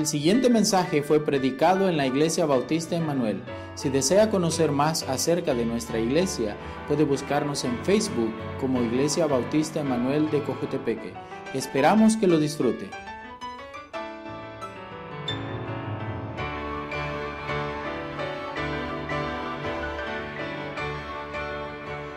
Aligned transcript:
El 0.00 0.06
siguiente 0.06 0.48
mensaje 0.48 1.02
fue 1.02 1.22
predicado 1.22 1.86
en 1.86 1.98
la 1.98 2.06
Iglesia 2.06 2.46
Bautista 2.46 2.96
Emanuel. 2.96 3.42
Si 3.74 3.90
desea 3.90 4.30
conocer 4.30 4.72
más 4.72 5.02
acerca 5.02 5.52
de 5.52 5.66
nuestra 5.66 5.98
iglesia, 5.98 6.56
puede 6.88 7.04
buscarnos 7.04 7.64
en 7.64 7.76
Facebook 7.84 8.32
como 8.58 8.80
Iglesia 8.82 9.26
Bautista 9.26 9.80
Emanuel 9.80 10.30
de 10.30 10.42
Cojutepeque. 10.42 11.12
Esperamos 11.52 12.16
que 12.16 12.26
lo 12.26 12.38
disfrute. 12.38 12.88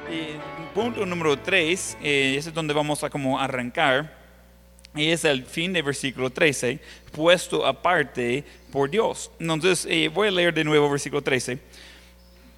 Y 0.09 0.37
punto 0.73 1.05
número 1.05 1.37
3, 1.37 1.97
ese 2.01 2.37
es 2.37 2.53
donde 2.53 2.73
vamos 2.73 3.03
a 3.03 3.09
como 3.09 3.41
arrancar, 3.41 4.22
y 4.95 5.09
es 5.09 5.25
el 5.25 5.45
fin 5.45 5.73
del 5.73 5.83
versículo 5.83 6.29
13, 6.29 6.79
puesto 7.11 7.65
aparte 7.65 8.43
por 8.71 8.89
Dios. 8.89 9.31
Entonces, 9.39 9.87
eh, 9.89 10.09
voy 10.13 10.27
a 10.27 10.31
leer 10.31 10.53
de 10.53 10.63
nuevo 10.63 10.89
versículo 10.89 11.21
13. 11.21 11.59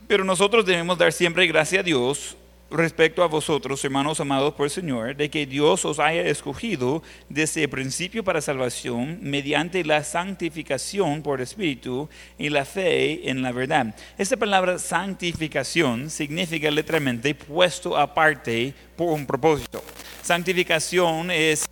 Pero 0.08 0.24
nosotros 0.24 0.66
debemos 0.66 0.98
dar 0.98 1.12
siempre 1.12 1.48
gracias 1.48 1.80
a 1.80 1.84
Dios 1.84 2.38
respecto 2.70 3.24
a 3.24 3.28
vosotros, 3.28 3.84
hermanos 3.86 4.20
amados 4.20 4.54
por 4.54 4.66
el 4.66 4.72
Señor, 4.72 5.16
de 5.16 5.30
que 5.30 5.46
Dios 5.46 5.86
os 5.86 6.00
haya 6.00 6.24
escogido 6.24 7.04
desde 7.30 7.64
el 7.64 7.70
principio 7.70 8.24
para 8.24 8.42
salvación 8.42 9.20
mediante 9.22 9.84
la 9.84 10.04
santificación 10.04 11.22
por 11.22 11.40
el 11.40 11.44
Espíritu 11.44 12.10
y 12.38 12.50
la 12.50 12.66
fe 12.66 13.30
en 13.30 13.42
la 13.42 13.52
verdad. 13.52 13.96
Esta 14.18 14.36
palabra 14.36 14.80
santificación 14.80 16.10
significa 16.10 16.70
literalmente 16.72 17.36
puesto 17.36 17.98
aparte 17.98 18.74
por 18.96 19.14
un 19.14 19.26
propósito. 19.26 19.84
Santificación 20.22 21.32
es 21.32 21.66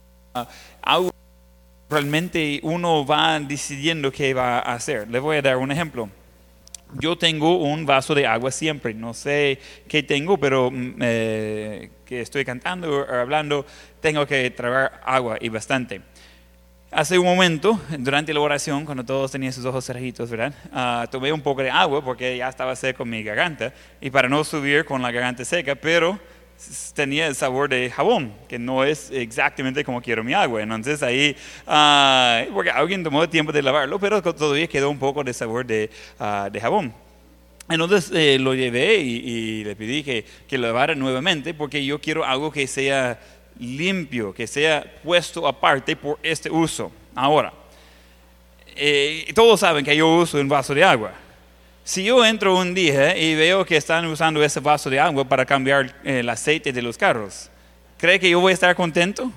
algo 0.82 1.12
realmente 1.90 2.60
uno 2.64 3.06
va 3.06 3.40
decidiendo 3.40 4.12
qué 4.12 4.34
va 4.34 4.60
a 4.60 4.74
hacer. 4.74 5.08
Le 5.08 5.20
voy 5.20 5.38
a 5.38 5.42
dar 5.42 5.58
un 5.58 5.72
ejemplo 5.72 6.10
yo 7.00 7.18
tengo 7.18 7.58
un 7.58 7.86
vaso 7.86 8.16
de 8.16 8.28
agua 8.28 8.52
siempre. 8.52 8.94
No 8.94 9.14
sé 9.14 9.60
qué 9.88 10.04
tengo, 10.04 10.38
pero 10.38 10.70
mm, 10.72 10.96
eh, 11.00 11.90
que 12.06 12.22
estoy 12.22 12.46
cantando 12.46 13.00
o 13.00 13.14
hablando, 13.14 13.66
tengo 14.00 14.26
que 14.26 14.50
tragar 14.52 15.02
agua 15.06 15.38
y 15.40 15.50
bastante. 15.50 16.02
Hace 16.92 17.18
un 17.18 17.26
momento, 17.26 17.80
durante 17.98 18.34
la 18.34 18.40
oración, 18.40 18.86
cuando 18.86 19.04
todos 19.04 19.32
tenían 19.32 19.52
sus 19.52 19.66
ojos 19.66 19.84
cerrados, 19.84 20.30
¿verdad? 20.30 20.54
Ah, 20.72 21.08
tomé 21.10 21.34
un 21.34 21.42
poco 21.42 21.64
de 21.64 21.72
agua 21.72 22.04
porque 22.04 22.38
ya 22.38 22.50
estaba 22.50 22.76
seco 22.76 23.04
mi 23.04 23.24
garganta 23.24 23.74
y 24.00 24.12
para 24.12 24.30
no 24.30 24.44
subir 24.44 24.86
con 24.86 25.02
la 25.02 25.12
garganta 25.12 25.44
seca, 25.44 25.74
pero 25.74 26.20
tenía 26.94 27.28
el 27.28 27.36
sabor 27.36 27.70
de 27.70 27.90
jabón, 27.90 28.34
que 28.48 28.58
no 28.58 28.84
es 28.84 29.12
exactamente 29.12 29.84
como 29.84 30.02
quiero 30.02 30.24
mi 30.24 30.34
agua. 30.34 30.62
Entonces 30.62 31.04
ahí, 31.04 31.36
uh, 31.68 32.54
porque 32.54 32.70
alguien 32.70 33.04
tomó 33.04 33.24
el 33.24 33.30
tiempo 33.30 33.52
de 33.52 33.62
lavarlo, 33.62 34.00
pero 34.00 34.22
todavía 34.22 34.68
quedó 34.68 34.90
un 34.90 35.00
poco 35.00 35.24
de 35.24 35.34
sabor 35.34 35.66
de, 35.66 35.90
uh, 36.20 36.50
de 36.50 36.62
jabón. 36.62 36.94
Entonces 37.70 38.12
eh, 38.14 38.38
lo 38.40 38.54
llevé 38.54 38.98
y, 38.98 39.16
y, 39.16 39.64
le 39.64 39.76
pedí 39.76 40.04
que, 40.04 40.26
que 40.48 40.58
lo 40.58 40.68
lavara 40.68 40.96
nuevamente 40.96 41.54
porque 41.54 41.84
yo 41.84 42.00
quiero 42.00 42.26
algo 42.26 42.52
que 42.52 42.68
sea 42.68 43.20
limpio, 43.60 44.34
que 44.34 44.48
sea 44.48 44.84
puesto 45.04 45.48
aparte 45.48 45.96
por 45.96 46.20
este 46.22 46.50
uso. 46.50 46.92
Ahora, 47.16 47.54
eh, 48.76 49.32
todos 49.34 49.60
saben 49.60 49.86
que 49.86 49.96
yo 49.96 50.08
uso 50.16 50.40
un 50.40 50.50
vaso 50.50 50.74
de 50.74 50.84
agua. 50.84 51.14
Si 51.86 52.02
yo 52.02 52.24
entro 52.24 52.58
un 52.58 52.74
día 52.74 53.18
y 53.18 53.36
veo 53.36 53.66
que 53.66 53.76
están 53.76 54.06
usando 54.06 54.42
ese 54.42 54.62
vaso 54.62 54.90
de 54.90 55.02
agua 55.02 55.26
para 55.26 55.46
cambiar 55.46 55.94
el 56.06 56.30
aceite 56.30 56.72
de 56.72 56.82
los 56.82 56.98
carros, 56.98 57.50
¿cree 57.98 58.18
que 58.18 58.30
yo 58.30 58.40
voy 58.40 58.52
a 58.52 58.54
estar 58.54 58.74
contento? 58.74 59.30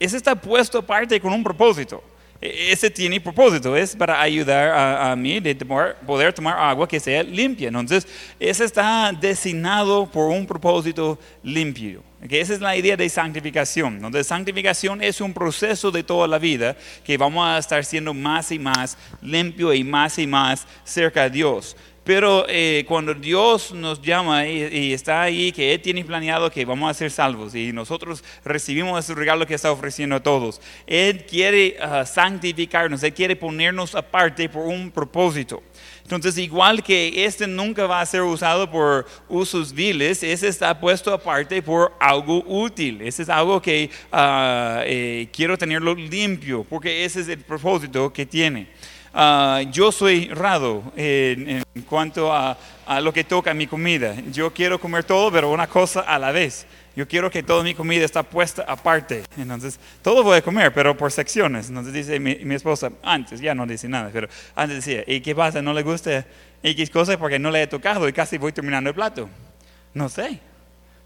Ese 0.00 0.16
está 0.16 0.34
puesto 0.34 0.78
aparte 0.78 1.20
con 1.20 1.32
un 1.32 1.44
propósito. 1.44 2.02
Ese 2.40 2.90
tiene 2.90 3.20
propósito, 3.20 3.76
es 3.76 3.94
para 3.94 4.18
ayudar 4.18 4.70
a, 4.70 5.12
a 5.12 5.16
mí 5.16 5.40
de 5.40 5.54
tomar, 5.54 5.96
poder 6.06 6.32
tomar 6.32 6.58
agua 6.58 6.88
que 6.88 6.98
sea 6.98 7.22
limpia. 7.22 7.68
Entonces, 7.68 8.06
ese 8.38 8.64
está 8.64 9.12
designado 9.12 10.06
por 10.10 10.30
un 10.30 10.46
propósito 10.46 11.18
limpio. 11.42 12.02
Okay, 12.24 12.40
esa 12.40 12.54
es 12.54 12.60
la 12.60 12.76
idea 12.76 12.96
de 12.96 13.08
santificación. 13.08 14.00
Donde 14.00 14.24
santificación 14.24 15.02
es 15.02 15.20
un 15.20 15.34
proceso 15.34 15.90
de 15.90 16.02
toda 16.02 16.28
la 16.28 16.38
vida 16.38 16.76
que 17.04 17.18
vamos 17.18 17.46
a 17.46 17.58
estar 17.58 17.84
siendo 17.84 18.14
más 18.14 18.52
y 18.52 18.58
más 18.58 18.96
limpio 19.20 19.72
y 19.72 19.84
más 19.84 20.18
y 20.18 20.26
más 20.26 20.66
cerca 20.84 21.24
de 21.24 21.30
Dios. 21.30 21.76
Pero 22.10 22.44
eh, 22.48 22.84
cuando 22.88 23.14
Dios 23.14 23.70
nos 23.72 24.02
llama 24.02 24.44
y, 24.44 24.64
y, 24.64 24.92
está 24.92 25.22
ahí, 25.22 25.52
que 25.52 25.72
Él 25.72 25.80
tiene 25.80 26.04
planeado 26.04 26.50
que 26.50 26.64
vamos 26.64 26.90
a 26.90 26.94
ser 26.94 27.08
salvos 27.08 27.54
y 27.54 27.72
nosotros 27.72 28.24
recibimos 28.44 28.98
ese 28.98 29.14
regalo 29.14 29.46
que 29.46 29.54
está 29.54 29.70
ofreciendo 29.70 30.16
a 30.16 30.20
todos, 30.20 30.60
Él 30.88 31.24
quiere 31.24 31.76
uh, 31.78 32.04
santificarnos, 32.04 33.04
Él 33.04 33.14
quiere 33.14 33.36
ponernos 33.36 33.94
aparte 33.94 34.48
por 34.48 34.66
un 34.66 34.90
propósito. 34.90 35.62
Entonces, 36.02 36.36
igual 36.38 36.82
que 36.82 37.24
este 37.24 37.46
nunca 37.46 37.86
va 37.86 38.00
a 38.00 38.06
ser 38.06 38.22
usado 38.22 38.68
por 38.68 39.06
usos 39.28 39.72
viles, 39.72 40.24
ese 40.24 40.48
está 40.48 40.80
puesto 40.80 41.14
aparte 41.14 41.62
por 41.62 41.92
algo 42.00 42.42
útil. 42.44 43.02
Ese 43.02 43.22
es 43.22 43.28
algo 43.28 43.62
que 43.62 43.88
uh, 44.12 44.82
eh, 44.82 45.28
quiero 45.32 45.56
tenerlo 45.56 45.94
limpio, 45.94 46.66
porque 46.68 47.04
ese 47.04 47.20
es 47.20 47.28
el 47.28 47.38
propósito 47.38 48.12
que 48.12 48.26
tiene. 48.26 48.66
Uh, 49.12 49.68
yo 49.72 49.90
soy 49.90 50.28
raro 50.28 50.84
en, 50.94 51.64
en 51.74 51.82
cuanto 51.82 52.32
a, 52.32 52.56
a, 52.86 53.00
lo 53.00 53.12
que 53.12 53.24
toca 53.24 53.52
mi 53.52 53.66
comida. 53.66 54.14
Yo 54.30 54.52
quiero 54.52 54.78
comer 54.78 55.02
todo, 55.02 55.32
pero 55.32 55.50
una 55.50 55.66
cosa 55.66 56.00
a 56.00 56.18
la 56.18 56.30
vez. 56.30 56.66
Yo 56.94 57.08
quiero 57.08 57.30
que 57.30 57.42
toda 57.42 57.64
mi 57.64 57.74
comida 57.74 58.04
está 58.04 58.22
puesta 58.22 58.64
aparte. 58.68 59.24
Entonces, 59.36 59.80
todo 60.02 60.22
voy 60.22 60.38
a 60.38 60.42
comer, 60.42 60.72
pero 60.72 60.96
por 60.96 61.10
secciones. 61.10 61.68
Entonces 61.68 61.92
dice 61.92 62.20
mi, 62.20 62.36
mi 62.36 62.54
esposa, 62.54 62.92
antes, 63.02 63.40
ya 63.40 63.54
no 63.54 63.66
dice 63.66 63.88
nada, 63.88 64.10
pero 64.12 64.28
antes 64.54 64.84
decía, 64.84 65.02
¿y 65.06 65.20
qué 65.20 65.34
pasa? 65.34 65.60
¿No 65.60 65.72
le 65.72 65.82
gusta 65.82 66.24
X 66.62 66.90
cosa 66.90 67.18
porque 67.18 67.38
no 67.38 67.50
le 67.50 67.62
he 67.62 67.66
tocado 67.66 68.08
y 68.08 68.12
casi 68.12 68.38
voy 68.38 68.52
terminando 68.52 68.90
el 68.90 68.94
plato? 68.94 69.28
No 69.92 70.08
sé. 70.08 70.38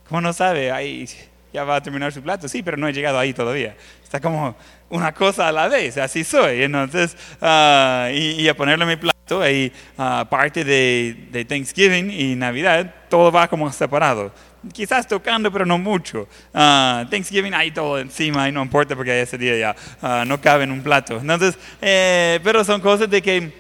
¿Cómo 0.09 0.21
no 0.21 0.32
sabe? 0.34 0.71
Ahí 0.71 1.09
ya 1.54 1.62
va 1.62 1.76
a 1.76 1.81
terminar 1.81 2.12
su 2.12 2.20
plato. 2.20 2.48
Sí, 2.48 2.65
pero 2.65 2.76
no 2.76 2.88
he 2.88 2.92
llegado 2.92 3.16
ahí 3.16 3.32
todavía. 3.32 3.76
Está 4.03 4.20
como 4.20 4.56
una 4.91 5.15
cosa 5.15 5.48
a 5.48 5.53
la 5.53 5.69
vez, 5.69 5.97
así 5.98 6.25
soy. 6.25 6.65
Entonces, 6.65 7.16
uh, 7.41 8.10
y, 8.12 8.42
y, 8.42 8.48
a 8.48 8.56
ponerle 8.56 8.84
mi 8.84 8.97
plato, 8.97 9.41
ahí, 9.41 9.72
uh, 9.97 10.26
parte 10.26 10.65
de, 10.65 11.28
de, 11.31 11.44
Thanksgiving 11.44 12.10
y 12.10 12.34
Navidad, 12.34 12.92
todo 13.09 13.31
va 13.31 13.47
como 13.47 13.72
separado. 13.72 14.32
Quizás 14.72 15.06
tocando, 15.06 15.53
pero 15.53 15.65
no 15.65 15.78
mucho. 15.78 16.26
Uh, 16.53 17.06
Thanksgiving, 17.09 17.54
ahí 17.54 17.71
todo 17.71 18.00
encima, 18.00 18.48
y 18.48 18.53
no 18.53 18.60
importa 18.60 18.97
porque 18.97 19.22
ese 19.22 19.38
día 19.38 19.56
ya 19.56 20.25
no 20.25 20.41
cabe 20.41 20.65
en 20.65 20.72
un 20.72 20.82
plato. 20.82 21.19
Entonces, 21.21 21.56
eh, 21.81 22.41
pero 22.42 22.65
son 22.65 22.81
cosas 22.81 23.09
de 23.09 23.22
que 23.22 23.53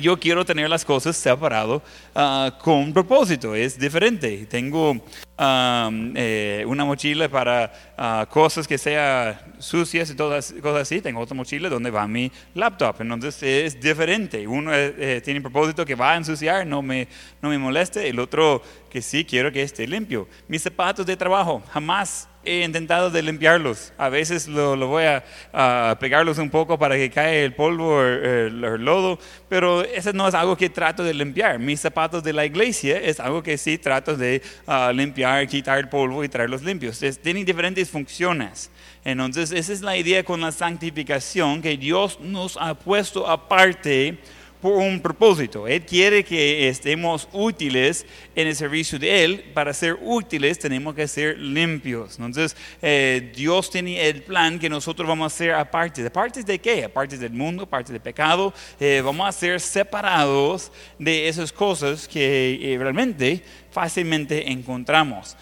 yo 0.00 0.18
quiero 0.18 0.44
tener 0.44 0.68
las 0.68 0.84
cosas 0.84 1.16
separado 1.16 1.80
uh, 2.16 2.50
con 2.60 2.92
propósito, 2.92 3.54
es 3.54 3.78
diferente. 3.78 4.46
Tengo 4.46 5.00
um, 5.38 6.12
eh, 6.14 6.64
una 6.66 6.84
mochila 6.84 7.28
para 7.28 7.72
uh, 7.98 8.26
cosas 8.30 8.66
que 8.66 8.78
sean 8.78 9.38
sucias 9.58 10.10
y 10.10 10.14
todas 10.14 10.54
cosas 10.62 10.82
así, 10.82 11.00
tengo 11.00 11.20
otra 11.20 11.34
mochila 11.34 11.68
donde 11.68 11.90
va 11.90 12.06
mi 12.06 12.30
laptop, 12.54 13.00
entonces 13.00 13.42
es 13.42 13.80
diferente. 13.80 14.46
Uno 14.46 14.70
eh, 14.74 15.20
tiene 15.24 15.40
propósito 15.40 15.84
que 15.84 15.94
va 15.94 16.12
a 16.12 16.16
ensuciar, 16.16 16.66
no 16.66 16.82
me, 16.82 17.08
no 17.42 17.48
me 17.48 17.58
moleste, 17.58 18.08
el 18.08 18.18
otro 18.18 18.62
que 18.90 19.02
sí 19.02 19.24
quiero 19.24 19.52
que 19.52 19.62
esté 19.62 19.86
limpio. 19.86 20.28
Mis 20.48 20.62
zapatos 20.62 21.04
de 21.04 21.16
trabajo, 21.16 21.62
jamás 21.70 22.28
he 22.46 22.64
intentado 22.64 23.10
de 23.10 23.22
limpiarlos. 23.22 23.92
A 23.98 24.08
veces 24.08 24.46
lo, 24.46 24.76
lo 24.76 24.86
voy 24.86 25.04
a, 25.04 25.24
a, 25.52 25.96
pegarlos 25.98 26.38
un 26.38 26.48
poco 26.48 26.78
para 26.78 26.94
que 26.94 27.10
caiga 27.10 27.32
el 27.32 27.54
polvo 27.54 27.96
o 27.96 28.02
el, 28.02 28.64
el, 28.64 28.84
lodo, 28.84 29.18
pero 29.48 29.82
eso 29.82 30.12
no 30.12 30.28
es 30.28 30.34
algo 30.34 30.56
que 30.56 30.70
trato 30.70 31.02
de 31.02 31.12
limpiar. 31.12 31.58
Mis 31.58 31.80
zapatos 31.80 32.22
de 32.22 32.32
la 32.32 32.46
iglesia 32.46 32.98
es 32.98 33.20
algo 33.20 33.42
que 33.42 33.58
sí 33.58 33.78
trato 33.78 34.16
de 34.16 34.40
uh, 34.66 34.92
limpiar, 34.92 35.25
quitar 35.48 35.78
el 35.78 35.88
polvo 35.88 36.24
y 36.24 36.28
traerlos 36.28 36.62
limpios. 36.62 37.02
Es, 37.02 37.18
tienen 37.20 37.44
diferentes 37.44 37.90
funciones. 37.90 38.70
Entonces, 39.04 39.52
esa 39.52 39.72
es 39.72 39.82
la 39.82 39.96
idea 39.96 40.24
con 40.24 40.40
la 40.40 40.52
santificación, 40.52 41.62
que 41.62 41.76
Dios 41.76 42.18
nos 42.20 42.56
ha 42.56 42.74
puesto 42.74 43.28
aparte 43.28 44.18
por 44.60 44.72
un 44.72 45.00
propósito. 45.00 45.66
Él 45.66 45.84
quiere 45.84 46.24
que 46.24 46.68
estemos 46.68 47.28
útiles 47.32 48.06
en 48.34 48.48
el 48.48 48.56
servicio 48.56 48.98
de 48.98 49.24
Él. 49.24 49.44
Para 49.54 49.72
ser 49.72 49.98
útiles 50.00 50.58
tenemos 50.58 50.94
que 50.94 51.06
ser 51.08 51.38
limpios. 51.38 52.18
Entonces, 52.18 52.56
eh, 52.82 53.32
Dios 53.34 53.70
tiene 53.70 54.08
el 54.08 54.22
plan 54.22 54.58
que 54.58 54.68
nosotros 54.68 55.06
vamos 55.08 55.32
a 55.32 55.36
ser 55.36 55.54
aparte. 55.54 56.06
¿Aparte 56.06 56.42
de 56.42 56.58
qué? 56.58 56.84
Aparte 56.84 57.18
del 57.18 57.32
mundo, 57.32 57.64
aparte 57.64 57.92
del 57.92 58.02
pecado. 58.02 58.52
Eh, 58.80 59.02
vamos 59.04 59.28
a 59.28 59.32
ser 59.32 59.60
separados 59.60 60.72
de 60.98 61.28
esas 61.28 61.52
cosas 61.52 62.08
que 62.08 62.58
eh, 62.62 62.78
realmente 62.78 63.42
fácilmente 63.70 64.50
encontramos 64.50 65.36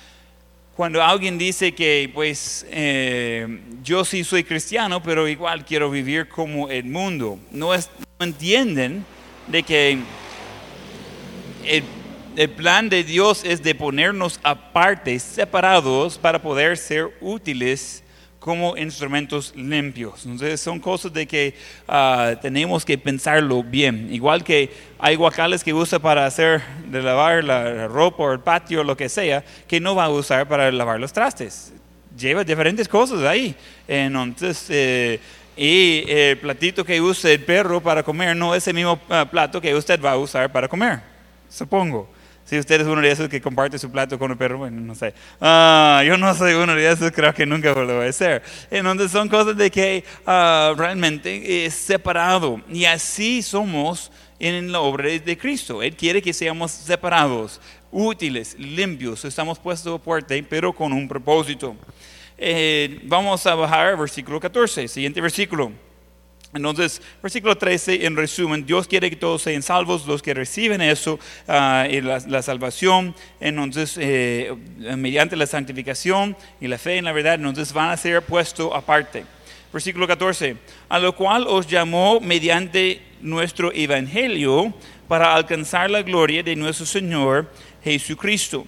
cuando 0.77 1.03
alguien 1.03 1.39
dice 1.39 1.73
que 1.73 2.11
pues 2.13 2.67
eh, 2.71 3.61
yo 3.83 4.05
sí 4.05 4.25
soy 4.25 4.45
cristiano, 4.45 5.03
pero 5.03 5.29
igual 5.29 5.65
quiero 5.65 5.91
vivir 5.91 6.29
como 6.29 6.69
el 6.69 6.85
mundo, 6.85 7.39
no, 7.51 7.75
es, 7.75 7.89
no 8.19 8.27
entienden 8.27 9.05
de 9.47 9.63
que 9.63 9.99
el, 11.65 12.51
plan 12.51 12.89
de 12.89 13.05
Dios 13.05 13.43
es 13.45 13.63
de 13.63 13.75
ponernos 13.75 14.41
aparte, 14.43 15.19
separados, 15.19 16.19
para 16.19 16.43
poder 16.43 16.77
ser 16.77 17.17
útiles 17.21 18.04
como 18.45 18.77
instrumentos 18.77 19.55
limpios. 19.57 20.27
Entonces 20.27 20.61
son 20.61 20.79
cosas 20.79 21.11
de 21.15 21.27
que 21.27 21.55
ah, 21.89 22.35
tenemos 22.43 22.85
que 22.85 22.99
pensarlo 22.99 23.63
bien. 23.63 24.13
Igual 24.13 24.45
que 24.45 24.71
hay 24.99 25.17
guacales 25.17 25.65
que 25.65 25.73
usa 25.73 25.99
para 25.99 26.27
hacer, 26.27 26.61
de 26.91 27.01
lavar 27.01 27.43
la 27.43 27.89
ropa 27.89 28.23
o 28.23 28.33
el 28.35 28.41
patio, 28.41 28.85
lo 28.85 28.99
que 28.99 29.09
sea, 29.09 29.43
que 29.67 29.81
no 29.81 29.95
va 29.95 30.05
a 30.05 30.11
usar 30.11 30.47
para 30.47 30.71
lavar 30.71 31.01
los 31.01 31.11
trastes. 31.11 31.73
Lleva 32.19 32.45
diferentes 32.45 32.87
cosas 32.87 33.23
ahí. 33.23 33.57
Entonces, 33.89 34.67
eh, 34.69 35.19
y 35.57 36.05
el 36.07 36.37
platito 36.37 36.85
que 36.85 37.01
usa 37.01 37.31
el 37.31 37.43
perro 37.43 37.81
para 37.81 38.03
comer 38.03 38.37
no 38.37 38.55
es 38.55 38.69
el 38.69 38.75
mismo 38.75 39.01
ah, 39.09 39.25
plato 39.25 39.59
que 39.59 39.75
usted 39.75 39.99
va 40.03 40.11
a 40.11 40.19
usar 40.19 40.53
para 40.53 40.69
comer, 40.69 41.01
supongo. 41.49 42.14
Si 42.45 42.59
usted 42.59 42.83
es 42.83 42.87
uno 42.87 43.01
de 43.01 43.11
esos 43.11 43.29
que 43.29 43.41
comparte 43.41 43.79
su 43.79 43.91
plato 43.91 44.19
con 44.19 44.31
el 44.31 44.37
perro, 44.37 44.59
bueno, 44.59 44.81
no 44.81 44.95
sé. 44.95 45.15
Ah, 45.41 46.03
yo 46.07 46.19
no 46.19 46.35
soy 46.35 46.53
uno 46.53 46.75
de 46.75 46.91
esos, 46.91 47.11
creo 47.11 47.33
que 47.33 47.47
nunca 47.47 47.73
lo 47.73 47.87
voy 47.87 48.07
a 48.07 48.11
hacer. 48.11 48.43
Entonces 48.71 49.11
son 49.11 49.29
cosas 49.29 49.57
de 49.57 49.71
que 49.71 50.05
ah, 50.27 50.75
realmente 50.77 51.65
es 51.65 51.75
separado. 51.75 52.61
Y 52.71 52.85
así 52.85 53.43
somos 53.43 54.13
en 54.39 54.71
la 54.71 54.81
obra 54.81 55.09
de 55.09 55.39
Cristo. 55.39 55.83
Él 55.83 55.97
quiere 55.97 56.21
que 56.21 56.35
seamos 56.35 56.71
separados, 56.71 57.61
útiles, 57.91 58.59
limpios. 58.59 59.25
Estamos 59.25 59.59
puestos 59.59 60.01
fuerte, 60.03 60.43
pero 60.43 60.73
con 60.73 60.93
un 60.93 61.09
propósito. 61.09 61.75
Eh, 62.37 63.01
vamos 63.05 63.47
a 63.47 63.55
bajar 63.55 63.87
al 63.87 63.97
versículo 63.97 64.39
14, 64.39 64.87
siguiente 64.89 65.21
versículo. 65.21 65.73
Entonces, 66.55 67.03
versículo 67.21 67.59
13, 67.59 68.07
en 68.07 68.17
resumen, 68.17 68.65
Dios 68.65 68.87
quiere 68.87 69.11
que 69.11 69.17
todos 69.17 69.43
sean 69.43 69.61
salvos, 69.61 70.07
los 70.07 70.23
que 70.23 70.33
reciben 70.35 70.81
eso, 70.81 71.19
ah, 71.49 71.87
y 71.91 72.01
la, 72.01 72.43
salvación, 72.43 73.13
entonces, 73.41 73.97
eh, 74.01 74.55
mediante 74.97 75.35
la 75.35 75.47
santificación 75.47 76.37
y 76.61 76.69
la 76.69 76.79
fe 76.79 76.99
en 76.99 77.07
la 77.07 77.13
verdad, 77.13 77.35
entonces 77.35 77.73
van 77.73 77.91
a 77.91 77.97
ser 77.97 78.23
puestos 78.23 78.71
aparte. 78.73 79.25
Versículo 79.73 80.07
14, 80.07 80.57
a 80.89 81.01
lo 81.01 81.17
cual 81.17 81.47
os 81.49 81.67
llamó 81.67 82.21
mediante 82.21 83.03
nuestro 83.21 83.73
evangelio 83.73 84.73
para 85.09 85.35
alcanzar 85.35 85.91
la 85.91 86.03
gloria 86.03 86.45
de 86.45 86.55
nuestro 86.55 86.87
Señor 86.87 87.51
Jesucristo. 87.83 88.65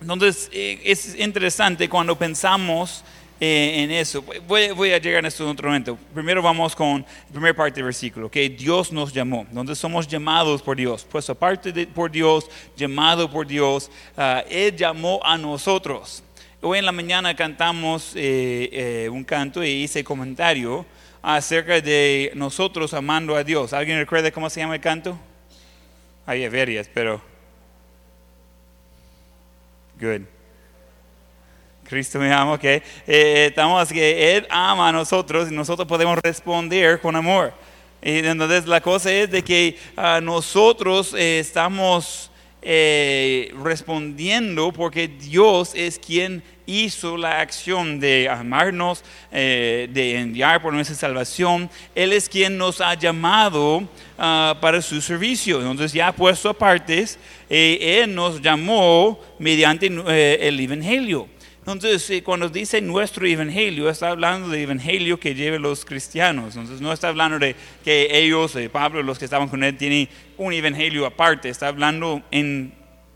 Entonces, 0.00 0.48
eh, 0.52 0.80
es 0.82 1.14
interesante 1.18 1.90
cuando 1.90 2.16
pensamos 2.16 3.04
eh, 3.38 3.82
en 3.82 3.90
eso. 3.90 4.24
Voy, 4.46 4.92
a 4.92 4.98
llegar 4.98 5.24
a 5.24 5.28
esto 5.28 5.44
en 5.44 5.50
otro 5.50 5.68
momento. 5.68 5.98
Primero 6.14 6.40
vamos 6.40 6.74
con 6.74 7.00
la 7.02 7.32
primera 7.32 7.54
parte 7.54 7.76
del 7.76 7.84
versículo, 7.84 8.30
que 8.30 8.48
Dios 8.48 8.92
nos 8.92 9.12
llamó, 9.12 9.46
donde 9.50 9.74
somos 9.74 10.08
llamados 10.08 10.62
por 10.62 10.76
Dios, 10.76 11.06
pues 11.10 11.28
aparte 11.28 11.72
de, 11.72 11.86
por 11.86 12.10
Dios, 12.10 12.48
llamado 12.76 13.30
por 13.30 13.46
Dios, 13.46 13.90
ah, 14.16 14.42
Él 14.48 14.74
llamó 14.74 15.20
a 15.22 15.36
nosotros. 15.36 16.22
Hoy 16.62 16.78
en 16.78 16.86
la 16.86 16.92
mañana 16.92 17.36
cantamos 17.36 18.12
eh, 18.16 18.70
eh, 18.72 19.08
un 19.10 19.22
canto 19.22 19.62
y 19.62 19.68
hice 19.68 20.02
comentario 20.02 20.86
acerca 21.22 21.80
de 21.80 22.32
nosotros 22.34 22.94
amando 22.94 23.36
a 23.36 23.44
Dios. 23.44 23.72
¿Alguien 23.72 23.98
recuerda 23.98 24.30
cómo 24.30 24.48
se 24.48 24.60
llama 24.60 24.76
el 24.76 24.80
canto? 24.80 25.18
Hay 26.24 26.48
varias, 26.48 26.88
pero... 26.92 27.20
Good. 30.00 30.35
Cristo 31.86 32.18
me 32.18 32.32
ama, 32.32 32.58
que 32.58 32.82
eh, 33.06 33.46
estamos 33.48 33.88
que 33.88 34.36
Él 34.36 34.46
ama 34.50 34.88
a 34.88 34.92
nosotros 34.92 35.50
y 35.50 35.54
nosotros 35.54 35.86
podemos 35.86 36.18
responder 36.18 37.00
con 37.00 37.16
amor. 37.16 37.52
Y 38.02 38.18
entonces 38.18 38.66
la 38.66 38.80
cosa 38.80 39.12
es 39.12 39.30
de 39.30 39.42
que 39.42 39.78
ah, 39.96 40.20
nosotros 40.22 41.14
eh, 41.16 41.38
estamos 41.38 42.30
eh, 42.62 43.52
respondiendo 43.62 44.72
porque 44.72 45.08
Dios 45.08 45.72
es 45.74 45.98
quien 45.98 46.42
hizo 46.66 47.16
la 47.16 47.40
acción 47.40 48.00
de 48.00 48.28
amarnos, 48.28 49.04
de 49.30 50.18
enviar 50.18 50.60
por 50.60 50.72
nuestra 50.72 50.96
salvación. 50.96 51.70
Él 51.94 52.12
es 52.12 52.28
quien 52.28 52.58
nos 52.58 52.80
ha 52.80 52.94
llamado 52.94 53.88
ah, 54.18 54.56
para 54.60 54.82
su 54.82 55.00
servicio. 55.00 55.60
Entonces 55.60 55.92
ya 55.92 56.10
puesto 56.10 56.48
aparte, 56.48 57.04
Él 57.48 58.12
nos 58.12 58.42
llamó 58.42 59.20
mediante 59.38 59.86
el 59.86 60.58
Evangelio. 60.58 61.28
Entonces, 61.66 62.08
eh, 62.10 62.22
cuando 62.22 62.48
dice 62.48 62.80
nuestro 62.80 63.26
evangelio, 63.26 63.90
está 63.90 64.10
hablando 64.10 64.48
del 64.50 64.60
evangelio 64.60 65.18
que 65.18 65.34
lleven 65.34 65.62
los 65.62 65.84
cristianos. 65.84 66.54
Entonces, 66.54 66.80
no 66.80 66.92
está 66.92 67.08
hablando 67.08 67.40
de 67.40 67.56
que 67.82 68.06
ellos, 68.16 68.54
eh, 68.54 68.68
Pablo, 68.68 69.02
los 69.02 69.18
que 69.18 69.24
estaban 69.24 69.48
con 69.48 69.64
él, 69.64 69.76
tienen 69.76 70.08
un 70.38 70.52
evangelio 70.52 71.04
aparte. 71.04 71.48
Está 71.48 71.66
hablando 71.66 72.22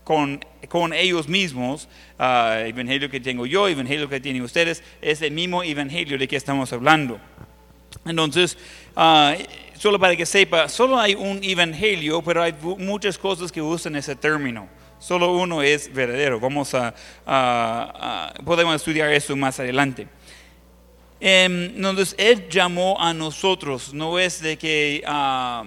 con, 0.03 0.93
ellos 0.93 1.29
mismos. 1.29 1.87
Uh, 2.19 2.67
evangelio 2.67 3.09
que 3.09 3.21
tengo 3.21 3.45
yo, 3.45 3.69
evangelio 3.69 4.09
que 4.09 4.19
tienen 4.19 4.41
ustedes, 4.41 4.83
es 5.01 5.21
el 5.21 5.31
mismo 5.31 5.63
evangelio 5.63 6.17
de 6.17 6.27
que 6.27 6.35
estamos 6.35 6.73
hablando. 6.73 7.21
Entonces, 8.03 8.57
ah, 8.97 9.33
solo 9.77 9.97
para 9.97 10.13
que 10.17 10.25
sepa, 10.25 10.67
solo 10.67 10.99
hay 10.99 11.15
un 11.15 11.39
evangelio, 11.41 12.21
pero 12.21 12.43
hay 12.43 12.53
muchas 12.77 13.17
cosas 13.17 13.49
que 13.49 13.61
usan 13.61 13.95
ese 13.95 14.13
término. 14.13 14.80
Solo 15.01 15.33
uno 15.33 15.63
es 15.63 15.91
verdadero. 15.91 16.39
Vamos 16.39 16.75
a, 16.75 16.93
podemos 18.45 18.75
estudiar 18.75 19.11
eso 19.11 19.35
más 19.35 19.59
adelante. 19.59 20.07
entonces, 21.19 22.13
Él 22.19 22.47
llamó 22.49 22.95
a 22.99 23.11
nosotros. 23.11 23.95
No 23.95 24.19
es 24.19 24.39
de 24.43 24.59
que 24.59 25.01
ah, 25.07 25.63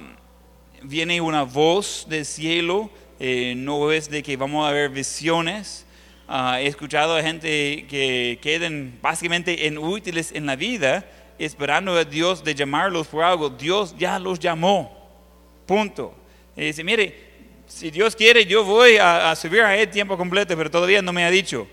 viene 0.85 1.21
una 1.21 1.43
voz 1.43 2.07
del 2.09 2.25
cielo. 2.25 2.89
Eh, 3.19 3.55
no 3.57 3.91
es 3.91 4.09
de 4.09 4.23
que 4.23 4.37
vamos 4.37 4.69
a 4.69 4.71
ver 4.71 4.89
visiones. 4.91 5.85
Ah, 6.29 6.61
he 6.61 6.69
escuchado 6.69 7.17
a 7.17 7.23
gente 7.23 7.87
que 7.89 8.39
queden 8.41 9.01
básicamente 9.03 9.67
inútiles 9.67 10.31
en 10.31 10.47
la 10.47 10.55
vida 10.55 11.05
esperando 11.41 11.97
a 11.97 12.05
Dios 12.05 12.45
de 12.45 12.55
llamarlos 12.55 13.09
por 13.09 13.25
algo. 13.25 13.51
Dios 13.51 13.97
ya 13.99 14.17
los 14.21 14.39
llamó. 14.39 15.11
Punto. 15.67 16.15
Y 16.57 16.67
dice, 16.67 16.85
mire, 16.85 17.34
si 17.67 17.91
Dios 17.91 18.15
quiere, 18.15 18.45
yo 18.47 18.65
voy 18.65 18.97
a, 18.97 19.35
subir 19.37 19.63
a 19.63 19.77
él 19.77 19.89
tiempo 19.89 20.17
completo, 20.17 20.57
pero 20.57 20.71
todavía 20.71 21.03
no 21.03 21.13
me 21.13 21.25
ha 21.25 21.31
dicho. 21.31 21.67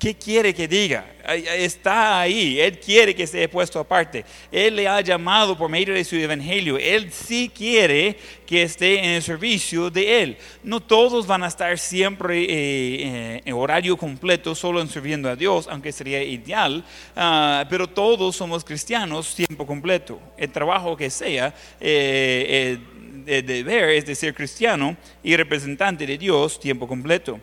¿Qué 0.00 0.14
quiere 0.14 0.54
que 0.54 0.66
diga? 0.66 1.04
Está 1.28 2.20
ahí, 2.20 2.58
Él 2.58 2.80
quiere 2.80 3.14
que 3.14 3.24
esté 3.24 3.46
puesto 3.50 3.78
aparte. 3.78 4.24
Él 4.50 4.76
le 4.76 4.88
ha 4.88 5.02
llamado 5.02 5.58
por 5.58 5.68
medio 5.68 5.92
de 5.92 6.02
su 6.04 6.16
evangelio. 6.16 6.78
Él 6.78 7.12
sí 7.12 7.52
quiere 7.54 8.16
que 8.46 8.62
esté 8.62 8.98
en 8.98 9.10
el 9.10 9.22
servicio 9.22 9.90
de 9.90 10.22
Él. 10.22 10.38
No 10.64 10.80
todos 10.80 11.26
van 11.26 11.42
a 11.42 11.48
estar 11.48 11.78
siempre 11.78 12.44
eh, 12.44 12.46
eh, 12.48 13.42
en 13.44 13.54
horario 13.54 13.94
completo, 13.98 14.54
solo 14.54 14.80
en 14.80 14.88
sirviendo 14.88 15.28
a 15.28 15.36
Dios, 15.36 15.68
aunque 15.70 15.92
sería 15.92 16.22
ideal, 16.22 16.82
ah, 17.14 17.66
pero 17.68 17.86
todos 17.86 18.34
somos 18.34 18.64
cristianos 18.64 19.34
tiempo 19.34 19.66
completo. 19.66 20.18
El 20.38 20.50
trabajo 20.50 20.96
que 20.96 21.10
sea, 21.10 21.54
eh, 21.78 22.78
de 22.78 22.99
deber 23.24 23.90
es 23.90 24.06
de 24.06 24.14
ser 24.14 24.34
cristiano 24.34 24.96
y 25.22 25.36
representante 25.36 26.06
de 26.06 26.18
Dios 26.18 26.58
tiempo 26.58 26.86
completo. 26.86 27.40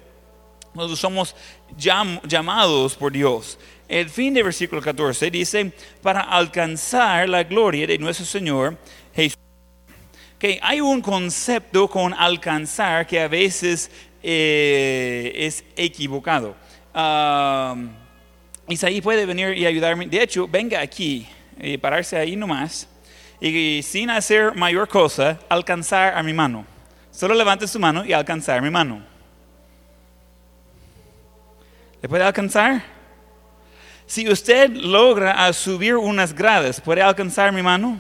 Nosotros 0.74 1.00
somos 1.00 1.36
llamados 1.78 2.96
por 2.96 3.12
Dios. 3.12 3.58
El 3.88 4.10
fin 4.10 4.34
del 4.34 4.44
versículo 4.44 4.82
14 4.82 5.32
dice, 5.32 5.72
para 6.02 6.22
alcanzar 6.22 7.28
la 7.28 7.44
gloria 7.44 7.88
de 7.88 7.98
nuestro 7.98 8.26
Señor 8.26 8.78
Jesús. 9.16 9.38
Que 10.38 10.60
hay 10.62 10.82
un 10.82 11.02
concepto 11.02 11.88
con 11.88 12.14
alcanzar 12.14 13.08
que 13.08 13.20
a 13.20 13.28
veces 13.28 13.90
eh, 14.22 15.32
es 15.36 15.64
equivocado. 15.76 16.56
Isaí 18.68 19.02
puede 19.02 19.26
venir 19.26 19.58
y 19.58 19.66
ayudarme. 19.66 20.06
De 20.06 20.22
hecho, 20.22 20.48
venga 20.48 20.80
aquí 20.80 21.28
y 21.60 21.78
pararse 21.78 22.18
ahí 22.18 22.36
nomás 22.36 22.88
y 23.40 23.82
sin 23.84 24.10
hacer 24.10 24.56
mayor 24.56 24.88
cosa, 24.88 25.40
alcanzar 25.50 26.18
a 26.18 26.24
mi 26.24 26.34
mano. 26.34 26.66
Solo 27.12 27.34
levante 27.34 27.68
su 27.68 27.80
mano 27.80 28.06
y 28.06 28.14
alcanzar 28.14 28.62
mi 28.62 28.70
mano. 28.70 29.04
¿Le 32.02 32.10
puede 32.10 32.24
alcanzar? 32.24 32.84
Si 34.06 34.30
usted 34.30 34.70
logra 34.72 35.52
subir 35.52 35.96
unas 35.96 36.34
gradas, 36.34 36.80
¿puede 36.80 37.02
alcanzar 37.02 37.52
mi 37.52 37.62
mano? 37.62 38.00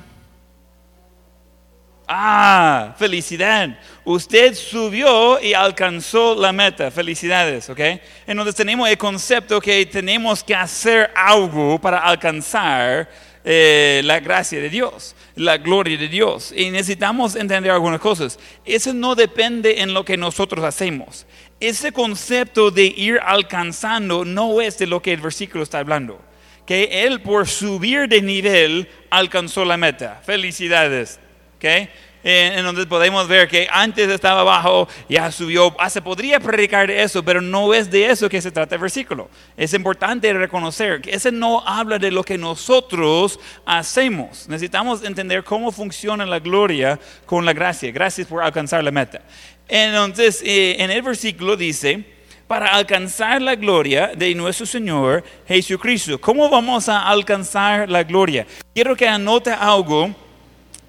Ah, 2.07 2.95
felicidad. 2.97 3.77
Usted 4.05 4.55
subió 4.55 5.41
y 5.41 5.53
alcanzó 5.53 6.35
la 6.35 6.53
meta. 6.53 6.89
Felicidades, 6.89 7.69
¿ok? 7.69 7.79
Entonces 8.25 8.55
tenemos 8.55 8.87
el 8.87 8.97
concepto 8.97 9.59
que 9.59 9.85
tenemos 9.85 10.41
que 10.41 10.55
hacer 10.55 11.11
algo 11.13 11.77
para 11.77 11.99
alcanzar 11.99 13.09
eh, 13.49 14.01
la 14.03 14.19
gracia 14.19 14.59
de 14.59 14.69
Dios, 14.69 15.15
la 15.35 15.57
gloria 15.57 15.97
de 15.97 16.09
Dios. 16.09 16.53
Y 16.53 16.69
necesitamos 16.69 17.37
entender 17.37 17.71
algunas 17.71 18.01
cosas. 18.01 18.37
Eso 18.65 18.93
no 18.93 19.15
depende 19.15 19.81
en 19.81 19.93
lo 19.93 20.03
que 20.03 20.17
nosotros 20.17 20.65
hacemos. 20.65 21.25
Ese 21.61 21.93
concepto 21.93 22.71
de 22.71 22.83
ir 22.83 23.21
alcanzando 23.23 24.25
no 24.25 24.59
es 24.59 24.77
de 24.77 24.87
lo 24.87 25.01
que 25.01 25.13
el 25.13 25.21
versículo 25.21 25.63
está 25.63 25.79
hablando. 25.79 26.19
Que 26.65 27.05
Él 27.05 27.21
por 27.21 27.47
subir 27.47 28.09
de 28.09 28.21
nivel 28.21 28.89
alcanzó 29.09 29.63
la 29.63 29.77
meta. 29.77 30.21
Felicidades. 30.25 31.17
¿okay? 31.55 31.87
En 32.23 32.63
donde 32.63 32.85
podemos 32.85 33.27
ver 33.27 33.47
que 33.47 33.67
antes 33.71 34.09
estaba 34.09 34.41
abajo, 34.41 34.87
ya 35.07 35.31
subió. 35.31 35.75
Ah, 35.79 35.89
se 35.89 36.01
podría 36.01 36.39
predicar 36.39 36.87
de 36.87 37.01
eso, 37.01 37.23
pero 37.23 37.39
no 37.39 37.73
es 37.73 37.89
de 37.89 38.07
eso 38.07 38.27
que 38.27 38.41
se 38.41 38.51
trata 38.51 38.75
el 38.75 38.81
versículo. 38.81 39.29
Es 39.55 39.73
importante 39.73 40.31
reconocer 40.33 41.01
que 41.01 41.11
ese 41.11 41.31
no 41.31 41.65
habla 41.65 41.99
de 41.99 42.11
lo 42.11 42.23
que 42.23 42.37
nosotros 42.37 43.39
hacemos. 43.65 44.47
Necesitamos 44.49 45.03
entender 45.03 45.43
cómo 45.43 45.71
funciona 45.71 46.25
la 46.25 46.39
gloria 46.39 46.99
con 47.25 47.45
la 47.45 47.53
gracia. 47.53 47.91
Gracias 47.91 48.27
por 48.27 48.43
alcanzar 48.43 48.83
la 48.83 48.91
meta. 48.91 49.21
Entonces, 49.67 50.41
eh, 50.43 50.75
en 50.79 50.91
el 50.91 51.01
versículo 51.01 51.55
dice, 51.55 52.17
para 52.47 52.73
alcanzar 52.73 53.41
la 53.41 53.55
gloria 53.55 54.11
de 54.15 54.33
nuestro 54.33 54.65
Señor 54.65 55.23
Jesucristo. 55.47 56.19
¿Cómo 56.19 56.49
vamos 56.49 56.87
a 56.87 57.07
alcanzar 57.07 57.89
la 57.89 58.03
gloria? 58.03 58.47
Quiero 58.73 58.95
que 58.95 59.07
anote 59.07 59.51
algo 59.51 60.15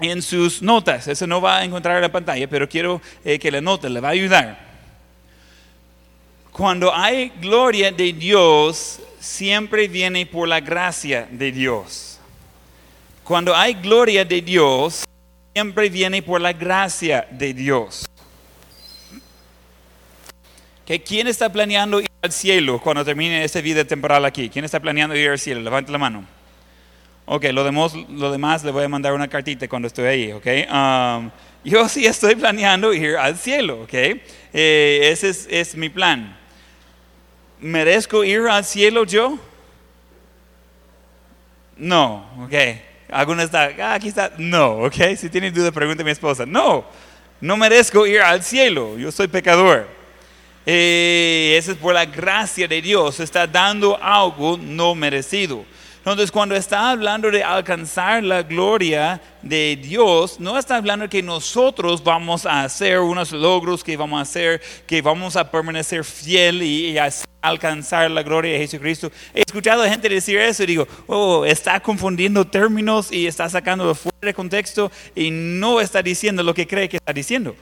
en 0.01 0.23
sus 0.23 0.63
notas. 0.63 1.09
Eso 1.09 1.27
no 1.27 1.41
va 1.41 1.59
a 1.59 1.65
encontrar 1.65 1.97
en 1.97 2.03
la 2.03 2.13
pantalla, 2.13 2.49
pero 2.49 2.69
quiero 2.69 3.01
eh, 3.25 3.39
que 3.39 3.51
la 3.51 3.61
note, 3.61 3.89
le 3.89 4.01
va 4.01 4.09
a 4.09 4.13
ayudar. 4.13 4.69
Cuando 6.53 6.95
hay 6.95 7.31
gloria 7.41 7.93
de 7.93 8.13
Dios, 8.13 9.01
siempre 9.21 9.89
viene 9.89 10.27
por 10.27 10.49
la 10.49 10.61
gracia 10.61 11.29
de 11.31 11.53
Dios. 11.53 12.19
Cuando 13.23 13.55
hay 13.55 13.75
gloria 13.75 14.25
de 14.25 14.41
Dios, 14.41 15.05
siempre 15.55 15.89
viene 15.89 16.23
por 16.23 16.41
la 16.41 16.53
gracia 16.53 17.27
de 17.31 17.53
Dios. 17.55 18.07
¿Quién 21.05 21.27
está 21.27 21.53
planeando 21.53 22.01
ir 22.01 22.09
al 22.23 22.33
cielo 22.33 22.81
cuando 22.81 23.05
termine 23.05 23.45
esta 23.45 23.61
vida 23.61 23.85
temporal 23.85 24.25
aquí? 24.25 24.49
¿Quién 24.49 24.65
está 24.65 24.81
planeando 24.81 25.15
ir 25.15 25.29
al 25.29 25.39
cielo? 25.39 25.61
Levante 25.61 25.93
la 25.93 25.99
mano. 25.99 26.38
Ok, 27.31 27.45
lo 27.53 27.63
demás, 27.63 27.93
lo 28.09 28.33
demás 28.33 28.65
le 28.65 28.71
voy 28.71 28.85
a 28.85 28.89
mandar 28.89 29.13
una 29.13 29.29
cartita 29.29 29.69
cuando 29.69 29.87
estoy 29.87 30.07
ahí, 30.07 30.33
ok. 30.33 30.47
Um, 30.73 31.31
yo 31.63 31.87
sí 31.87 32.07
estoy 32.07 32.35
planeando 32.37 32.95
ir 32.95 33.17
al 33.17 33.37
cielo, 33.37 33.83
ok. 33.83 33.93
Eh, 33.93 35.11
ese 35.13 35.29
es, 35.29 35.47
es, 35.51 35.75
mi 35.75 35.91
plan. 35.91 36.35
¿Merezco 37.61 38.25
ir 38.25 38.41
al 38.49 38.65
cielo 38.65 39.05
yo? 39.05 39.39
No, 41.77 42.27
ok. 42.45 42.55
Algunos 43.11 43.45
están, 43.45 43.79
ah, 43.79 43.93
aquí 43.93 44.09
está, 44.09 44.33
no, 44.39 44.85
ok. 44.85 45.15
Si 45.19 45.29
tienen 45.29 45.53
duda, 45.53 45.71
pregunte 45.71 46.01
a 46.01 46.07
mi 46.07 46.13
esposa. 46.13 46.47
No, 46.47 46.87
no 47.43 47.59
merezco 47.59 48.07
ir 48.07 48.23
al 48.23 48.43
cielo, 48.43 48.97
yo 48.97 49.13
soy 49.13 49.29
pecador. 49.29 49.87
Eh, 50.65 51.57
eso 51.59 51.73
es 51.73 51.77
por 51.77 51.93
la 51.93 52.07
gracia 52.07 52.67
de 52.67 52.81
Dios, 52.81 53.21
está 53.21 53.47
dando 53.47 54.03
algo 54.03 54.57
no 54.57 54.95
merecido. 54.95 55.67
Entonces, 55.99 56.31
cuando 56.31 56.55
está 56.55 56.91
hablando 56.91 57.31
de 57.31 57.43
alcanzar 57.43 58.23
la 58.23 58.43
gloria 58.43 59.21
de 59.43 59.77
Dios, 59.77 60.41
no 60.41 60.57
está 60.57 60.77
hablando 60.77 61.09
que 61.09 61.23
nosotros 61.23 62.03
vamos 62.03 62.47
a 62.47 62.63
hacer 62.63 63.01
unos 63.01 63.33
logros, 63.33 63.85
que 63.85 63.97
vamos 63.97 64.19
a 64.19 64.23
hacer, 64.23 64.63
que 64.87 65.03
vamos 65.03 65.37
a 65.37 65.51
permanecer 65.51 66.05
fiel 66.05 66.63
y, 66.63 66.97
alcanzar 67.41 68.11
la 68.11 68.23
gloria 68.23 68.53
de 68.53 68.59
Jesucristo. 68.59 69.13
He 69.35 69.41
escuchado 69.41 69.83
a 69.83 69.89
gente 69.89 70.09
decir 70.09 70.39
eso 70.39 70.63
y 70.65 70.67
digo, 70.67 70.89
oh, 71.07 71.45
está 71.45 71.81
confundiendo 71.81 72.45
términos 72.45 73.13
y 73.13 73.27
está 73.27 73.49
sacándolo 73.49 73.95
fuera 73.95 74.19
de 74.21 74.35
contexto 74.35 74.91
y 75.15 75.31
no 75.31 75.81
está 75.81 76.03
diciendo 76.03 76.43
lo 76.43 76.55
que 76.55 76.67
cree 76.67 76.89
que 76.89 76.97
está 76.97 77.13
diciendo. 77.13 77.55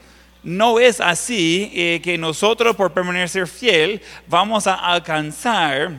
No 0.43 0.79
es 0.79 1.01
así 1.01 1.71
eh, 1.73 1.99
que 2.03 2.17
nosotros 2.17 2.75
por 2.75 2.93
permanecer 2.93 3.47
fiel 3.47 4.01
vamos 4.27 4.67
a 4.67 4.75
alcanzar 4.75 5.91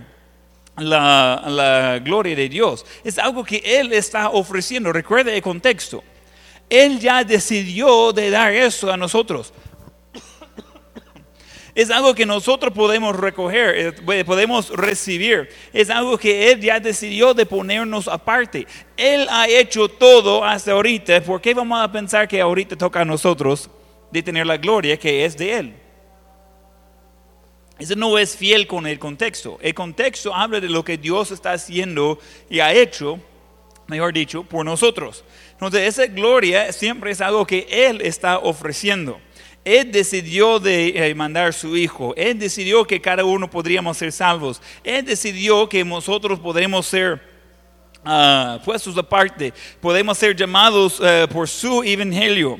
la, 0.78 2.00
gloria 2.04 2.34
de 2.34 2.48
Dios. 2.48 2.84
Es 3.04 3.18
algo 3.18 3.44
que 3.44 3.62
Él 3.64 3.92
está 3.92 4.30
ofreciendo. 4.30 4.92
Recuerde 4.92 5.34
el 5.34 5.42
contexto. 5.42 6.02
Él 6.68 7.00
ya 7.00 7.24
decidió 7.24 8.12
de 8.12 8.30
dar 8.30 8.52
eso 8.52 8.92
a 8.92 8.96
nosotros. 8.96 9.52
Es 11.74 11.92
algo 11.92 12.12
que 12.12 12.26
nosotros 12.26 12.72
podemos 12.72 13.14
recoger, 13.14 13.94
eh, 14.08 14.24
podemos 14.24 14.70
recibir. 14.70 15.48
Es 15.72 15.90
algo 15.90 16.18
que 16.18 16.50
Él 16.50 16.60
ya 16.60 16.80
decidió 16.80 17.34
de 17.34 17.46
ponernos 17.46 18.08
aparte. 18.08 18.66
Él 18.96 19.28
ha 19.30 19.46
hecho 19.46 19.88
todo 19.88 20.44
hasta 20.44 20.72
ahorita. 20.72 21.20
¿Por 21.20 21.40
qué 21.40 21.54
vamos 21.54 21.80
a 21.80 21.92
pensar 21.92 22.26
que 22.26 22.40
ahorita 22.40 22.74
toca 22.74 23.02
a 23.02 23.04
nosotros 23.04 23.70
de 24.10 24.22
tener 24.22 24.46
la 24.46 24.56
gloria 24.56 24.96
que 24.96 25.24
es 25.24 25.36
de 25.36 25.54
Él. 25.54 25.74
Eso 27.78 27.94
no 27.94 28.18
es 28.18 28.36
fiel 28.36 28.66
con 28.66 28.86
el 28.86 28.98
contexto. 28.98 29.58
El 29.62 29.74
contexto 29.74 30.34
habla 30.34 30.60
de 30.60 30.68
lo 30.68 30.84
que 30.84 30.98
Dios 30.98 31.30
está 31.30 31.52
haciendo 31.52 32.18
y 32.50 32.58
ha 32.58 32.72
hecho, 32.72 33.20
mejor 33.86 34.12
dicho, 34.12 34.42
por 34.42 34.64
nosotros. 34.64 35.24
Entonces, 35.52 35.82
esa 35.82 36.06
gloria 36.06 36.72
siempre 36.72 37.12
es 37.12 37.20
algo 37.20 37.46
que 37.46 37.68
Él 37.70 38.00
está 38.00 38.38
ofreciendo. 38.38 39.20
Él 39.64 39.92
decidió 39.92 40.58
de 40.58 40.88
eh, 40.88 41.14
mandar 41.14 41.52
su 41.52 41.76
Hijo. 41.76 42.14
Él 42.16 42.38
decidió 42.38 42.84
que 42.84 43.00
cada 43.00 43.24
uno 43.24 43.48
podríamos 43.48 43.96
ser 43.96 44.12
salvos. 44.12 44.60
Él 44.82 45.04
decidió 45.04 45.68
que 45.68 45.84
nosotros 45.84 46.40
podremos 46.40 46.86
ser 46.86 47.20
uh, 48.04 48.64
puestos 48.64 48.96
aparte. 48.96 49.52
Podemos 49.80 50.18
ser 50.18 50.34
llamados 50.34 50.98
uh, 51.00 51.28
por 51.30 51.48
su 51.48 51.82
evangelio. 51.84 52.58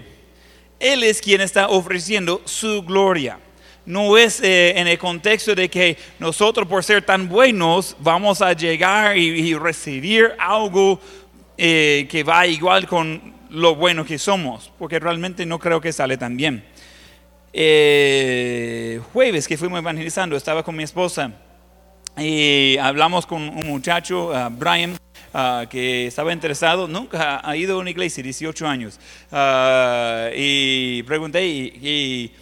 Él 0.78 1.02
es 1.02 1.20
quien 1.20 1.40
está 1.40 1.68
ofreciendo 1.68 2.40
su 2.44 2.82
gloria. 2.82 3.40
No 3.88 4.18
es 4.18 4.42
eh, 4.42 4.78
en 4.78 4.86
el 4.86 4.98
contexto 4.98 5.54
de 5.54 5.70
que 5.70 5.96
nosotros 6.18 6.68
por 6.68 6.84
ser 6.84 7.00
tan 7.00 7.26
buenos 7.26 7.96
vamos 8.00 8.42
a 8.42 8.52
llegar 8.52 9.16
y, 9.16 9.54
recibir 9.54 10.32
algo 10.38 11.00
eh, 11.56 12.06
que 12.10 12.22
va 12.22 12.46
igual 12.46 12.86
con 12.86 13.32
lo 13.48 13.76
bueno 13.76 14.04
que 14.04 14.18
somos, 14.18 14.70
porque 14.78 14.98
realmente 14.98 15.46
no 15.46 15.58
creo 15.58 15.80
que 15.80 15.90
sale 15.90 16.18
tan 16.18 16.36
bien. 16.36 16.62
Eh, 17.54 19.00
jueves 19.14 19.48
que 19.48 19.56
fuimos 19.56 19.78
evangelizando, 19.78 20.36
estaba 20.36 20.62
con 20.62 20.76
mi 20.76 20.82
esposa 20.82 21.32
y 22.18 22.76
hablamos 22.76 23.24
con 23.24 23.40
un 23.40 23.66
muchacho, 23.66 24.32
Brian, 24.50 24.98
Ah, 25.32 25.66
que 25.68 26.06
estaba 26.06 26.32
interesado, 26.32 26.88
nunca 26.88 27.46
ha 27.46 27.54
ido 27.54 27.76
a 27.76 27.78
una 27.78 27.90
iglesia, 27.90 28.22
18 28.22 28.66
años, 28.66 28.98
uh, 29.30 30.32
y 30.34 31.02
pregunté, 31.02 31.46
y, 31.46 32.32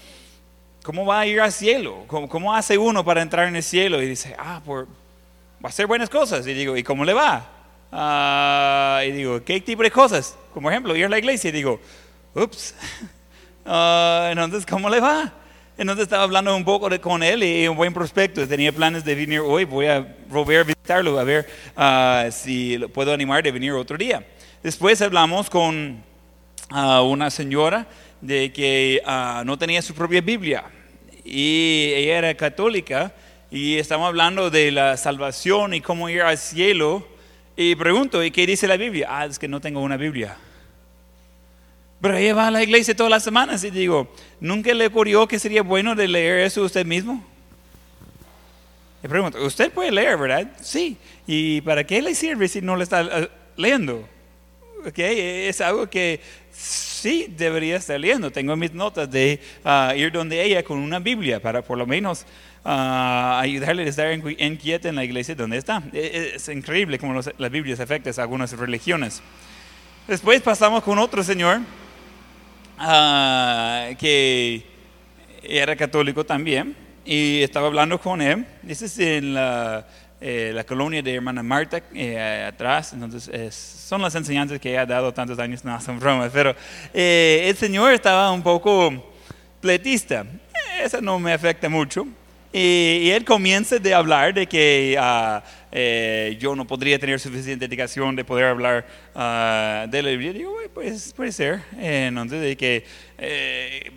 ¿cómo 0.87 1.05
va 1.05 1.19
a 1.19 1.27
ir 1.27 1.41
al 1.41 1.51
cielo? 1.51 2.05
¿Cómo, 2.07 2.55
hace 2.55 2.79
uno 2.79 3.05
para 3.05 3.21
entrar 3.21 3.49
en 3.49 3.57
el 3.57 3.63
cielo? 3.65 4.01
Y 4.01 4.07
dice, 4.07 4.37
ah, 4.39 4.61
por, 4.65 4.87
va 4.87 5.65
a 5.65 5.69
hacer 5.69 5.85
buenas 5.89 6.09
cosas. 6.09 6.47
Y 6.47 6.55
digo, 6.55 6.77
¿y 6.77 6.85
cómo 6.85 7.05
le 7.05 7.13
va? 7.13 7.45
Uh, 7.91 9.05
y 9.05 9.11
digo, 9.11 9.43
¿qué 9.43 9.61
tipo 9.61 9.83
de 9.83 9.91
cosas? 9.91 10.39
Como 10.55 10.71
ejemplo, 10.71 10.95
ir 10.95 11.07
a 11.07 11.09
la 11.09 11.19
iglesia. 11.19 11.49
Y 11.49 11.53
digo, 11.53 11.81
ups, 12.35 12.77
entonces, 13.65 14.65
¿cómo 14.65 14.89
le 14.89 15.01
va? 15.01 15.33
Entonces 15.77 16.05
estaba 16.05 16.23
hablando 16.23 16.55
un 16.55 16.65
poco 16.65 16.89
con 17.01 17.25
él 17.25 17.43
y 17.43 17.67
un 17.67 17.77
buen 17.77 17.93
prospecto. 17.93 18.47
Tenía 18.47 18.71
planes 18.71 19.05
de 19.05 19.17
venir 19.17 19.41
hoy. 19.41 19.65
Voy 19.65 19.87
a 19.87 20.17
volver 20.29 20.61
a 20.61 20.63
visitarlo 20.63 21.19
a 21.19 21.25
ver 21.25 21.49
uh, 21.77 22.31
si 22.31 22.79
lo 22.79 22.89
puedo 22.89 23.13
animar 23.13 23.43
de 23.43 23.51
venir 23.51 23.73
otro 23.73 23.99
día. 23.99 24.25
Después 24.63 25.03
hablamos 25.03 25.51
con 25.51 26.01
uh, 26.71 27.01
una 27.01 27.29
señora 27.29 27.89
de 28.21 28.53
que 28.53 29.03
uh, 29.05 29.45
no 29.45 29.59
tenía 29.59 29.83
su 29.83 29.93
propia 29.93 30.21
Biblia 30.21 30.76
y 31.27 31.93
ella 31.95 32.19
era 32.19 32.35
católica 32.35 33.13
y 33.51 33.79
estamos 33.79 34.07
hablando 34.07 34.51
de 34.51 34.71
la 34.71 34.97
salvación 34.97 35.75
y 35.75 35.81
cómo 35.81 36.09
ir 36.09 36.23
al 36.23 36.39
cielo. 36.39 37.07
Y 37.57 37.75
pregunto, 37.75 38.23
¿y 38.23 38.31
qué 38.31 38.47
dice 38.47 38.69
la 38.69 38.77
Biblia? 38.77 39.09
Ah, 39.11 39.27
es 39.27 39.39
que 39.39 39.49
no 39.49 39.61
tengo 39.61 39.81
una 39.81 39.97
Biblia. 39.97 40.37
Pero 42.01 42.17
ella 42.17 42.35
va 42.35 42.47
a 42.49 42.51
la 42.51 42.63
iglesia 42.63 42.95
todas 42.95 43.11
las 43.11 43.25
semanas 43.25 43.65
y 43.65 43.71
digo, 43.71 44.13
¿nunca 44.39 44.73
le 44.75 44.87
ocurrió 44.87 45.27
que 45.27 45.39
sería 45.39 45.63
bueno 45.63 45.95
de 45.95 46.07
leer 46.07 46.41
eso 46.41 46.63
usted 46.63 46.87
mismo? 46.87 47.25
Le 49.03 49.09
pregunto, 49.09 49.45
usted 49.45 49.73
puede 49.73 49.91
leer, 49.91 50.19
¿verdad? 50.19 50.49
Sí. 50.61 50.97
¿Y 51.27 51.61
para 51.63 51.85
qué 51.85 52.03
le 52.03 52.15
sirve 52.15 52.49
si 52.49 52.61
no 52.61 52.77
le 52.77 52.85
está 52.85 53.03
eh, 53.03 53.31
leyendo? 53.57 54.07
Okay. 54.87 55.49
Es 55.49 55.61
algo 55.61 55.89
que 55.89 56.21
sí 57.07 57.27
debería 57.37 57.77
estar 57.77 57.99
leyendo. 58.01 58.31
Tengo 58.31 58.57
mis 58.57 58.73
notas 58.73 59.11
de 59.11 59.41
ah, 59.65 59.95
ir 59.97 60.11
donde 60.11 60.43
ella 60.43 60.63
con 60.63 60.79
una 60.79 60.99
Biblia 60.99 61.41
para 61.41 61.63
por 61.63 61.79
lo 61.79 61.87
menos 61.87 62.27
ah, 62.65 63.39
ayudarle 63.41 63.85
a 63.85 63.87
estar 63.87 64.13
inquieta 64.13 64.89
en 64.89 64.97
la 64.97 65.05
iglesia 65.05 65.35
donde 65.35 65.57
está. 65.57 65.83
E, 65.93 65.99
e, 65.99 66.37
es, 66.37 66.49
increíble 66.49 66.99
cómo 66.99 67.21
las 67.39 67.51
Biblias 67.51 67.81
afectan 67.81 68.13
a 68.17 68.23
algunas 68.23 68.53
religiones. 68.53 69.23
Después 70.09 70.41
pasamos 70.43 70.83
con 70.83 70.99
otro 70.99 71.23
señor 71.23 71.61
Ah, 72.79 73.89
que 73.99 74.63
era 75.43 75.75
católico 75.77 76.25
también, 76.25 76.77
y 77.07 77.43
estaba 77.43 77.69
hablando 77.69 77.99
con 77.99 78.21
él. 78.21 78.45
Ese 78.69 78.85
es 78.85 78.99
en 78.99 79.33
la, 79.33 79.87
eh, 80.21 80.65
colonia 80.67 81.03
de 81.03 81.15
hermana 81.15 81.43
Marta, 81.43 81.81
eh, 81.95 82.45
atrás. 82.49 82.93
Entonces, 82.93 83.55
son 83.55 84.03
las 84.03 84.15
enseñanzas 84.15 84.59
que 84.59 84.77
ha 84.77 84.87
dado 84.87 85.13
tantos 85.13 85.39
años, 85.39 85.65
no 85.65 85.81
son 85.81 85.99
bromas. 85.99 86.31
Pero 86.33 86.55
eh, 86.93 87.47
el 87.49 87.57
Señor 87.57 87.93
estaba 87.93 88.31
un 88.33 88.43
poco 88.43 89.13
pletista. 89.61 90.25
Eso 90.83 91.01
no 91.01 91.19
me 91.19 91.33
afecta 91.33 91.69
mucho. 91.69 92.07
Y, 92.53 92.59
y 93.03 93.11
él 93.11 93.25
comienza 93.25 93.79
de 93.79 93.93
hablar 93.93 94.33
de 94.33 94.47
que 94.47 94.97
eh, 95.79 96.39
yo 96.41 96.57
no 96.57 96.67
podría 96.67 96.99
tener 96.99 97.21
suficiente 97.21 97.67
dedicación 97.69 98.17
de 98.17 98.25
poder 98.25 98.47
hablar 98.47 98.87
ah, 99.15 99.87
de 99.87 100.03
la 100.03 100.09
Biblia. 100.09 100.33
Digo, 100.33 100.53
"Bueno, 100.53 100.71
pues 100.73 101.13
puede 101.13 101.33
ser. 101.33 101.61
Eh, 101.79 102.07
entonces, 102.09 102.41
de 102.41 102.57
que 102.57 102.85
eh, 103.19 103.91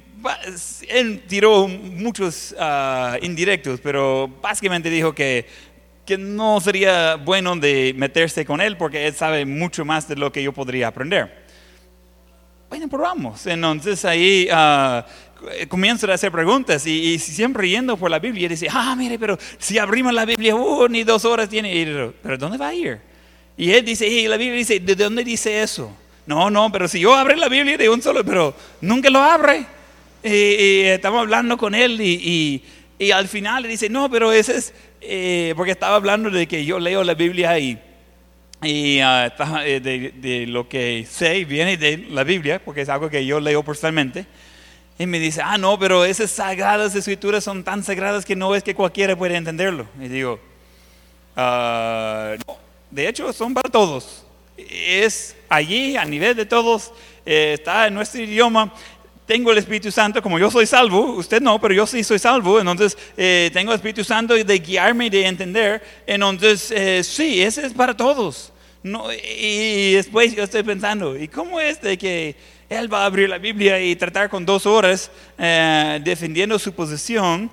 él 0.89 1.23
tiró 1.25 1.69
muchos 1.69 2.53
ah, 2.59 3.17
indirectos, 3.21 3.79
pero 3.81 4.27
básicamente 4.41 4.89
dijo 4.89 5.13
que, 5.13 5.45
que 6.09 6.17
no 6.17 6.59
sería 6.59 7.17
bueno 7.17 7.55
de 7.55 7.93
meterse 7.95 8.43
con 8.43 8.61
él 8.61 8.77
porque 8.77 9.05
él 9.05 9.13
sabe 9.13 9.45
mucho 9.45 9.85
más 9.85 10.07
de 10.07 10.15
lo 10.15 10.31
que 10.31 10.41
yo 10.41 10.51
podría 10.51 10.87
aprender. 10.87 11.45
Bueno, 12.67 12.87
probamos. 12.87 13.45
Entonces 13.45 14.03
ahí 14.05 14.47
ah, 14.51 15.05
comienzo 15.67 16.09
a 16.09 16.15
hacer 16.15 16.31
preguntas 16.31 16.87
y, 16.87 17.13
y 17.13 17.19
siempre 17.19 17.69
yendo 17.69 17.95
por 17.95 18.09
la 18.09 18.17
Biblia 18.17 18.47
y 18.47 18.49
dice, 18.49 18.67
ah, 18.71 18.95
mire, 18.97 19.19
pero 19.19 19.37
si 19.59 19.77
abrimos 19.77 20.11
la 20.11 20.25
Biblia, 20.25 20.55
uh, 20.55 20.87
ni 20.87 21.03
dos 21.03 21.25
horas 21.25 21.47
tiene. 21.47 21.75
Y 21.75 21.85
yo, 21.85 22.11
pero 22.23 22.39
¿dónde 22.39 22.57
va 22.57 22.69
a 22.69 22.73
ir? 22.73 22.99
Y 23.55 23.69
él 23.71 23.85
dice, 23.85 24.07
y 24.07 24.27
la 24.27 24.37
Biblia 24.37 24.57
dice, 24.57 24.79
¿de 24.79 24.95
dónde 24.95 25.23
dice 25.23 25.61
eso? 25.61 25.95
No, 26.25 26.49
no, 26.49 26.71
pero 26.71 26.87
si 26.87 26.99
yo 26.99 27.13
abro 27.13 27.35
la 27.35 27.49
Biblia 27.49 27.77
de 27.77 27.87
un 27.87 28.01
solo, 28.01 28.23
pero 28.25 28.55
nunca 28.81 29.11
lo 29.11 29.19
abre. 29.19 29.63
Y, 30.23 30.29
y 30.29 30.81
estamos 30.85 31.19
hablando 31.21 31.55
con 31.55 31.75
él 31.75 32.01
y, 32.01 32.13
y- 32.13 32.63
y 32.99 33.11
al 33.11 33.27
final 33.27 33.63
le 33.63 33.69
dice, 33.69 33.89
no, 33.89 34.11
pero 34.11 34.31
ese 34.31 34.57
es, 34.57 34.73
eh, 35.01 35.53
porque 35.55 35.71
estaba 35.71 35.95
hablando 35.95 36.29
de 36.29 36.47
que 36.47 36.63
yo 36.65 36.77
leo 36.77 37.03
la 37.03 37.15
Biblia 37.15 37.57
y 37.57 37.79
y 38.61 38.99
eh, 38.99 39.79
de, 39.81 40.13
de 40.17 40.45
lo 40.45 40.67
que 40.67 41.07
sé 41.09 41.45
viene 41.45 41.77
de 41.77 41.97
la 42.09 42.23
Biblia, 42.23 42.61
porque 42.63 42.81
es 42.81 42.89
algo 42.89 43.09
que 43.09 43.25
yo 43.25 43.39
leo 43.39 43.63
personalmente. 43.63 44.25
Y 44.97 45.05
me 45.05 45.17
dice, 45.17 45.41
ah, 45.41 45.57
no, 45.57 45.79
pero 45.79 46.03
esas 46.03 46.29
sagradas 46.29 46.93
escrituras 46.93 47.43
son 47.43 47.63
tan 47.63 47.83
sagradas 47.83 48.25
que 48.25 48.35
no 48.35 48.53
es 48.53 48.63
que 48.63 48.75
cualquiera 48.75 49.15
puede 49.15 49.35
entenderlo. 49.37 49.87
Y 49.97 50.09
digo, 50.09 50.41
"Ah, 51.37 52.35
no, 52.45 52.57
de 52.91 53.07
hecho 53.07 53.31
son 53.31 53.53
para 53.53 53.69
todos. 53.69 54.25
Es 54.57 55.37
allí, 55.47 55.95
a 55.95 56.03
nivel 56.03 56.35
de 56.35 56.45
todos, 56.45 56.91
eh, 57.25 57.53
está 57.53 57.87
en 57.87 57.93
nuestro 57.93 58.21
idioma. 58.21 58.73
Tengo 59.29 59.51
el 59.51 59.59
Espíritu 59.59 59.91
Santo, 59.91 60.24
como 60.24 60.39
yo 60.39 60.50
soy 60.50 60.65
salvo, 60.65 61.12
usted 61.12 61.39
no, 61.39 61.62
pero 61.62 61.71
yo 61.71 61.86
sí 61.86 62.03
soy 62.03 62.17
salvo, 62.17 62.59
entonces 62.59 62.98
eh, 63.15 63.51
tengo 63.53 63.71
el 63.71 63.75
Espíritu 63.75 64.03
Santo 64.03 64.33
de 64.33 64.57
guiarme 64.57 65.05
y 65.05 65.09
de 65.12 65.27
entender. 65.27 65.83
Entonces, 66.07 66.71
eh, 66.71 67.03
sí, 67.03 67.39
ese 67.39 67.67
es 67.67 67.74
para 67.74 67.95
todos. 67.95 68.51
No, 68.81 69.05
y 69.13 69.93
después 69.93 70.36
yo 70.36 70.43
estoy 70.43 70.63
pensando, 70.63 71.15
¿y 71.15 71.27
cómo 71.27 71.59
es 71.59 71.79
de 71.79 71.95
que 71.95 72.36
él 72.69 72.91
va 72.91 73.03
a 73.03 73.05
abrir 73.05 73.29
la 73.29 73.38
Biblia 73.38 73.79
y 73.79 73.95
tratar 73.95 74.31
con 74.31 74.48
dos 74.48 74.65
horas 74.65 75.12
eh, 75.38 76.01
defendiendo 76.03 76.57
su 76.57 76.74
posición? 76.74 77.51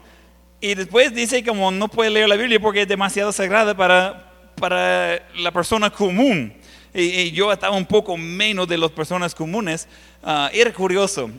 Y 0.62 0.74
después 0.76 1.14
dice 1.14 1.44
como 1.44 1.70
no 1.70 1.88
puede 1.88 2.08
leer 2.08 2.30
la 2.30 2.36
Biblia 2.36 2.58
porque 2.58 2.80
es 2.80 2.88
demasiado 2.88 3.32
sagrada 3.32 3.76
para, 3.76 4.32
para 4.58 5.28
la 5.36 5.52
persona 5.52 5.90
común. 5.90 6.54
Y, 6.94 7.02
y 7.02 7.32
yo 7.32 7.52
estaba 7.52 7.76
un 7.76 7.84
poco 7.84 8.16
menos 8.16 8.66
de 8.66 8.78
las 8.78 8.90
personas 8.92 9.34
comunes. 9.34 9.86
Ah, 10.22 10.48
era 10.54 10.72
curioso. 10.72 11.30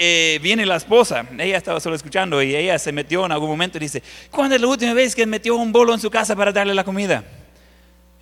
Eh, 0.00 0.38
viene 0.40 0.64
la 0.64 0.76
esposa, 0.76 1.26
ella 1.38 1.56
estaba 1.56 1.80
solo 1.80 1.96
escuchando 1.96 2.40
y 2.40 2.54
ella 2.54 2.78
se 2.78 2.92
metió 2.92 3.26
en 3.26 3.32
algún 3.32 3.48
momento 3.48 3.78
y 3.78 3.80
dice, 3.80 4.00
¿cuándo 4.30 4.54
es 4.54 4.60
la 4.60 4.68
última 4.68 4.94
vez 4.94 5.12
que 5.12 5.26
metió 5.26 5.56
un 5.56 5.72
bolo 5.72 5.92
en 5.92 5.98
su 5.98 6.08
casa 6.08 6.36
para 6.36 6.52
darle 6.52 6.72
la 6.72 6.84
comida? 6.84 7.24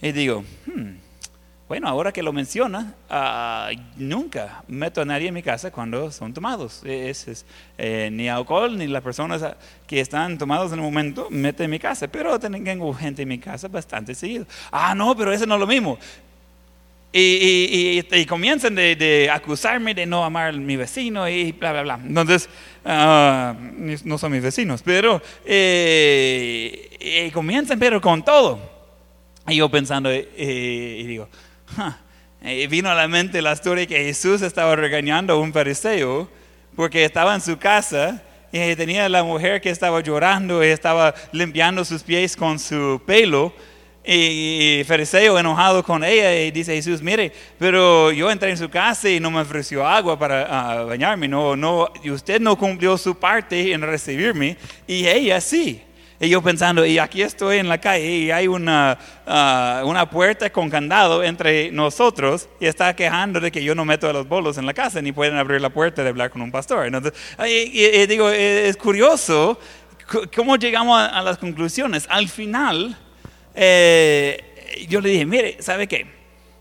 Y 0.00 0.10
digo, 0.12 0.42
"Hmm, 0.64 0.92
bueno, 1.68 1.86
ahora 1.86 2.12
que 2.12 2.22
lo 2.22 2.32
menciona, 2.32 2.94
ah, 3.10 3.70
nunca 3.96 4.62
meto 4.68 5.02
a 5.02 5.04
nadie 5.04 5.28
en 5.28 5.34
mi 5.34 5.42
casa 5.42 5.70
cuando 5.70 6.10
son 6.12 6.32
tomados. 6.32 6.80
Es, 6.84 7.28
es, 7.28 7.44
eh, 7.76 8.08
ni 8.10 8.28
alcohol, 8.28 8.78
ni 8.78 8.86
las 8.86 9.02
personas 9.02 9.44
que 9.86 10.00
están 10.00 10.38
tomados 10.38 10.72
en 10.72 10.78
el 10.78 10.84
momento 10.84 11.26
meten 11.28 11.64
en 11.64 11.70
mi 11.72 11.78
casa. 11.78 12.06
Pero 12.08 12.38
tengo 12.38 12.94
gente 12.94 13.22
en 13.22 13.28
mi 13.28 13.38
casa 13.38 13.68
bastante 13.68 14.14
seguido. 14.14 14.46
Ah, 14.70 14.94
no, 14.94 15.14
pero 15.16 15.32
eso 15.32 15.44
no 15.44 15.54
es 15.56 15.60
lo 15.60 15.66
mismo. 15.66 15.98
Y, 17.12 17.20
y- 17.20 17.98
y- 18.12 18.18
y 18.20 18.24
de, 18.74 18.96
de 18.96 19.30
acusarme 19.30 19.94
de 19.94 20.04
no 20.04 20.22
amar 20.24 20.50
a 20.50 20.52
mi 20.52 20.76
vecino 20.76 21.26
y 21.28 21.52
bla, 21.52 21.72
bla, 21.72 21.82
bla. 21.82 22.00
Entonces, 22.06 22.48
ah, 22.84 23.54
no 24.04 24.18
son 24.18 24.32
mis 24.32 24.42
vecinos, 24.42 24.82
pero 24.84 25.22
eh, 25.44 27.26
y 27.28 27.30
comienzan 27.30 27.78
pero 27.78 28.00
con 28.00 28.24
todo. 28.24 28.58
Y 29.48 29.56
yo 29.56 29.68
pensando, 29.70 30.10
eh, 30.10 30.28
y 31.00 31.06
digo, 31.06 31.28
"Ja". 31.76 32.00
Eh, 32.42 32.66
vino 32.68 32.90
a 32.90 32.94
la 32.94 33.08
mente 33.08 33.40
la 33.42 33.52
historia 33.54 33.86
que 33.86 34.04
Jesús 34.04 34.42
estaba 34.42 34.76
regañando 34.76 35.32
a 35.32 35.36
un 35.38 35.52
fariseo 35.52 36.28
porque 36.76 37.04
estaba 37.04 37.34
en 37.34 37.40
su 37.40 37.56
casa 37.58 38.22
y 38.52 38.76
tenía 38.76 39.08
la 39.08 39.24
mujer 39.24 39.60
que 39.60 39.70
estaba 39.70 40.00
llorando 40.00 40.62
y 40.62 40.68
estaba 40.68 41.14
limpiando 41.32 41.84
sus 41.84 42.02
pies 42.02 42.36
con 42.36 42.58
su 42.58 43.00
pelo. 43.06 43.52
Y 44.08 44.78
el 44.78 44.84
fariseo 44.84 45.36
enojado 45.36 45.82
con 45.82 46.04
ella 46.04 46.32
y 46.40 46.52
dice 46.52 46.74
Jesús, 46.74 47.02
mire, 47.02 47.32
pero 47.58 48.12
yo 48.12 48.30
entré 48.30 48.50
en 48.50 48.56
su 48.56 48.68
casa 48.68 49.08
y 49.10 49.18
no 49.18 49.32
me 49.32 49.40
ofreció 49.40 49.84
agua 49.84 50.16
para 50.16 50.46
ah, 50.48 50.84
bañarme, 50.84 51.26
no, 51.26 51.56
no, 51.56 51.88
y 52.04 52.10
usted 52.10 52.40
no 52.40 52.56
cumplió 52.56 52.96
su 52.96 53.18
parte 53.18 53.72
en 53.72 53.82
recibirme 53.82 54.56
y 54.86 55.06
ella 55.08 55.40
sí. 55.40 55.82
Y 56.20 56.28
yo 56.30 56.40
pensando, 56.40 56.86
y 56.86 56.98
aquí 56.98 57.20
estoy 57.20 57.58
en 57.58 57.68
la 57.68 57.78
calle 57.78 58.08
y 58.08 58.30
hay 58.30 58.46
una, 58.46 58.96
ah, 59.26 59.82
una 59.84 60.08
puerta 60.08 60.48
con 60.50 60.70
candado 60.70 61.24
entre 61.24 61.72
nosotros 61.72 62.48
y 62.60 62.66
está 62.66 62.94
quejando 62.94 63.40
de 63.40 63.50
que 63.50 63.62
yo 63.62 63.74
no 63.74 63.84
meto 63.84 64.08
a 64.08 64.12
los 64.12 64.26
bolos 64.28 64.56
en 64.56 64.66
la 64.66 64.72
casa 64.72 65.02
ni 65.02 65.10
pueden 65.10 65.36
abrir 65.36 65.60
la 65.60 65.68
puerta 65.70 66.02
de 66.04 66.08
hablar 66.10 66.30
con 66.30 66.42
un 66.42 66.52
pastor. 66.52 66.86
Entonces, 66.86 67.12
y, 67.40 67.82
y- 67.82 68.00
y 68.02 68.06
digo, 68.06 68.30
es 68.30 68.76
curioso 68.76 69.58
cómo 70.34 70.56
llegamos 70.56 70.98
a, 70.98 71.06
a 71.06 71.22
las 71.22 71.36
conclusiones. 71.38 72.06
Al 72.08 72.28
final, 72.28 72.96
eh, 73.56 74.86
yo 74.88 75.00
le 75.00 75.08
dije, 75.08 75.24
mire, 75.24 75.56
¿sabe 75.60 75.86
qué? 75.86 76.06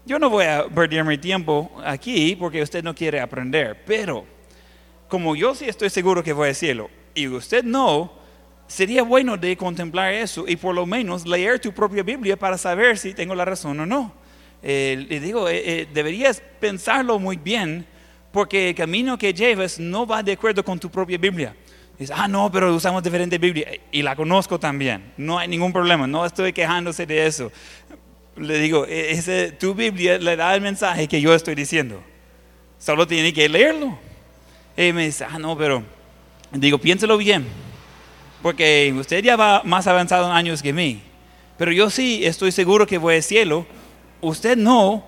Yo 0.05 0.17
no 0.17 0.29
voy 0.29 0.45
a 0.45 0.67
perder 0.67 1.03
mi 1.03 1.17
tiempo 1.17 1.71
aquí 1.83 2.35
porque 2.35 2.61
usted 2.61 2.83
no 2.83 2.95
quiere 2.95 3.19
aprender, 3.19 3.83
pero 3.85 4.25
como 5.07 5.35
yo 5.35 5.53
sí 5.53 5.65
estoy 5.65 5.89
seguro 5.89 6.23
que 6.23 6.31
voy 6.31 6.49
al 6.49 6.55
cielo 6.55 6.89
y 7.13 7.27
usted 7.27 7.63
no, 7.63 8.13
sería 8.67 9.03
bueno 9.03 9.35
de 9.35 9.57
contemplar 9.57 10.13
eso 10.13 10.45
y 10.47 10.55
por 10.55 10.73
lo 10.73 10.85
menos 10.85 11.27
leer 11.27 11.59
tu 11.59 11.73
propia 11.73 12.03
Biblia 12.03 12.37
para 12.37 12.57
saber 12.57 12.97
si 12.97 13.13
tengo 13.13 13.35
la 13.35 13.45
razón 13.45 13.79
o 13.79 13.85
no. 13.85 14.13
Eh, 14.63 15.05
le 15.09 15.19
digo, 15.19 15.47
eh, 15.49 15.87
deberías 15.93 16.41
pensarlo 16.59 17.19
muy 17.19 17.35
bien 17.35 17.85
porque 18.31 18.69
el 18.69 18.75
camino 18.75 19.17
que 19.17 19.33
llevas 19.33 19.79
no 19.79 20.05
va 20.05 20.23
de 20.23 20.33
acuerdo 20.33 20.63
con 20.63 20.79
tu 20.79 20.89
propia 20.89 21.17
Biblia. 21.17 21.55
Dice, 21.97 22.13
ah, 22.15 22.27
no, 22.27 22.51
pero 22.51 22.75
usamos 22.75 23.01
diferente 23.03 23.37
Biblia 23.37 23.67
y 23.91 24.01
la 24.01 24.15
conozco 24.15 24.59
también. 24.59 25.13
No 25.17 25.39
hay 25.39 25.47
ningún 25.47 25.71
problema, 25.71 26.05
no 26.07 26.25
estoy 26.25 26.51
quejándose 26.51 27.05
de 27.05 27.25
eso. 27.25 27.51
Le 28.35 28.59
digo, 28.59 28.85
"E- 28.85 29.11
ese, 29.11 29.53
tu 29.53 29.73
Biblia 29.73 30.17
le 30.17 30.35
da 30.35 30.53
el 30.55 30.61
mensaje 30.61 31.07
que 31.07 31.21
yo 31.21 31.33
estoy 31.33 31.55
diciendo. 31.55 32.03
Solo 32.77 33.07
tiene 33.07 33.33
que 33.33 33.47
leerlo. 33.47 33.97
Y 34.75 34.91
me 34.91 35.05
dice, 35.05 35.23
ah, 35.23 35.39
no, 35.39 35.57
pero 35.57 35.83
digo, 36.51 36.77
piénselo 36.77 37.17
bien, 37.17 37.45
porque 38.41 38.93
usted 38.97 39.23
ya 39.23 39.37
va 39.37 39.61
más 39.63 39.87
avanzado 39.87 40.25
en 40.27 40.33
años 40.35 40.61
que 40.61 40.73
mí, 40.73 41.01
pero 41.57 41.71
yo 41.71 41.89
sí 41.89 42.25
estoy 42.25 42.51
seguro 42.51 42.85
que 42.85 42.97
voy 42.97 43.15
al 43.15 43.23
cielo, 43.23 43.65
usted 44.19 44.57
no, 44.57 45.05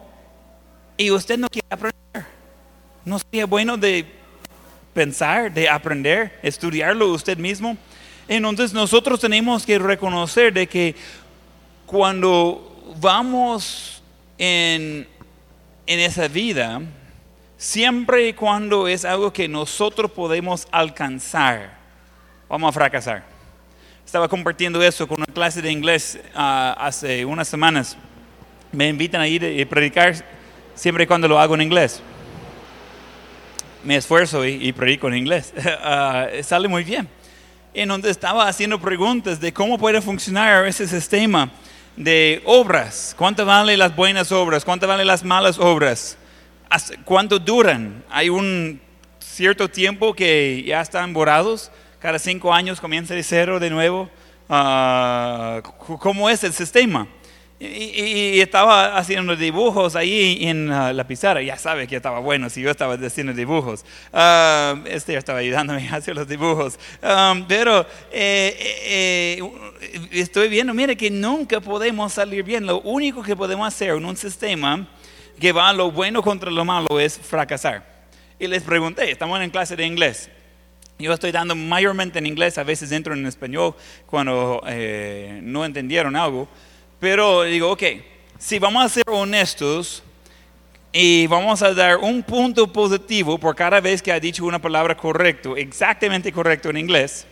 y 0.95 1.11
usted 1.11 1.37
no 1.37 1.49
quiere 1.49 1.67
aprender. 1.69 2.25
¿No 3.03 3.19
sería 3.19 3.45
bueno 3.45 3.75
de 3.75 4.05
pensar, 4.97 5.53
de 5.53 5.69
aprender, 5.69 6.39
estudiarlo 6.41 7.09
usted 7.09 7.37
mismo? 7.37 7.77
Entonces 8.27 8.73
nosotros 8.73 9.19
tenemos 9.19 9.63
que 9.63 9.77
reconocer 9.77 10.51
de 10.51 10.65
que 10.65 10.95
cuando 11.85 12.95
vamos 12.99 14.01
en, 14.39 15.07
en 15.85 15.99
esa 15.99 16.27
vida, 16.27 16.81
siempre 17.57 18.29
y 18.29 18.33
cuando 18.33 18.87
es 18.87 19.05
algo 19.05 19.31
que 19.31 19.47
nosotros 19.47 20.09
podemos 20.09 20.67
alcanzar, 20.71 21.77
vamos 22.49 22.69
a 22.69 22.71
fracasar. 22.71 23.23
Estaba 24.03 24.27
compartiendo 24.27 24.81
eso 24.81 25.07
con 25.07 25.19
una 25.19 25.31
clase 25.31 25.61
de 25.61 25.71
inglés 25.71 26.19
ah, 26.33 26.75
hace 26.79 27.23
unas 27.23 27.47
semanas. 27.47 27.95
Me 28.71 28.87
invitan 28.87 29.21
a 29.21 29.27
ir 29.27 29.43
y 29.43 29.63
predicar 29.65 30.15
siempre 30.73 31.03
y 31.03 31.07
cuando 31.07 31.27
lo 31.27 31.39
hago 31.39 31.53
en 31.53 31.61
inglés. 31.61 32.01
Me 33.87 33.95
esfuerzo 33.95 34.45
y, 34.45 34.73
predico 34.73 35.07
en 35.07 35.15
inglés. 35.15 35.53
Ah, 35.81 36.27
sale 36.43 36.67
muy 36.67 36.83
bien. 36.83 37.07
En 37.73 37.87
donde 37.87 38.09
estaba 38.09 38.45
haciendo 38.45 38.81
preguntas 38.81 39.39
de 39.39 39.53
cómo 39.53 39.77
puede 39.77 40.01
funcionar 40.01 40.67
ese 40.67 40.85
sistema 40.85 41.49
de 41.95 42.41
obras. 42.43 43.15
¿Cuánto 43.17 43.45
valen 43.45 43.79
las 43.79 43.95
buenas 43.95 44.29
obras? 44.33 44.65
¿Cuánto 44.65 44.89
valen 44.89 45.07
las 45.07 45.23
malas 45.23 45.57
obras? 45.57 46.17
¿Hasta 46.69 46.97
¿Cuánto 47.05 47.39
duran? 47.39 48.03
Hay 48.09 48.27
un 48.27 48.81
cierto 49.19 49.69
tiempo 49.69 50.13
que 50.13 50.65
ya 50.67 50.81
están 50.81 51.13
borrados. 51.13 51.71
Cada 51.99 52.19
cinco 52.19 52.53
años 52.53 52.81
comienza 52.81 53.13
de 53.13 53.23
cero 53.23 53.57
de 53.57 53.69
nuevo. 53.69 54.09
Ah, 54.49 55.61
¿Cómo 55.77 56.29
es 56.29 56.43
el 56.43 56.51
sistema? 56.51 57.07
Y, 57.59 57.65
y- 58.35 58.41
estaba 58.41 58.97
haciendo 58.97 59.35
dibujos 59.35 59.95
ahí 59.95 60.39
en 60.41 60.71
uh, 60.71 60.93
la 60.93 61.07
pizarra. 61.07 61.41
Ya 61.41 61.57
sabe 61.57 61.87
que 61.87 61.95
estaba 61.95 62.19
bueno 62.19 62.49
si 62.51 62.61
yo 62.61 62.69
estaba 62.69 62.93
haciendo 62.93 63.33
dibujos. 63.33 63.83
Ah, 64.13 64.75
este 64.85 65.15
estaba 65.15 65.39
ayudándome 65.39 65.89
a 65.91 65.95
hacer 65.95 66.15
los 66.15 66.27
dibujos. 66.27 66.77
Um, 67.01 67.45
pero 67.47 67.81
eh, 68.11 68.55
eh, 68.59 69.41
eh, 69.81 70.07
estoy 70.11 70.49
viendo, 70.49 70.73
mire 70.73 70.95
que 70.95 71.09
nunca 71.09 71.59
podemos 71.59 72.13
salir 72.13 72.43
bien. 72.43 72.65
Lo 72.67 72.79
único 72.81 73.23
que 73.23 73.35
podemos 73.35 73.67
hacer 73.67 73.89
en 73.89 74.05
un 74.05 74.15
sistema 74.15 74.87
que 75.39 75.51
va 75.51 75.73
lo 75.73 75.89
bueno 75.91 76.21
contra 76.21 76.51
lo 76.51 76.63
malo 76.63 76.99
es 76.99 77.17
fracasar. 77.17 77.83
Y 78.39 78.45
les 78.45 78.61
pregunté, 78.61 79.09
estamos 79.09 79.41
en 79.41 79.49
clase 79.49 79.75
de 79.75 79.83
inglés. 79.85 80.29
Yo 80.99 81.13
estoy 81.13 81.31
dando 81.31 81.55
mayormente 81.55 82.19
en 82.19 82.25
inglés, 82.27 82.57
a 82.57 82.63
veces 82.63 82.91
entro 82.91 83.13
en 83.13 83.25
español 83.25 83.75
cuando 84.05 84.61
eh, 84.67 85.39
no 85.43 85.65
entendieron 85.65 86.15
algo. 86.15 86.47
Pero 86.99 87.43
digo, 87.43 87.71
ok, 87.71 87.83
si 88.39 88.59
vamos 88.59 88.85
a 88.85 88.89
ser 88.89 89.03
honestos 89.07 90.03
y 90.91 91.27
vamos 91.27 91.61
a 91.61 91.73
dar 91.73 91.97
un 91.97 92.23
punto 92.23 92.71
positivo 92.71 93.37
por 93.37 93.55
cada 93.55 93.79
vez 93.79 94.01
que 94.01 94.11
ha 94.11 94.19
dicho 94.19 94.45
una 94.45 94.59
palabra 94.59 94.97
correcto, 94.97 95.55
exactamente 95.55 96.31
correcto 96.31 96.69
en 96.69 96.77
inglés, 96.77 97.27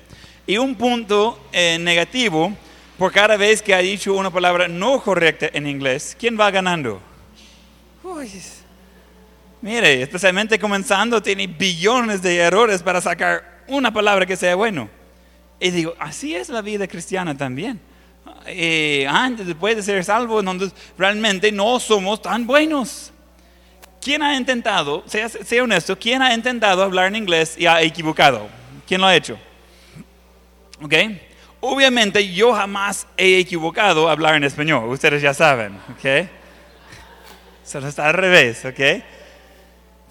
y 0.45 0.57
un 0.57 0.75
punto 0.75 1.39
eh, 1.51 1.77
negativo 1.79 2.53
por 2.97 3.11
cada 3.11 3.37
vez 3.37 3.61
que 3.61 3.73
ha 3.73 3.79
dicho 3.79 4.13
una 4.13 4.29
palabra 4.29 4.67
no 4.67 5.01
correcta 5.01 5.49
en 5.51 5.67
inglés, 5.67 6.15
¿quién 6.19 6.39
va 6.39 6.51
ganando? 6.51 7.01
Uy, 8.03 8.29
Mire, 9.61 10.03
especialmente 10.03 10.59
comenzando, 10.59 11.23
tiene 11.23 11.47
billones 11.47 12.21
de 12.21 12.37
errores 12.37 12.83
para 12.83 13.01
sacar 13.01 13.63
una 13.67 13.91
palabra 13.91 14.27
que 14.27 14.37
sea 14.37 14.53
bueno. 14.53 14.87
Y 15.59 15.71
digo, 15.71 15.95
así 15.97 16.35
es 16.35 16.49
la 16.49 16.61
vida 16.61 16.87
cristiana 16.87 17.35
también. 17.35 17.79
Eh, 18.47 19.07
antes, 19.09 19.47
después 19.47 19.75
de 19.75 19.83
ser 19.83 20.03
salvo, 20.03 20.39
entonces 20.39 20.73
realmente 20.97 21.51
no 21.51 21.79
somos 21.79 22.21
tan 22.21 22.45
buenos. 22.45 23.11
¿Quién 24.01 24.21
ha 24.21 24.35
intentado, 24.35 25.03
sea, 25.07 25.27
sea 25.29 25.63
honesto, 25.63 25.97
quién 25.97 26.21
ha 26.21 26.33
intentado 26.33 26.83
hablar 26.83 27.07
en 27.07 27.15
inglés 27.15 27.55
y 27.57 27.65
ha 27.65 27.81
equivocado? 27.81 28.47
¿Quién 28.87 29.01
lo 29.01 29.07
ha 29.07 29.15
hecho? 29.15 29.39
¿Ok? 30.81 30.93
Obviamente 31.59 32.31
yo 32.31 32.53
jamás 32.53 33.07
he 33.17 33.39
equivocado 33.39 34.07
hablar 34.07 34.35
en 34.35 34.43
español, 34.43 34.87
ustedes 34.89 35.23
ya 35.23 35.33
saben, 35.33 35.79
¿ok? 35.89 36.29
Solo 37.63 37.87
está 37.87 38.07
al 38.07 38.13
revés, 38.13 38.63
¿ok? 38.65 39.03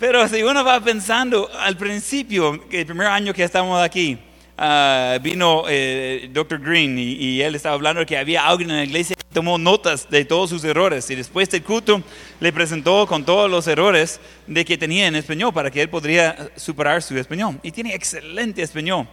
Pero 0.00 0.26
si 0.26 0.42
uno 0.42 0.64
va 0.64 0.80
pensando 0.80 1.48
al 1.60 1.76
principio, 1.76 2.64
el 2.68 2.86
primer 2.86 3.06
año 3.06 3.32
que 3.32 3.44
estamos 3.44 3.80
aquí, 3.80 4.18
ah, 4.58 5.18
vino 5.20 5.64
eh, 5.68 6.28
Dr. 6.32 6.60
Green 6.60 6.98
y, 6.98 7.40
él 7.40 7.54
estaba 7.54 7.74
hablando 7.74 8.04
que 8.06 8.16
había 8.16 8.46
alguien 8.46 8.70
en 8.70 8.76
la 8.76 8.84
iglesia 8.84 9.16
que 9.16 9.24
tomó 9.32 9.58
notas 9.58 10.08
de 10.08 10.24
todos 10.24 10.50
sus 10.50 10.64
errores 10.64 11.10
y 11.10 11.14
después 11.14 11.50
del 11.50 11.62
culto 11.62 12.02
le 12.40 12.52
presentó 12.52 13.06
con 13.06 13.24
todos 13.24 13.50
los 13.50 13.66
errores 13.66 14.20
de 14.46 14.64
que 14.64 14.78
tenía 14.78 15.06
en 15.06 15.16
español 15.16 15.52
para 15.52 15.70
que 15.70 15.82
él 15.82 15.88
podría 15.88 16.50
superar 16.56 17.02
su 17.02 17.16
español. 17.18 17.58
Y 17.62 17.70
tiene 17.70 17.94
excelente 17.94 18.62
español. 18.62 19.08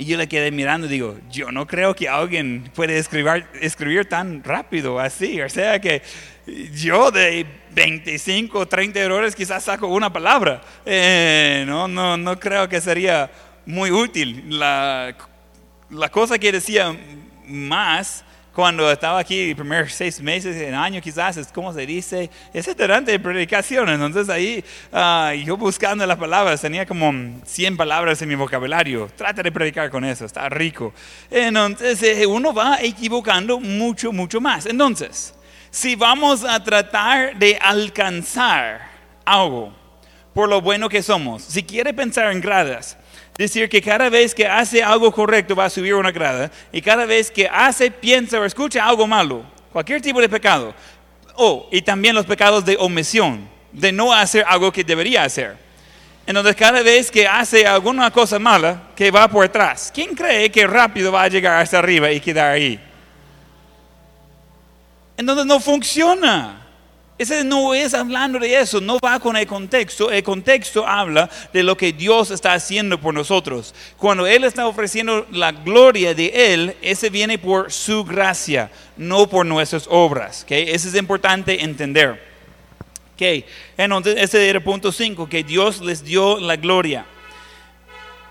Y 0.00 0.06
yo 0.06 0.16
le 0.16 0.26
quedé 0.26 0.50
mirando 0.50 0.86
y 0.86 0.90
digo, 0.90 1.18
yo 1.30 1.52
no 1.52 1.66
creo 1.66 1.94
que 1.94 2.08
alguien 2.08 2.70
puede 2.74 2.96
escribir, 2.96 4.06
tan 4.06 4.42
rápido 4.42 4.98
así. 4.98 5.42
O 5.42 5.48
sea 5.50 5.78
que 5.78 6.00
yo 6.72 7.10
de 7.10 7.44
25 7.72 8.60
o 8.60 8.66
30 8.66 8.98
errores 8.98 9.36
quizás 9.36 9.62
saco 9.62 9.88
una 9.88 10.10
palabra. 10.10 10.62
Eh, 10.86 11.64
no, 11.66 11.86
no, 11.86 12.16
no 12.16 12.40
creo 12.40 12.66
que 12.66 12.80
sería 12.80 13.30
muy 13.66 13.90
útil. 13.90 14.58
La, 14.58 15.14
la 15.90 16.08
cosa 16.08 16.38
que 16.38 16.52
decía 16.52 16.96
más 17.46 18.24
cuando 18.52 18.90
estaba 18.90 19.20
aquí, 19.20 19.54
primeros 19.54 19.92
seis 19.92 20.20
meses, 20.20 20.56
en 20.56 20.74
año 20.74 21.00
quizás, 21.00 21.36
es 21.36 21.48
como 21.48 21.72
se 21.72 21.86
dice, 21.86 22.28
ese 22.52 22.74
durante 22.74 23.18
predicación. 23.18 23.88
Entonces 23.88 24.28
ahí 24.28 24.64
ah, 24.92 25.32
yo 25.44 25.56
buscando 25.56 26.04
las 26.06 26.18
palabras, 26.18 26.60
tenía 26.60 26.84
como 26.84 27.40
100 27.44 27.76
palabras 27.76 28.20
en 28.22 28.28
mi 28.28 28.34
vocabulario. 28.34 29.08
Trata 29.16 29.42
de 29.42 29.52
predicar 29.52 29.90
con 29.90 30.04
eso, 30.04 30.24
está 30.24 30.48
rico. 30.48 30.92
Entonces 31.30 32.02
eh, 32.02 32.26
uno 32.26 32.52
va 32.52 32.78
equivocando 32.82 33.60
mucho, 33.60 34.12
mucho 34.12 34.40
más. 34.40 34.66
Entonces, 34.66 35.32
si 35.70 35.94
vamos 35.94 36.44
a 36.44 36.62
tratar 36.62 37.38
de 37.38 37.56
alcanzar 37.60 38.90
algo 39.24 39.72
por 40.34 40.48
lo 40.48 40.60
bueno 40.60 40.88
que 40.88 41.02
somos, 41.02 41.42
si 41.44 41.62
quiere 41.62 41.94
pensar 41.94 42.32
en 42.32 42.40
gradas, 42.40 42.96
decir 43.40 43.70
que 43.70 43.80
cada 43.80 44.10
vez 44.10 44.34
que 44.34 44.46
hace 44.46 44.82
algo 44.82 45.10
correcto 45.10 45.56
va 45.56 45.64
a 45.64 45.70
subir 45.70 45.94
una 45.94 46.10
grada 46.10 46.50
y 46.70 46.82
cada 46.82 47.06
vez 47.06 47.30
que 47.30 47.48
hace, 47.48 47.90
piensa 47.90 48.38
o 48.38 48.44
escucha 48.44 48.84
algo 48.84 49.06
malo, 49.06 49.42
cualquier 49.72 50.02
tipo 50.02 50.20
de 50.20 50.28
pecado, 50.28 50.74
oh, 51.36 51.66
y 51.72 51.80
también 51.80 52.14
los 52.14 52.26
pecados 52.26 52.66
de 52.66 52.76
omisión, 52.78 53.48
de 53.72 53.92
no 53.92 54.12
hacer 54.12 54.44
algo 54.46 54.70
que 54.70 54.84
debería 54.84 55.24
hacer. 55.24 55.56
Entonces 56.26 56.54
cada 56.54 56.82
vez 56.82 57.10
que 57.10 57.26
hace 57.26 57.66
alguna 57.66 58.10
cosa 58.10 58.38
mala, 58.38 58.90
que 58.94 59.10
va 59.10 59.26
por 59.26 59.46
atrás, 59.46 59.90
¿quién 59.94 60.14
cree 60.14 60.50
que 60.50 60.66
rápido 60.66 61.10
va 61.10 61.22
a 61.22 61.28
llegar 61.28 61.62
hasta 61.62 61.78
arriba 61.78 62.12
y 62.12 62.20
quedar 62.20 62.52
ahí? 62.52 62.78
Entonces 65.16 65.46
no 65.46 65.60
funciona. 65.60 66.59
Ese 67.20 67.44
no 67.44 67.74
es 67.74 67.92
hablando 67.92 68.38
de 68.38 68.58
eso, 68.58 68.80
no 68.80 68.98
va 68.98 69.20
con 69.20 69.36
el 69.36 69.46
contexto. 69.46 70.10
El 70.10 70.22
contexto 70.22 70.86
habla 70.86 71.28
de 71.52 71.62
lo 71.62 71.76
que 71.76 71.92
Dios 71.92 72.30
está 72.30 72.54
haciendo 72.54 72.98
por 72.98 73.12
nosotros. 73.12 73.74
Cuando 73.98 74.26
Él 74.26 74.42
está 74.42 74.66
ofreciendo 74.66 75.26
la 75.30 75.52
gloria 75.52 76.14
de 76.14 76.54
Él, 76.54 76.74
ese 76.80 77.10
viene 77.10 77.36
por 77.36 77.70
su 77.70 78.04
gracia, 78.04 78.70
no 78.96 79.28
por 79.28 79.44
nuestras 79.44 79.86
obras. 79.90 80.44
¿okay? 80.44 80.70
Eso 80.70 80.88
es 80.88 80.94
importante 80.94 81.62
entender. 81.62 82.22
¿okay? 83.12 83.44
Entonces, 83.76 84.14
ese 84.16 84.48
era 84.48 84.56
el 84.56 84.64
punto 84.64 84.90
5, 84.90 85.28
que 85.28 85.44
Dios 85.44 85.82
les 85.82 86.02
dio 86.02 86.40
la 86.40 86.56
gloria. 86.56 87.04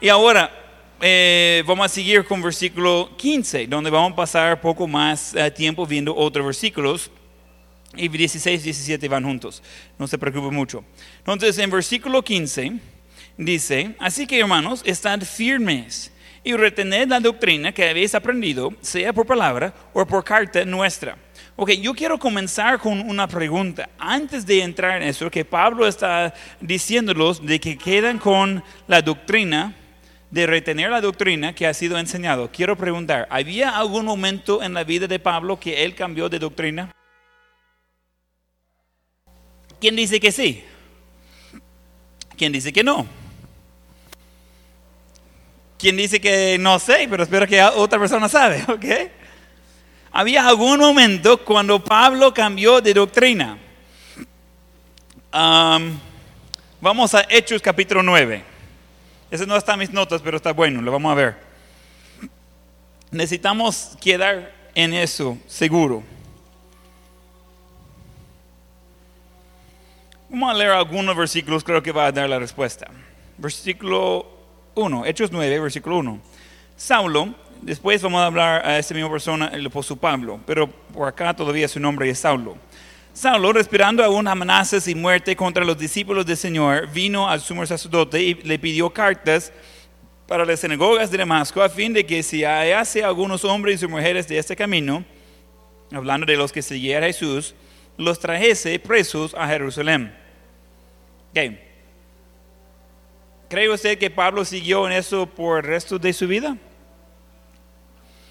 Y 0.01 0.09
ahora, 0.09 0.49
eh, 0.99 1.63
vamos 1.67 1.85
a 1.85 1.89
seguir 1.89 2.25
con 2.25 2.41
versículo 2.41 3.11
15, 3.17 3.67
donde 3.67 3.91
vamos 3.91 4.13
a 4.13 4.15
pasar 4.15 4.59
poco 4.59 4.87
más 4.87 5.35
eh, 5.35 5.51
tiempo 5.51 5.85
viendo 5.85 6.15
otros 6.15 6.43
versículos. 6.43 7.11
Y 7.95 8.07
16, 8.07 8.63
17 8.63 9.07
van 9.07 9.23
juntos. 9.23 9.63
No 9.97 10.07
se 10.07 10.17
preocupe 10.17 10.53
mucho. 10.53 10.83
Entonces, 11.19 11.57
en 11.57 11.71
versículo 11.71 12.23
15 12.23 12.73
dice, 13.37 13.95
así 13.99 14.27
que 14.27 14.39
hermanos, 14.39 14.81
estad 14.85 15.21
firmes 15.21 16.11
y 16.43 16.53
retened 16.53 17.09
la 17.09 17.19
doctrina 17.19 17.71
que 17.71 17.89
habéis 17.89 18.15
aprendido, 18.15 18.73
sea 18.81 19.11
por 19.11 19.25
palabra 19.25 19.73
o 19.93 20.05
por 20.05 20.23
carta 20.23 20.63
nuestra. 20.65 21.17
Ok, 21.55 21.71
yo 21.71 21.93
quiero 21.93 22.17
comenzar 22.17 22.79
con 22.79 23.01
una 23.01 23.27
pregunta. 23.27 23.89
Antes 23.97 24.45
de 24.45 24.61
entrar 24.61 25.01
en 25.01 25.09
eso, 25.09 25.29
que 25.29 25.43
Pablo 25.43 25.85
está 25.85 26.33
diciéndolos 26.61 27.45
de 27.45 27.59
que 27.59 27.77
quedan 27.77 28.17
con 28.17 28.63
la 28.87 29.01
doctrina, 29.01 29.75
de 30.31 30.45
retener 30.45 30.91
la 30.91 31.01
doctrina 31.01 31.53
que 31.53 31.67
ha 31.67 31.73
sido 31.73 31.97
enseñado. 31.97 32.49
Quiero 32.51 32.77
preguntar, 32.77 33.27
¿había 33.29 33.77
algún 33.77 34.05
momento 34.05 34.61
en 34.63 34.73
la 34.73 34.83
vida 34.83 35.07
de 35.07 35.19
Pablo 35.19 35.59
que 35.59 35.83
él 35.83 35.95
cambió 35.95 36.29
de 36.29 36.39
doctrina? 36.39 36.91
¿Quién 39.79 39.95
dice 39.95 40.19
que 40.19 40.31
sí? 40.31 40.63
¿Quién 42.37 42.51
dice 42.51 42.73
que 42.73 42.83
no? 42.83 43.05
¿Quién 45.77 45.95
dice 45.95 46.19
que 46.19 46.57
no 46.59 46.77
sé? 46.79 47.07
Pero 47.09 47.23
espero 47.23 47.47
que 47.47 47.61
otra 47.63 47.97
persona 47.97 48.27
sabe, 48.27 48.63
¿ok? 48.67 48.85
Había 50.11 50.47
algún 50.47 50.79
momento 50.79 51.43
cuando 51.43 51.83
Pablo 51.83 52.33
cambió 52.33 52.81
de 52.81 52.93
doctrina. 52.93 53.57
Vamos 56.81 57.13
a 57.13 57.25
Hechos 57.29 57.61
capítulo 57.61 58.03
9. 58.03 58.43
Ese 59.31 59.45
no 59.45 59.55
está 59.55 59.73
en 59.73 59.79
mis 59.79 59.91
notas, 59.91 60.21
pero 60.21 60.37
está 60.37 60.51
bueno, 60.51 60.81
lo 60.81 60.91
vamos 60.91 61.11
a 61.11 61.15
ver. 61.15 61.37
Necesitamos 63.11 63.97
quedar 64.01 64.53
en 64.75 64.93
eso 64.93 65.37
seguro. 65.47 66.03
Vamos 70.31 70.51
a 70.51 70.53
leer 70.53 70.69
algunos 70.69 71.17
versículos, 71.17 71.63
creo 71.63 71.81
que 71.81 71.91
va 71.91 72.05
a 72.05 72.11
dar 72.11 72.29
la 72.29 72.37
respuesta. 72.37 72.85
Versículo 73.39 74.27
1, 74.75 75.05
Hechos 75.07 75.31
9, 75.31 75.59
versículo 75.59 75.97
1. 75.97 76.21
Saulo, 76.77 77.33
después 77.63 77.99
vamos 78.03 78.21
a 78.21 78.27
hablar 78.27 78.63
a 78.63 78.77
esa 78.77 78.93
misma 78.93 79.09
persona, 79.09 79.47
el 79.51 79.65
apóstol 79.65 79.97
Pablo, 79.97 80.39
pero 80.45 80.67
por 80.67 81.07
acá 81.07 81.35
todavía 81.35 81.67
su 81.67 81.79
nombre 81.79 82.07
es 82.11 82.19
Saulo. 82.19 82.57
Saulo, 83.11 83.51
respirando 83.53 84.03
aún 84.03 84.27
amenazas 84.27 84.87
y 84.87 84.93
muerte 84.93 85.35
contra 85.35 85.65
los 85.65 85.79
discípulos 85.79 86.27
del 86.27 86.37
Señor, 86.37 86.87
vino 86.91 87.27
al 87.27 87.41
sumo 87.41 87.65
sacerdote 87.65 88.21
y 88.21 88.35
le 88.35 88.59
pidió 88.59 88.91
cartas 88.91 89.51
para 90.27 90.45
las 90.45 90.59
sinagogas 90.59 91.09
de 91.09 91.17
Damasco 91.17 91.59
a 91.63 91.69
fin 91.69 91.91
de 91.91 92.05
que 92.05 92.21
si 92.21 92.43
hallase 92.43 93.03
algunos 93.03 93.43
hombres 93.43 93.81
y 93.81 93.87
mujeres 93.87 94.27
de 94.27 94.37
este 94.37 94.55
camino, 94.55 95.03
hablando 95.91 96.27
de 96.27 96.37
los 96.37 96.51
que 96.51 96.61
seguían 96.61 97.01
a 97.01 97.07
Jesús, 97.07 97.55
los 97.97 98.19
trajese 98.19 98.77
presos 98.77 99.33
a 99.33 99.47
Jerusalén. 99.47 100.18
Okay. 101.31 101.59
¿Cree 103.49 103.69
usted 103.69 103.97
que 103.97 104.11
Pablo 104.11 104.45
siguió 104.45 104.85
en 104.85 104.93
eso 104.93 105.25
por 105.25 105.57
el 105.57 105.63
resto 105.63 105.97
de 105.97 106.13
su 106.13 106.27
vida? 106.27 106.55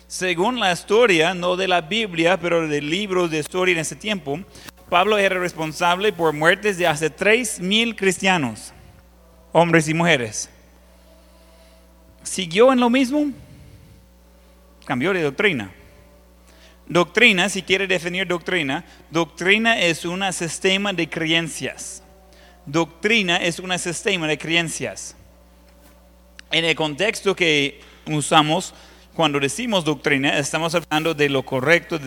Según 0.07 0.59
la 0.59 0.73
historia, 0.73 1.35
no 1.35 1.57
de 1.57 1.69
la 1.69 1.81
Biblia, 1.81 2.39
pero 2.39 2.67
de 2.67 2.81
libros 2.81 3.31
de 3.31 3.41
historia 3.41 3.73
en 3.73 3.81
ese 3.81 3.97
tiempo, 3.97 4.41
Pablo 4.89 5.19
era 5.19 5.39
responsable 5.39 6.13
por 6.13 6.33
muertes 6.33 6.79
de 6.79 6.87
hace 6.87 7.15
3.000 7.15 7.95
cristianos, 7.97 8.73
hombres 9.53 9.89
y 9.89 9.95
mujeres. 9.95 10.49
¿Siguió 12.23 12.73
en 12.73 12.81
lo 12.81 12.89
mismo? 12.89 13.27
Cambió 14.87 15.13
de 15.13 15.23
doctrina. 15.23 15.73
Doctrina, 16.87 17.49
si 17.49 17.63
quiere 17.63 17.87
definir 17.87 18.27
doctrina, 18.27 18.85
doctrina 19.11 19.79
es 19.79 20.05
un 20.07 20.33
sistema 20.33 20.93
de 20.93 21.09
creencias. 21.09 22.03
Doctrina 22.69 23.39
es 23.39 23.59
un 23.59 23.77
sistema 23.79 24.27
de 24.27 24.37
creencias. 24.37 25.17
En 26.51 26.65
el 26.65 26.75
contexto 26.75 27.35
que 27.35 27.81
usamos 28.07 28.75
cuando 29.15 29.41
decimos 29.41 29.85
doctrina, 29.85 30.39
estamos 30.39 30.75
hablando 30.75 31.13
de 31.15 31.29
lo 31.29 31.43
correcto, 31.43 31.99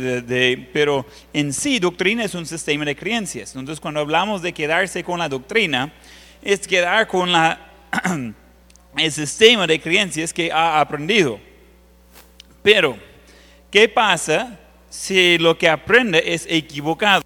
pero 0.71 1.05
en 1.33 1.51
sí 1.51 1.79
doctrina 1.79 2.23
es 2.23 2.35
un 2.35 2.45
sistema 2.45 2.85
de 2.85 2.95
creencias. 2.95 3.55
Entonces 3.55 3.81
cuando 3.81 3.99
hablamos 3.99 4.41
de 4.41 4.53
quedarse 4.53 5.03
con 5.03 5.19
la 5.19 5.27
doctrina, 5.27 5.91
es 6.41 6.67
quedar 6.67 7.07
con 7.07 7.29
el 8.97 9.11
sistema 9.11 9.67
de 9.67 9.81
creencias 9.81 10.31
que 10.31 10.51
ha 10.51 10.79
aprendido. 10.79 11.39
Pero, 12.61 12.97
¿qué 13.69 13.89
pasa 13.89 14.59
si 14.91 15.37
lo 15.37 15.57
que 15.57 15.69
aprende 15.69 16.21
es 16.33 16.45
equivocado. 16.49 17.23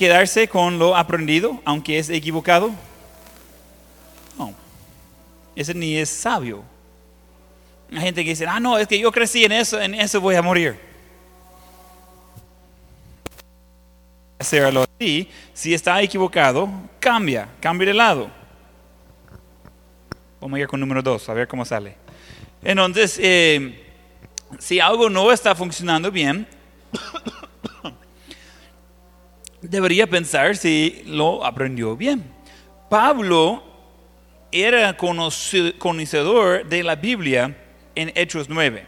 ¿Quedarse 0.00 0.48
con 0.48 0.78
lo 0.78 0.96
aprendido 0.96 1.60
aunque 1.62 1.98
es 1.98 2.08
equivocado? 2.08 2.70
No. 4.38 4.54
Ese 5.54 5.74
ni 5.74 5.94
es 5.94 6.08
sabio. 6.08 6.64
Hay 7.92 8.00
gente 8.00 8.24
que 8.24 8.30
dice, 8.30 8.46
ah, 8.46 8.58
no, 8.58 8.78
es 8.78 8.88
que 8.88 8.98
yo 8.98 9.12
crecí 9.12 9.44
en 9.44 9.52
eso, 9.52 9.78
en 9.78 9.94
eso 9.94 10.18
voy 10.18 10.36
a 10.36 10.40
morir. 10.40 10.80
Hacerlo 14.38 14.86
así, 14.98 15.28
si 15.52 15.74
está 15.74 16.00
equivocado, 16.00 16.70
cambia, 16.98 17.46
cambia 17.60 17.88
de 17.88 17.92
lado. 17.92 18.30
Vamos 20.40 20.56
a 20.56 20.60
ir 20.60 20.66
con 20.66 20.80
número 20.80 21.02
dos, 21.02 21.28
a 21.28 21.34
ver 21.34 21.46
cómo 21.46 21.66
sale. 21.66 21.94
Entonces, 22.64 23.18
eh, 23.22 23.84
si 24.58 24.80
algo 24.80 25.10
no 25.10 25.30
está 25.30 25.54
funcionando 25.54 26.10
bien, 26.10 26.48
debería 29.70 30.06
pensar 30.08 30.56
si 30.56 31.02
lo 31.06 31.44
aprendió 31.44 31.96
bien. 31.96 32.24
Pablo 32.88 33.62
era 34.50 34.96
conocedor 34.96 36.66
de 36.66 36.82
la 36.82 36.96
Biblia 36.96 37.56
en 37.94 38.12
Hechos 38.16 38.48
9. 38.48 38.84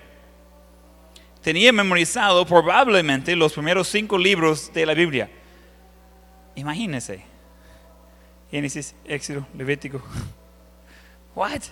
Tenía 1.40 1.72
memorizado 1.72 2.44
probablemente 2.44 3.34
los 3.36 3.52
primeros 3.52 3.88
cinco 3.88 4.18
libros 4.18 4.72
de 4.72 4.86
la 4.86 4.94
Biblia. 4.94 5.30
Imagínense. 6.56 7.22
Génesis, 8.50 8.94
Éxodo, 9.04 9.46
Levítico. 9.56 10.02
What? 11.34 11.62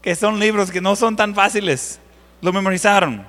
Que 0.00 0.14
son 0.14 0.38
libros 0.38 0.70
que 0.70 0.80
no 0.80 0.96
son 0.96 1.16
tan 1.16 1.34
fáciles 1.34 2.00
lo 2.40 2.52
memorizaron. 2.52 3.26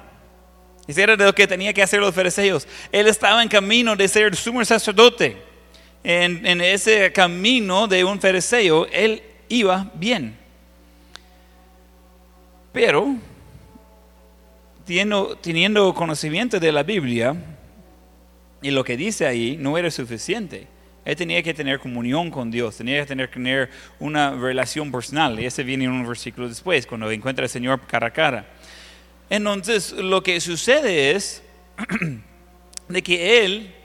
Y 0.90 1.00
era 1.00 1.16
de 1.16 1.24
lo 1.24 1.36
que 1.36 1.46
tenía 1.46 1.72
que 1.72 1.84
hacer 1.84 2.00
los 2.00 2.16
fariseos. 2.16 2.68
Él 2.92 3.08
estaba 3.08 3.44
en 3.44 3.48
camino 3.48 3.96
de 3.96 4.08
ser 4.08 4.36
sumo 4.36 4.66
sacerdote. 4.66 5.38
En, 6.04 6.44
en 6.48 6.62
ese 6.62 7.12
camino 7.14 7.88
de 7.88 8.04
un 8.04 8.20
fariseo, 8.20 8.88
él 8.92 9.22
iba 9.50 9.92
bien. 9.94 10.36
Pero, 12.74 13.18
teniendo, 14.84 15.38
teniendo 15.38 15.94
conocimiento 15.94 16.60
de 16.60 16.72
la 16.72 16.82
Biblia 16.82 17.36
y 18.60 18.72
lo 18.72 18.84
que 18.84 18.98
dice 18.98 19.28
ahí, 19.28 19.58
no 19.60 19.78
era 19.78 19.92
suficiente. 19.92 20.66
Él 21.06 21.16
tenía 21.16 21.44
que 21.44 21.54
tener 21.54 21.78
comunión 21.78 22.32
con 22.32 22.50
Dios, 22.50 22.78
tenía 22.78 23.02
que 23.02 23.06
tener, 23.06 23.30
tener 23.30 23.70
una 24.00 24.32
relación 24.32 24.92
personal. 24.92 25.40
Y 25.40 25.46
ese 25.46 25.62
viene 25.62 25.86
en 25.86 25.92
un 25.92 26.08
versículo 26.08 26.50
después, 26.50 26.88
cuando 26.88 27.12
encuentra 27.12 27.44
al 27.44 27.50
Señor 27.50 27.82
cara 27.86 28.08
a 28.08 28.12
cara. 28.12 28.48
Entonces, 29.30 29.92
lo 29.92 30.24
que 30.24 30.42
sucede 30.42 31.12
es 31.12 31.44
de 32.88 33.04
que 33.04 33.46
él, 33.46 33.76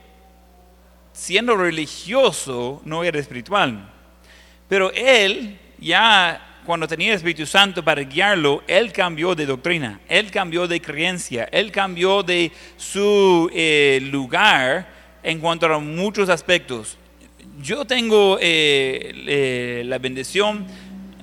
siendo 1.13 1.55
religioso, 1.55 2.81
no 2.83 3.03
era 3.03 3.19
espiritual. 3.19 3.91
Pero 4.67 4.91
él, 4.91 5.59
ya 5.77 6.61
cuando 6.65 6.87
tenía 6.87 7.09
el 7.09 7.17
Espíritu 7.17 7.45
Santo 7.45 7.83
para 7.83 8.01
guiarlo, 8.01 8.63
él 8.67 8.91
cambió 8.91 9.35
de 9.35 9.45
doctrina, 9.45 9.99
él 10.09 10.31
cambió 10.31 10.67
de 10.67 10.81
creencia, 10.81 11.47
él 11.51 11.71
cambió 11.71 12.23
de 12.23 12.51
su 12.75 13.49
eh, 13.53 13.99
lugar 14.11 14.87
en 15.21 15.39
cuanto 15.39 15.67
a 15.67 15.79
muchos 15.79 16.27
aspectos. 16.29 16.97
Yo 17.61 17.85
tengo 17.85 18.37
eh, 18.41 19.13
eh, 19.27 19.83
la 19.85 19.99
bendición 19.99 20.65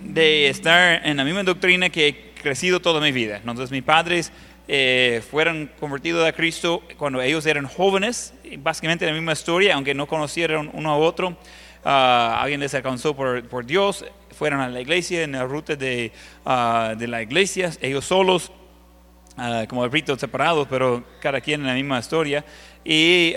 de 0.01 0.49
estar 0.49 1.05
en 1.05 1.17
la 1.17 1.25
misma 1.25 1.43
doctrina 1.43 1.91
que 1.91 2.32
crecido 2.43 2.81
toda 2.81 3.01
mi 3.01 3.13
vida. 3.13 3.37
Entonces 3.37 3.71
mis 3.71 3.83
padres 3.83 4.33
eh, 4.69 5.23
fueron 5.31 5.71
convertidos 5.81 6.27
a 6.27 6.33
Cristo 6.33 6.83
cuando 6.97 7.21
ellos 7.21 7.45
eran 7.47 7.67
jóvenes, 7.67 8.33
básicamente 8.59 9.07
la 9.07 9.13
misma 9.13 9.33
historia, 9.33 9.75
aunque 9.75 9.95
no 9.95 10.07
conocieron 10.07 10.71
uno 10.73 10.91
a 10.91 10.97
otro. 10.97 11.37
Ah, 11.85 12.39
alguien 12.41 12.61
les 12.61 12.73
alcanzó 12.75 13.15
por, 13.17 13.43
por, 13.49 13.67
Dios, 13.67 14.05
fueron 14.31 14.61
a 14.61 14.69
la 14.69 14.81
iglesia 14.81 15.25
en 15.25 15.33
la 15.33 15.45
ruta 15.45 15.75
de, 15.75 16.13
uh, 16.45 16.97
de 16.97 17.09
la 17.09 17.23
iglesia, 17.23 17.73
ellos 17.81 18.05
solos, 18.05 18.53
uh, 19.37 19.67
como 19.67 19.89
ritos 19.89 20.21
separados, 20.21 20.69
pero 20.71 21.03
cada 21.21 21.41
quien 21.41 21.63
en 21.63 21.67
la 21.67 21.75
misma 21.75 21.99
historia. 21.99 22.45
Y 22.85 23.35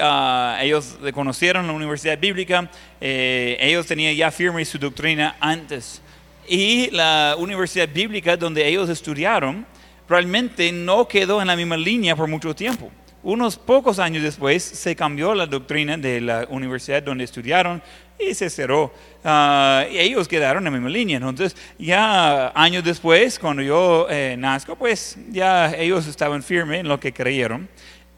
ellos 0.62 0.98
conocieron 1.14 1.66
la 1.68 1.74
universidad 1.74 2.20
bíblica, 2.20 2.70
eh, 3.02 3.58
ellos 3.60 3.88
tenían 3.88 4.16
ya 4.16 4.30
firme 4.32 4.64
su 4.64 4.78
doctrina 4.78 5.38
antes 5.40 6.02
y 6.48 6.90
la 6.92 7.36
universidad 7.38 7.90
bíblica 7.90 8.38
donde 8.38 8.68
ellos 8.68 8.90
estudiaron 8.90 9.66
realmente 10.08 10.72
no 10.72 11.08
quedó 11.08 11.42
en 11.42 11.48
la 11.48 11.56
misma 11.56 11.78
línea 11.78 12.16
por 12.16 12.28
mucho 12.28 12.56
tiempo. 12.56 12.92
Unos 13.24 13.58
pocos 13.58 13.98
años 13.98 14.22
después 14.22 14.62
se 14.64 14.96
cambió 14.96 15.34
la 15.34 15.48
doctrina 15.48 15.98
de 15.98 16.22
la 16.22 16.46
universidad 16.50 17.02
donde 17.02 17.24
estudiaron 17.24 17.82
y 18.20 18.36
se 18.36 18.52
cerró. 18.52 18.94
Ah, 19.24 19.86
y 19.92 19.98
ellos 19.98 20.28
quedaron 20.28 20.62
en 20.62 20.66
la 20.66 20.80
misma 20.80 20.90
línea. 20.90 21.18
Entonces, 21.18 21.56
ya 21.80 22.52
años 22.54 22.84
después, 22.84 23.40
cuando 23.40 23.64
yo 23.64 24.06
eh, 24.12 24.36
nazco, 24.38 24.76
pues 24.76 25.18
ya 25.32 25.74
ellos 25.76 26.06
estaban 26.06 26.44
firmes 26.44 26.82
en 26.82 26.88
lo 26.88 27.00
que 27.00 27.12
creyeron 27.12 27.68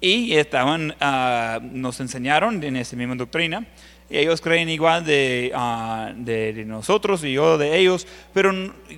y 0.01 0.33
estaban, 0.33 0.91
uh, 0.91 1.59
nos 1.71 1.99
enseñaron 1.99 2.63
en 2.63 2.75
esa 2.75 2.95
misma 2.95 3.15
doctrina 3.15 3.65
ellos 4.09 4.39
creen 4.39 4.69
igual 4.69 5.05
ah, 5.53 6.13
de, 6.15 6.53
de, 6.53 6.65
nosotros 6.65 7.23
y 7.23 7.33
yo 7.33 7.57
de 7.57 7.77
ellos, 7.77 8.07
pero 8.33 8.53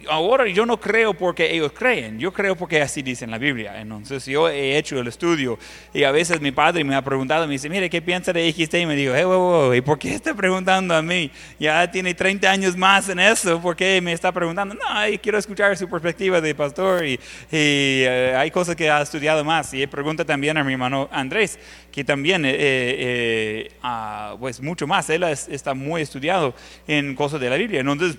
ahora 0.07 0.47
yo 0.47 0.65
no 0.65 0.79
creo 0.79 1.15
porque 1.15 1.51
ellos 1.51 1.71
creen, 1.71 2.19
yo 2.19 2.31
creo 2.31 2.55
porque 2.55 2.81
así 2.81 3.01
dice 3.01 3.25
en 3.25 3.31
la 3.31 3.39
Biblia. 3.39 3.81
Entonces 3.81 4.25
yo 4.25 4.47
he 4.47 4.77
hecho 4.77 4.99
el 4.99 5.07
estudio 5.07 5.57
y 5.93 6.03
a 6.03 6.11
veces 6.11 6.39
mi 6.41 6.51
padre 6.51 6.83
me 6.83 6.95
ha 6.95 7.01
preguntado, 7.01 7.47
me 7.47 7.53
dice, 7.53 7.69
mire, 7.69 7.89
¿qué 7.89 8.01
piensa 8.01 8.31
de 8.31 8.51
XT? 8.51 8.75
Y 8.75 8.85
me 8.85 8.95
digo, 8.95 9.13
hey, 9.15 9.77
¿y 9.77 9.81
por 9.81 9.97
qué 9.97 10.13
está 10.13 10.35
preguntando 10.35 10.93
a 10.93 11.01
mí? 11.01 11.31
Ya 11.59 11.89
tiene 11.89 12.13
30 12.13 12.49
años 12.49 12.77
más 12.77 13.09
en 13.09 13.19
eso, 13.19 13.59
¿por 13.59 13.75
qué 13.75 13.99
me 14.01 14.13
está 14.13 14.31
preguntando? 14.31 14.75
No, 14.75 14.81
quiero 15.21 15.39
escuchar 15.39 15.75
su 15.75 15.89
perspectiva 15.89 16.39
de 16.39 16.53
pastor 16.53 17.05
y, 17.05 17.19
eh, 17.51 18.35
hay 18.37 18.51
cosas 18.51 18.75
que 18.75 18.89
ha 18.89 19.01
estudiado 19.01 19.43
más. 19.43 19.73
Y 19.73 19.87
pregunta 19.87 20.23
también 20.23 20.57
a 20.57 20.63
mi 20.63 20.73
hermano 20.73 21.09
Andrés, 21.11 21.57
que 21.91 22.03
también, 22.03 22.45
eh, 22.45 22.55
eh, 22.55 23.71
ah, 23.81 24.35
pues 24.39 24.61
mucho 24.61 24.85
más 24.85 24.98
él 25.07 25.23
está 25.23 25.73
muy 25.73 26.01
estudiado 26.01 26.53
en 26.87 27.15
cosas 27.15 27.39
de 27.39 27.49
la 27.49 27.55
Biblia. 27.55 27.81
Entonces, 27.81 28.17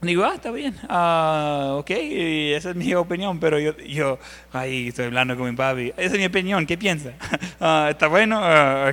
digo, 0.00 0.24
ah, 0.24 0.32
está 0.34 0.50
bien, 0.50 0.74
uh, 0.88 1.78
ok, 1.78 1.90
esa 1.90 2.70
es 2.70 2.76
mi 2.76 2.94
opinión, 2.94 3.38
pero 3.40 3.58
yo, 3.58 3.76
yo, 3.78 4.18
ahí 4.52 4.88
estoy 4.88 5.06
hablando 5.06 5.36
con 5.36 5.48
mi 5.48 5.56
papi, 5.56 5.92
esa 5.96 6.14
es 6.14 6.18
mi 6.18 6.26
opinión, 6.26 6.66
¿qué 6.66 6.76
piensa? 6.76 7.12
Ah, 7.66 7.86
¿Está 7.88 8.08
bueno? 8.08 8.42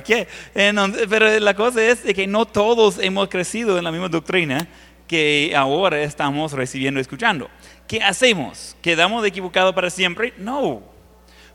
¿Qué? 0.02 0.26
pero 0.54 1.38
la 1.40 1.52
cosa 1.52 1.84
es 1.84 2.00
que 2.14 2.26
no 2.26 2.46
todos 2.46 2.98
hemos 3.00 3.28
crecido 3.28 3.76
en 3.76 3.84
la 3.84 3.92
misma 3.92 4.08
doctrina 4.08 4.66
que 5.06 5.52
ahora 5.54 6.00
estamos 6.00 6.52
recibiendo 6.52 6.98
escuchando. 6.98 7.50
¿Qué 7.86 8.02
hacemos? 8.02 8.74
¿Quedamos 8.80 9.26
equivocados 9.26 9.74
para 9.74 9.90
siempre? 9.90 10.32
No. 10.38 10.80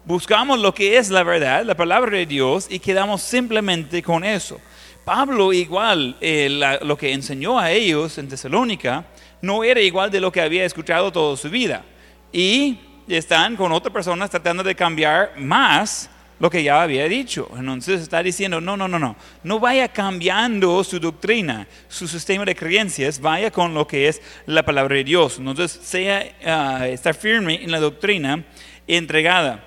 Buscamos 0.06 0.60
lo 0.60 0.76
que 0.76 0.98
es 0.98 1.10
la 1.10 1.24
verdad, 1.24 1.66
la 1.66 1.76
palabra 1.76 2.18
de 2.18 2.28
Dios, 2.28 2.68
y 2.70 2.78
quedamos 2.78 3.24
simplemente 3.24 4.04
con 4.04 4.24
eso. 4.24 4.62
Pablo 5.08 5.54
igual, 5.54 6.18
eh, 6.20 6.50
lo 6.82 6.98
que 6.98 7.14
enseñó 7.14 7.58
a 7.58 7.72
ellos 7.72 8.18
en 8.18 8.28
Tesalónica, 8.28 9.06
no 9.42 9.64
era 9.64 9.80
igual 9.80 10.12
de 10.12 10.20
lo 10.20 10.34
que 10.34 10.42
había 10.42 10.66
escuchado 10.66 11.14
toda 11.14 11.38
su 11.38 11.50
vida. 11.50 11.86
Y 12.34 12.78
están 13.08 13.56
con 13.56 13.72
otras 13.72 13.94
personas 13.94 14.30
tratando 14.30 14.64
de 14.64 14.76
cambiar 14.76 15.32
más 15.38 16.10
lo 16.42 16.50
que 16.50 16.62
ya 16.62 16.82
había 16.82 17.08
dicho. 17.08 17.50
Entonces 17.58 18.02
está 18.02 18.22
diciendo, 18.22 18.60
no, 18.60 18.76
no, 18.76 18.90
no, 18.90 19.00
no, 19.00 19.16
no 19.44 19.60
vaya 19.62 19.88
cambiando 19.88 20.84
su 20.84 21.00
doctrina, 21.00 21.66
su 21.88 22.06
sistema 22.06 22.44
de 22.44 22.54
creencias, 22.54 23.22
vaya 23.22 23.50
con 23.50 23.74
lo 23.74 23.88
que 23.88 24.10
es 24.10 24.22
la 24.46 24.66
palabra 24.66 24.98
de 24.98 25.06
Dios. 25.06 25.38
Entonces 25.40 25.72
sea, 25.72 26.82
uh, 26.82 26.84
estar 26.84 27.16
firme 27.16 27.64
en 27.64 27.72
la 27.72 27.80
doctrina 27.80 28.44
entregada. 28.86 29.64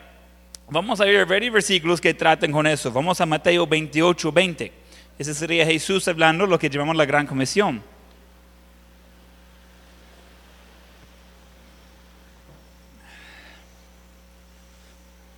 Vamos 0.68 1.00
a 1.00 1.07
ver 1.07 1.24
varios 1.24 1.55
versículos 1.55 1.98
que 1.98 2.12
tratan 2.12 2.53
con 2.53 2.66
eso. 2.66 2.92
Vamos 2.92 3.22
a 3.22 3.24
Mateo 3.24 3.66
28, 3.66 4.31
20. 4.31 4.80
Ese 5.21 5.35
sería 5.35 5.67
Jesús 5.67 6.09
hablando 6.09 6.47
lo 6.47 6.59
que 6.59 6.71
llamamos 6.71 6.97
la 6.97 7.05
gran 7.05 7.27
comisión. 7.27 7.83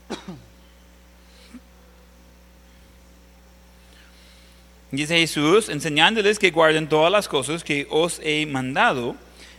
Dice 4.92 5.18
Jesús, 5.18 5.68
enseñándoles 5.68 6.38
que 6.38 6.52
guarden 6.52 6.88
todas 6.88 7.10
las 7.10 7.26
cosas 7.26 7.64
que 7.64 7.88
os 7.90 8.20
he 8.22 8.46
mandado. 8.46 9.16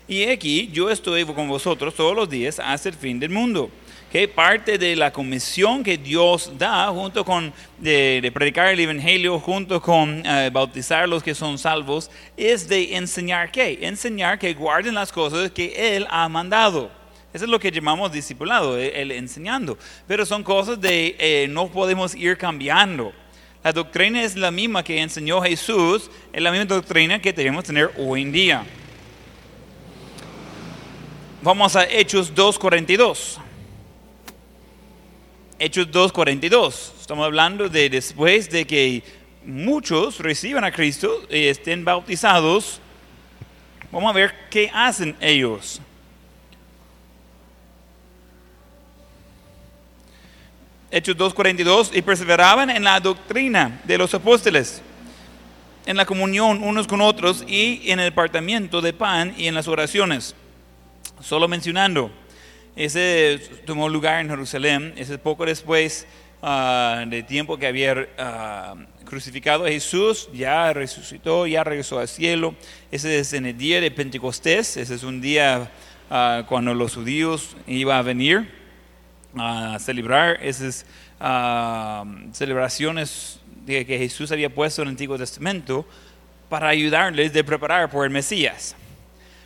Y 0.08 0.24
aquí 0.24 0.70
yo 0.72 0.90
estoy 0.90 1.26
con 1.26 1.50
vosotros 1.50 1.96
todos 1.96 2.16
los 2.16 2.30
días 2.30 2.62
hasta 2.62 2.88
el 2.88 2.96
fin 2.96 3.20
del 3.20 3.32
mundo. 3.32 3.70
Que 4.14 4.28
parte 4.28 4.78
de 4.78 4.96
la 4.96 5.12
comisión 5.12 5.84
que 5.84 5.98
Dios 5.98 6.52
da 6.56 6.88
junto 6.90 7.26
con 7.26 7.52
de, 7.80 8.32
predicar 8.32 8.68
el 8.68 8.80
evangelio, 8.80 9.40
junto 9.40 9.82
con 9.82 10.24
eh, 10.24 10.52
bautizar 10.54 11.06
a 11.06 11.08
los 11.08 11.24
que 11.24 11.34
son 11.34 11.58
salvos, 11.58 12.12
es 12.38 12.70
de 12.70 12.96
enseñar 12.96 13.52
qué? 13.52 13.80
Enseñar 13.82 14.38
que 14.38 14.54
guarden 14.54 14.94
las 14.94 15.12
cosas 15.12 15.50
que 15.50 15.96
Él 15.96 16.06
ha 16.12 16.30
mandado. 16.30 16.92
Eso 17.34 17.46
es 17.46 17.50
lo 17.50 17.60
que 17.60 17.72
llamamos 17.72 18.12
discipulado, 18.12 18.78
el, 18.78 19.10
enseñando. 19.14 19.80
Pero 20.08 20.28
son 20.28 20.44
cosas 20.44 20.80
de 20.80 21.16
eh, 21.18 21.48
no 21.50 21.68
podemos 21.70 22.14
ir 22.14 22.38
cambiando. 22.38 23.12
La 23.64 23.72
doctrina 23.72 24.22
es 24.22 24.36
la 24.36 24.52
misma 24.52 24.84
que 24.84 25.02
enseñó 25.02 25.42
Jesús, 25.42 26.12
es 26.32 26.40
la 26.40 26.52
misma 26.52 26.66
doctrina 26.66 27.20
que 27.20 27.34
debemos 27.34 27.64
tener 27.64 27.90
hoy 27.98 28.22
en 28.22 28.32
día. 28.32 28.64
Vamos 31.42 31.76
a 31.76 31.86
Hechos 31.90 32.32
2.42. 32.36 33.43
Hechos 35.66 35.90
2.42. 35.92 36.92
Estamos 37.00 37.24
hablando 37.24 37.70
de 37.70 37.90
después 37.90 38.50
de 38.50 38.68
que 38.68 39.02
muchos 39.46 40.20
reciban 40.20 40.66
a 40.66 40.74
Cristo 40.74 41.24
y 41.30 41.46
estén 41.46 41.86
bautizados. 41.86 42.82
Vamos 43.90 44.10
a 44.10 44.14
ver 44.14 44.36
qué 44.50 44.70
hacen 44.74 45.16
ellos. 45.22 45.80
Hechos 50.92 51.16
2.42, 51.16 51.92
y 51.94 52.02
perseveraban 52.02 52.70
en 52.70 52.84
la 52.84 53.00
doctrina 53.00 53.80
de 53.86 53.98
los 53.98 54.14
apóstoles, 54.14 54.82
en 55.86 55.96
la 55.96 56.06
comunión 56.06 56.62
unos 56.62 56.88
con 56.88 57.00
otros 57.00 57.42
y 57.48 57.90
en 57.90 58.02
el 58.02 58.12
partamiento 58.12 58.82
de 58.82 58.92
pan 58.92 59.34
y 59.38 59.48
en 59.48 59.56
las 59.56 59.70
oraciones. 59.70 60.36
Solo 61.22 61.48
mencionando, 61.48 62.12
ese 62.76 63.40
tomó 63.66 63.88
lugar 63.88 64.22
en 64.22 64.30
Jerusalén, 64.30 64.94
ese 64.98 65.18
poco 65.18 65.46
después 65.46 66.08
uh, 66.42 67.08
de 67.08 67.24
tiempo 67.24 67.58
que 67.58 67.68
había 67.68 68.08
ah, 68.18 68.76
crucificado 69.06 69.66
a 69.66 69.70
Jesús, 69.70 70.28
ya 70.34 70.74
resucitó, 70.74 71.46
ya 71.46 71.64
regresó 71.64 72.00
al 72.00 72.08
cielo. 72.08 72.56
Ese 72.92 73.20
es 73.20 73.34
en 73.34 73.46
el 73.46 73.58
día 73.58 73.80
de 73.80 73.92
Pentecostés, 73.92 74.78
ese 74.78 74.96
es 74.96 75.04
un 75.04 75.22
día 75.22 75.72
ah, 76.10 76.46
cuando 76.50 76.74
los 76.74 76.96
judíos 76.96 77.56
iban 77.68 77.98
a 77.98 78.02
venir 78.02 78.52
a 79.36 79.78
celebrar 79.80 80.40
esas 80.42 80.86
ah, 81.20 82.04
celebraciones 82.32 83.40
que 83.68 83.86
Jesús 83.86 84.32
había 84.32 84.54
puesto 84.54 84.82
en 84.82 84.88
el 84.88 84.94
Antiguo 84.94 85.18
Testamento 85.18 85.86
para 86.50 86.70
ayudarles 86.70 87.32
de 87.34 87.44
preparar 87.44 87.90
por 87.90 88.04
el 88.04 88.12
Mesías. 88.12 88.76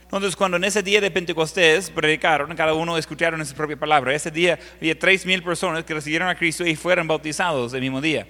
Entonces, 0.08 0.38
cuando 0.38 0.56
en 0.56 0.64
ese 0.64 0.82
día 0.82 1.02
de 1.02 1.12
Pentecostés 1.12 1.90
predicaron, 1.90 2.56
cada 2.56 2.74
uno 2.74 2.98
escucharon 2.98 3.46
su 3.46 3.54
propia 3.54 3.76
palabra. 3.76 4.16
Ese 4.16 4.32
día 4.32 4.58
había 4.78 4.98
tres 4.98 5.26
mil 5.26 5.44
personas 5.44 5.84
que 5.84 5.94
recibieron 5.94 6.30
a 6.30 6.36
Cristo 6.36 6.66
y 6.66 6.78
fueron 6.78 7.08
bautizados 7.10 7.74
el 7.74 7.82
mismo 7.82 8.00
día. 8.00 8.26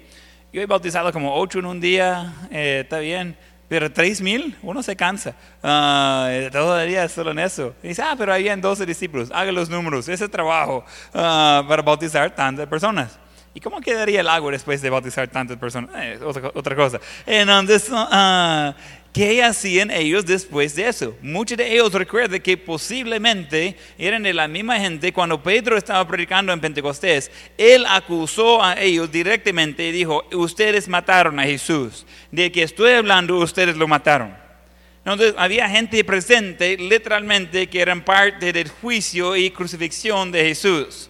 Yo 0.52 0.60
he 0.60 0.66
bautizado 0.66 1.13
como 1.13 1.36
ocho 1.40 1.60
en 1.60 1.68
un 1.68 1.80
día, 1.80 2.34
eh, 2.50 2.82
está 2.84 2.98
bien. 2.98 3.38
Pero 3.68 3.92
tres 3.92 4.22
mil, 4.22 4.56
uno 4.63 4.82
se 4.82 4.96
cansa. 4.96 5.36
Uh, 5.62 6.88
día 6.88 7.08
solo 7.10 7.30
en 7.30 7.40
eso. 7.40 7.76
Y 7.84 7.90
dice, 7.90 8.02
ah, 8.02 8.16
pero 8.18 8.34
habían 8.34 8.60
12 8.60 8.84
discípulos. 8.86 9.30
Haga 9.32 9.52
los 9.52 9.70
números, 9.70 10.10
ese 10.10 10.28
trabajo 10.28 10.84
ah, 11.13 11.63
para 11.68 11.84
bautizar 11.84 12.34
tantas 12.34 12.66
personas. 12.68 13.20
¿Y 13.58 13.60
cómo 13.60 13.82
quedaría 13.82 14.22
el 14.22 14.30
agua 14.30 14.52
después 14.52 14.84
de 14.84 14.90
bautizar 14.90 15.28
tantas 15.30 15.58
personas? 15.58 15.90
Eh, 15.96 16.20
otra, 16.24 16.52
otra, 16.54 16.76
cosa. 16.76 17.00
Entonces, 17.26 17.90
uh, 17.90 18.74
¿Qué 19.17 19.43
hacían 19.43 19.89
ellos 19.89 20.27
después 20.27 20.75
de 20.75 20.89
eso? 20.89 21.17
Muchos 21.23 21.58
de 21.58 21.73
ellos 21.73 21.91
recuerden 21.91 22.39
que 22.39 22.56
posiblemente 22.56 23.75
eran 23.97 24.21
de 24.21 24.32
la 24.32 24.47
misma 24.47 24.80
gente 24.80 25.12
cuando 25.12 25.41
Pedro 25.41 25.75
estaba 25.75 26.08
predicando 26.08 26.53
en 26.53 26.62
Pentecostés. 26.62 27.32
Él 27.58 27.84
acusó 27.89 28.63
a 28.63 28.80
ellos 28.80 29.12
directamente 29.12 29.88
y 29.88 29.91
dijo, 29.91 30.23
ustedes 30.34 30.88
mataron 30.88 31.39
a 31.39 31.45
Jesús. 31.45 32.06
De 32.30 32.51
que 32.51 32.62
estoy 32.62 32.91
hablando, 32.91 33.39
ustedes 33.39 33.75
lo 33.75 33.88
mataron. 33.88 34.36
Entonces 35.03 35.34
había 35.36 35.67
gente 35.67 36.03
presente 36.03 36.77
literalmente 36.77 37.65
que 37.65 37.82
eran 37.82 38.06
parte 38.06 38.53
del 38.53 38.69
juicio 38.69 39.36
y 39.36 39.49
crucifixión 39.49 40.32
de 40.32 40.43
Jesús. 40.43 41.10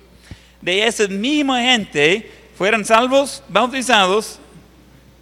De 0.61 0.87
esa 0.87 1.09
misma 1.09 1.61
gente 1.61 2.31
fueron 2.57 2.85
salvos, 2.85 3.43
bautizados 3.49 4.39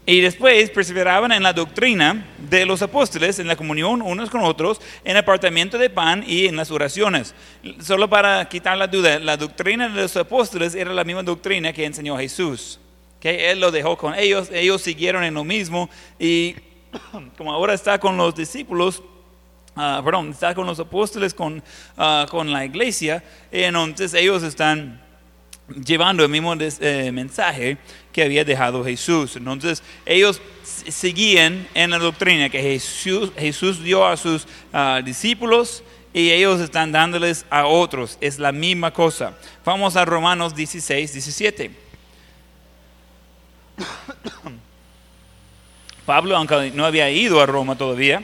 y 0.05 0.21
después 0.21 0.69
perseveraban 0.69 1.31
en 1.31 1.41
la 1.41 1.53
doctrina 1.53 2.27
de 2.37 2.65
los 2.65 2.81
apóstoles, 2.81 3.39
en 3.39 3.47
la 3.47 3.55
comunión 3.55 4.01
unos 4.03 4.29
con 4.29 4.41
otros, 4.41 4.79
en 5.03 5.11
el 5.11 5.17
apartamiento 5.17 5.77
de 5.77 5.89
pan 5.89 6.23
y 6.27 6.45
en 6.45 6.55
las 6.55 6.69
oraciones. 6.69 7.33
Solo 7.79 8.07
para 8.07 8.47
quitar 8.47 8.77
la 8.77 8.87
duda, 8.87 9.19
la 9.19 9.35
doctrina 9.35 9.89
de 9.89 10.03
los 10.03 10.15
apóstoles 10.15 10.75
era 10.75 10.93
la 10.93 11.03
misma 11.03 11.23
doctrina 11.23 11.73
que 11.73 11.85
enseñó 11.85 12.17
Jesús. 12.17 12.79
que 13.19 13.49
Él 13.49 13.59
lo 13.59 13.71
dejó 13.71 13.97
con 13.97 14.13
ellos, 14.13 14.49
ellos 14.53 14.83
siguieron 14.83 15.23
en 15.23 15.33
lo 15.33 15.43
mismo 15.43 15.89
y 16.19 16.55
como 17.37 17.51
ahora 17.51 17.73
está 17.73 17.99
con 17.99 18.15
los 18.15 18.35
discípulos, 18.35 19.01
uh, 19.75 20.03
perdón, 20.03 20.29
está 20.29 20.53
con 20.53 20.67
los 20.67 20.79
apóstoles, 20.79 21.33
con, 21.33 21.63
uh, 21.97 22.27
con 22.29 22.51
la 22.51 22.63
iglesia, 22.63 23.23
entonces 23.51 24.13
ellos 24.13 24.43
están 24.43 25.01
llevando 25.67 26.23
el 26.23 26.29
mismo 26.29 26.53
eh, 26.59 27.11
mensaje 27.11 27.77
que 28.15 28.23
había 28.23 28.45
dejado 28.45 28.85
Jesús. 28.85 29.35
Entonces 29.35 29.83
ellos 30.05 30.41
seguían 30.63 31.67
en 31.73 31.89
la 31.89 31.99
doctrina 31.99 32.49
que 32.49 32.61
Jesús, 32.61 33.33
Jesús 33.37 33.83
dio 33.83 34.07
a 34.07 34.15
sus 34.15 34.47
ah, 34.71 35.01
discípulos 35.03 35.83
y 36.13 36.31
ellos 36.31 36.61
están 36.61 36.93
dándoles 36.93 37.45
a 37.49 37.65
otros. 37.65 38.17
Es 38.21 38.39
la 38.39 38.53
misma 38.53 38.93
cosa. 38.93 39.37
Vamos 39.65 39.97
a 39.97 40.05
Romanos 40.05 40.55
16, 40.55 41.11
17. 41.11 41.71
Pablo, 46.05 46.37
aunque 46.37 46.71
no 46.73 46.85
había 46.85 47.11
ido 47.11 47.41
a 47.41 47.45
Roma 47.45 47.77
todavía, 47.77 48.23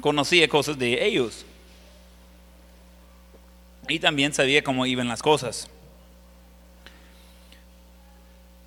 conocía 0.00 0.48
cosas 0.48 0.76
de 0.76 1.06
ellos. 1.06 1.46
Y 3.88 4.00
también 4.00 4.34
sabía 4.34 4.64
cómo 4.64 4.86
iban 4.86 5.06
las 5.06 5.22
cosas. 5.22 5.70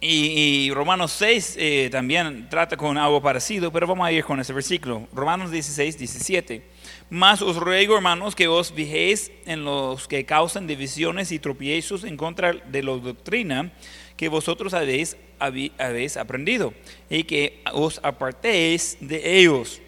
Y, 0.05 0.69
Romanos 0.73 1.13
6 1.13 1.55
eh, 1.57 1.89
también 1.89 2.49
trata 2.49 2.75
con 2.75 2.97
algo 2.97 3.21
parecido, 3.21 3.71
pero 3.71 3.87
vamos 3.87 4.05
a 4.05 4.11
ir 4.11 4.25
con 4.25 4.37
ese 4.37 4.51
versículo. 4.51 5.07
Romanos 5.13 5.49
16, 5.49 5.97
17. 5.97 6.61
Más 7.09 7.41
os 7.41 7.55
ruego, 7.55 7.95
hermanos, 7.95 8.35
que 8.35 8.49
os 8.49 8.73
fijéis 8.73 9.31
en 9.45 9.63
los 9.63 10.05
que 10.09 10.25
causan 10.25 10.67
divisiones 10.67 11.31
y 11.31 11.39
tropiezos 11.39 12.03
en 12.03 12.17
contra 12.17 12.51
de 12.51 12.83
la 12.83 12.91
doctrina 12.91 13.71
que 14.17 14.27
vosotros 14.27 14.73
habéis, 14.73 15.15
habéis 15.39 16.17
aprendido 16.17 16.73
y 17.09 17.23
que 17.23 17.61
os 17.71 18.01
apartéis 18.03 18.97
de 18.99 19.39
ellos. 19.39 19.79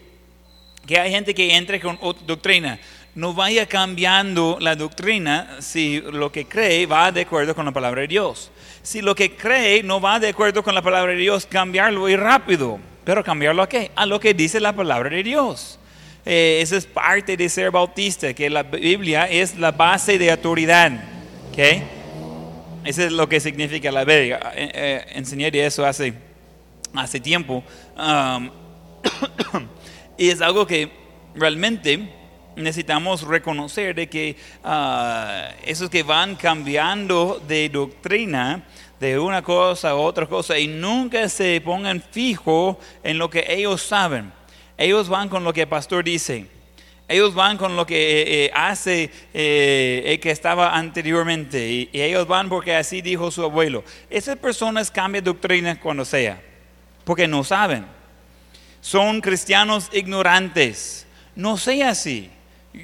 Que 0.86 0.98
hay 0.98 1.10
gente 1.10 1.34
que 1.34 1.56
entre 1.56 1.78
con 1.78 1.98
otra 2.00 2.24
doctrina. 2.26 2.80
No 3.14 3.34
vaya 3.34 3.66
cambiando 3.66 4.56
la 4.60 4.76
doctrina 4.76 5.58
si 5.60 6.00
lo 6.00 6.32
que 6.32 6.46
cree 6.46 6.86
va 6.86 7.12
de 7.12 7.22
acuerdo 7.22 7.54
con 7.54 7.66
la 7.66 7.72
palabra 7.72 8.00
de 8.00 8.08
Dios 8.08 8.50
si 8.86 9.02
lo 9.02 9.16
que 9.16 9.34
cree 9.34 9.82
no 9.82 10.00
va 10.00 10.20
de 10.20 10.28
acuerdo 10.28 10.62
con 10.62 10.72
la 10.72 10.80
palabra 10.80 11.10
de 11.10 11.18
Dios, 11.18 11.44
cambiarlo 11.44 12.08
y 12.08 12.14
rápido. 12.14 12.78
Pero 13.04 13.24
cambiarlo 13.24 13.62
a 13.62 13.68
qué? 13.68 13.90
A 13.96 14.06
lo 14.06 14.20
que 14.20 14.32
dice 14.32 14.60
la 14.60 14.72
palabra 14.72 15.10
de 15.10 15.24
Dios. 15.24 15.80
Eh, 16.24 16.60
esa 16.62 16.76
es 16.76 16.86
parte 16.86 17.36
de 17.36 17.48
ser 17.48 17.72
bautista, 17.72 18.32
que 18.32 18.48
la 18.48 18.62
Biblia 18.62 19.24
es 19.24 19.56
la 19.56 19.72
base 19.72 20.18
de 20.18 20.30
autoridad. 20.30 20.92
¿okay? 21.50 21.82
Eso 22.84 23.02
es 23.02 23.10
lo 23.10 23.28
que 23.28 23.40
significa 23.40 23.90
la 23.90 24.04
Biblia. 24.04 24.52
Eh, 24.54 24.70
eh, 24.72 25.04
enseñé 25.14 25.50
de 25.50 25.66
eso 25.66 25.84
hace, 25.84 26.14
hace 26.94 27.18
tiempo. 27.18 27.64
Y 30.18 30.30
es 30.30 30.40
algo 30.40 30.66
que 30.66 30.90
realmente 31.34 32.08
necesitamos 32.56 33.22
reconocer 33.22 33.94
de 33.94 34.08
que 34.08 34.36
uh, 34.64 35.54
esos 35.64 35.88
que 35.90 36.02
van 36.02 36.36
cambiando 36.36 37.40
de 37.46 37.68
doctrina 37.68 38.64
de 38.98 39.18
una 39.18 39.42
cosa 39.42 39.90
a 39.90 39.94
otra 39.94 40.26
cosa 40.26 40.58
y 40.58 40.66
nunca 40.66 41.28
se 41.28 41.60
pongan 41.60 42.02
fijo 42.02 42.78
en 43.02 43.18
lo 43.18 43.28
que 43.28 43.44
ellos 43.48 43.82
saben. 43.82 44.32
Ellos 44.78 45.08
van 45.08 45.28
con 45.28 45.44
lo 45.44 45.52
que 45.52 45.62
el 45.62 45.68
pastor 45.68 46.04
dice. 46.04 46.46
Ellos 47.08 47.34
van 47.34 47.56
con 47.56 47.76
lo 47.76 47.86
que 47.86 47.96
eh, 47.96 48.44
eh, 48.46 48.50
hace 48.52 49.10
eh, 49.32 50.02
el 50.06 50.20
que 50.20 50.30
estaba 50.30 50.76
anteriormente. 50.76 51.68
Y, 51.68 51.88
y 51.92 52.02
ellos 52.02 52.26
van 52.26 52.48
porque 52.48 52.74
así 52.74 53.00
dijo 53.00 53.30
su 53.30 53.44
abuelo. 53.44 53.84
Esas 54.10 54.36
personas 54.36 54.90
cambian 54.90 55.22
doctrina 55.22 55.78
cuando 55.78 56.04
sea. 56.04 56.42
Porque 57.04 57.28
no 57.28 57.44
saben. 57.44 57.86
Son 58.80 59.20
cristianos 59.20 59.88
ignorantes. 59.92 61.06
No 61.36 61.56
sea 61.56 61.90
así. 61.90 62.30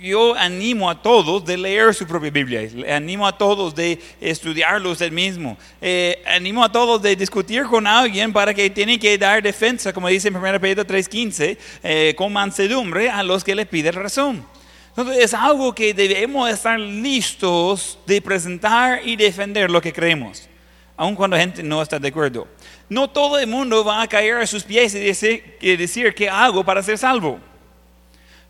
Yo 0.00 0.34
animo 0.34 0.88
a 0.88 1.02
todos 1.02 1.44
de 1.44 1.58
leer 1.58 1.94
su 1.94 2.06
propia 2.06 2.30
Biblia, 2.30 2.66
animo 2.96 3.26
a 3.26 3.36
todos 3.36 3.74
de 3.74 4.00
estudiarlo 4.22 4.90
usted 4.90 5.12
mismo, 5.12 5.58
Eh, 5.82 6.22
animo 6.26 6.64
a 6.64 6.72
todos 6.72 7.02
de 7.02 7.14
discutir 7.14 7.64
con 7.64 7.86
alguien 7.86 8.32
para 8.32 8.54
que 8.54 8.70
tiene 8.70 8.98
que 8.98 9.18
dar 9.18 9.42
defensa, 9.42 9.92
como 9.92 10.08
dice 10.08 10.28
en 10.28 10.34
1 10.34 10.58
Pedro 10.58 10.86
3:15, 10.86 11.58
eh, 11.82 12.14
con 12.16 12.32
mansedumbre 12.32 13.10
a 13.10 13.22
los 13.22 13.44
que 13.44 13.54
le 13.54 13.66
piden 13.66 13.94
razón. 13.94 14.46
Entonces 14.88 15.24
es 15.24 15.34
algo 15.34 15.74
que 15.74 15.92
debemos 15.92 16.48
estar 16.48 16.80
listos 16.80 17.98
de 18.06 18.22
presentar 18.22 19.06
y 19.06 19.16
defender 19.16 19.70
lo 19.70 19.82
que 19.82 19.92
creemos, 19.92 20.48
aun 20.96 21.14
cuando 21.14 21.36
la 21.36 21.42
gente 21.42 21.62
no 21.62 21.82
está 21.82 21.98
de 21.98 22.08
acuerdo. 22.08 22.48
No 22.88 23.10
todo 23.10 23.38
el 23.38 23.46
mundo 23.46 23.84
va 23.84 24.00
a 24.00 24.06
caer 24.06 24.36
a 24.36 24.46
sus 24.46 24.62
pies 24.62 24.94
y 24.94 25.00
decir, 25.00 25.58
y 25.60 25.76
decir 25.76 26.14
qué 26.14 26.30
hago 26.30 26.64
para 26.64 26.82
ser 26.82 26.96
salvo. 26.96 27.51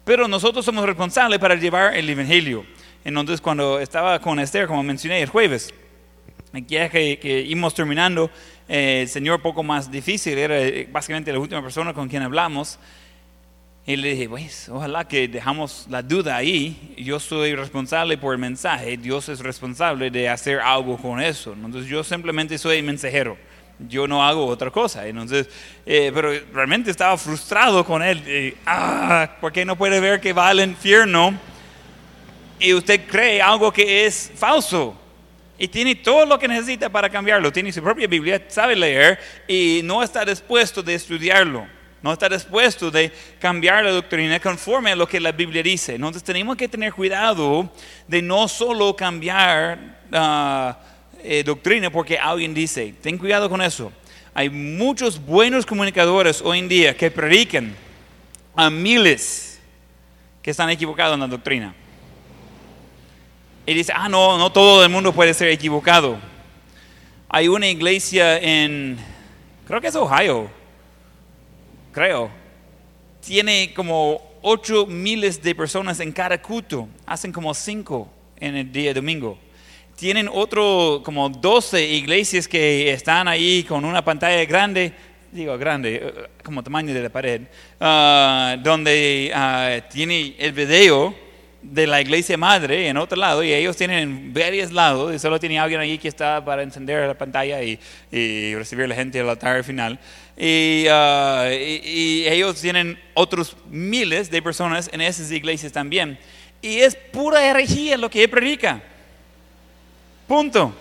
Pero 0.04 0.26
nosotros 0.26 0.64
somos 0.64 0.84
responsables 0.84 1.38
para 1.38 1.54
llevar 1.54 1.94
el 1.94 2.08
Evangelio. 2.10 2.66
Entonces, 3.04 3.40
cuando 3.40 3.78
estaba 3.78 4.18
con 4.20 4.38
Esther, 4.40 4.66
como 4.66 4.82
mencioné 4.82 5.22
el 5.22 5.28
jueves, 5.28 5.72
ya 6.66 6.88
que, 6.88 7.18
que 7.18 7.40
íbamos 7.42 7.74
terminando, 7.74 8.30
eh, 8.68 9.02
el 9.02 9.08
Señor 9.08 9.40
poco 9.40 9.62
más 9.62 9.90
difícil, 9.90 10.36
era 10.38 10.60
eh, 10.60 10.88
básicamente 10.90 11.32
la 11.32 11.38
última 11.38 11.62
persona 11.62 11.94
con 11.94 12.08
quien 12.08 12.22
hablamos. 12.22 12.78
Y 13.84 13.96
le 13.96 14.10
dije, 14.10 14.28
pues, 14.28 14.68
ojalá 14.68 15.06
que 15.06 15.26
dejamos 15.28 15.86
la 15.88 16.02
duda 16.02 16.36
ahí. 16.36 16.94
Yo 16.96 17.18
soy 17.18 17.54
responsable 17.54 18.18
por 18.18 18.34
el 18.34 18.40
mensaje, 18.40 18.96
Dios 18.96 19.28
es 19.28 19.40
responsable 19.40 20.10
de 20.10 20.28
hacer 20.28 20.60
algo 20.60 20.96
con 20.96 21.20
eso. 21.20 21.52
Entonces, 21.52 21.86
yo 21.86 22.02
simplemente 22.02 22.58
soy 22.58 22.82
mensajero 22.82 23.36
yo 23.88 24.06
no 24.06 24.24
hago 24.24 24.46
otra 24.46 24.70
cosa. 24.70 25.06
Entonces, 25.06 25.48
eh, 25.86 26.10
pero 26.14 26.32
realmente 26.52 26.90
estaba 26.90 27.16
frustrado 27.16 27.84
con 27.84 28.02
él. 28.02 28.22
Eh, 28.26 28.56
ah, 28.66 29.28
¿por 29.40 29.52
qué 29.52 29.64
no 29.64 29.76
puede 29.76 30.00
ver 30.00 30.20
que 30.20 30.32
va 30.32 30.48
al 30.48 30.60
infierno 30.60 31.38
y 32.58 32.74
usted 32.74 33.06
cree 33.06 33.40
algo 33.42 33.72
que 33.72 34.06
es 34.06 34.30
falso? 34.34 34.98
Y 35.58 35.68
tiene 35.68 35.94
todo 35.94 36.26
lo 36.26 36.38
que 36.38 36.48
necesita 36.48 36.88
para 36.88 37.08
cambiarlo. 37.08 37.52
Tiene 37.52 37.72
su 37.72 37.82
propia 37.82 38.06
Biblia, 38.06 38.42
sabe 38.48 38.74
leer 38.74 39.18
y 39.46 39.80
no 39.84 40.02
está 40.02 40.24
dispuesto 40.24 40.82
de 40.82 40.94
estudiarlo. 40.94 41.66
No 42.02 42.12
está 42.12 42.28
dispuesto 42.28 42.90
de 42.90 43.12
cambiar 43.38 43.84
la 43.84 43.92
doctrina 43.92 44.40
conforme 44.40 44.90
a 44.90 44.96
lo 44.96 45.06
que 45.06 45.20
la 45.20 45.30
Biblia 45.30 45.62
dice. 45.62 45.94
Entonces 45.94 46.24
tenemos 46.24 46.56
que 46.56 46.66
tener 46.66 46.92
cuidado 46.92 47.70
de 48.08 48.20
no 48.20 48.48
solo 48.48 48.96
cambiar 48.96 49.78
ah, 50.12 50.76
eh, 51.24 51.42
doctrina 51.44 51.90
porque 51.90 52.18
alguien 52.18 52.54
dice. 52.54 52.94
Ten 53.00 53.18
cuidado 53.18 53.48
con 53.48 53.62
eso. 53.62 53.92
Hay 54.34 54.48
muchos 54.48 55.24
buenos 55.24 55.66
comunicadores 55.66 56.40
hoy 56.40 56.58
en 56.58 56.68
día 56.68 56.96
que 56.96 57.10
predican 57.10 57.74
a 58.54 58.70
miles 58.70 59.60
que 60.42 60.50
están 60.50 60.70
equivocados 60.70 61.14
en 61.14 61.20
la 61.20 61.26
doctrina. 61.26 61.74
Y 63.66 63.74
dice, 63.74 63.92
ah, 63.94 64.08
no, 64.08 64.38
no 64.38 64.50
todo 64.50 64.82
el 64.82 64.90
mundo 64.90 65.12
puede 65.12 65.34
ser 65.34 65.48
equivocado. 65.48 66.18
Hay 67.28 67.48
una 67.48 67.68
iglesia 67.68 68.38
en, 68.38 68.98
creo 69.66 69.80
que 69.80 69.88
es 69.88 69.96
Ohio, 69.96 70.50
creo. 71.92 72.30
Tiene 73.24 73.72
como 73.74 74.20
8 74.42 74.86
miles 74.86 75.42
de 75.42 75.54
personas 75.54 76.00
en 76.00 76.10
cada 76.10 76.40
culto. 76.42 76.88
Hacen 77.06 77.32
como 77.32 77.54
5 77.54 78.08
en 78.40 78.56
el 78.56 78.72
día 78.72 78.92
domingo 78.92 79.38
tienen 80.02 80.28
otro, 80.32 81.00
como 81.04 81.28
12 81.28 81.80
iglesias 81.80 82.48
que 82.48 82.90
están 82.90 83.28
ahí 83.28 83.62
con 83.62 83.84
una 83.84 84.04
pantalla 84.04 84.44
grande, 84.46 84.92
digo 85.30 85.56
grande, 85.56 85.94
eh, 86.02 86.12
como 86.42 86.60
tamaño 86.60 86.92
de 86.92 87.02
la 87.04 87.08
pared, 87.08 87.42
uh, 87.80 88.60
donde 88.60 89.32
uh, 89.32 89.88
tiene 89.92 90.34
el 90.40 90.50
video 90.50 91.14
de 91.62 91.86
la 91.86 92.00
iglesia 92.00 92.36
madre 92.36 92.88
en 92.88 92.96
otro 92.96 93.16
lado 93.16 93.44
y 93.44 93.52
ellos 93.52 93.76
tienen 93.76 94.34
varios 94.34 94.72
lados 94.72 95.14
y 95.14 95.20
solo 95.20 95.38
tiene 95.38 95.60
alguien 95.60 95.80
allí 95.80 95.98
que 95.98 96.08
está 96.08 96.44
para 96.44 96.64
encender 96.64 97.06
la 97.06 97.16
pantalla 97.16 97.62
y, 97.62 97.78
y 98.10 98.56
recibir 98.56 98.86
a 98.86 98.88
la 98.88 98.96
gente 98.96 99.20
al 99.20 99.28
altar 99.28 99.62
final. 99.62 100.00
Y, 100.36 100.84
uh, 100.88 101.48
y, 101.48 101.80
y 101.84 102.26
ellos 102.26 102.60
tienen 102.60 102.98
otros 103.14 103.56
miles 103.70 104.32
de 104.32 104.42
personas 104.42 104.90
en 104.92 105.00
esas 105.00 105.30
iglesias 105.30 105.70
también. 105.70 106.18
Y 106.60 106.78
es 106.78 106.96
pura 106.96 107.48
herejía 107.48 107.96
lo 107.96 108.10
que 108.10 108.24
él 108.24 108.30
predica. 108.30 108.82
Punto. 110.26 110.74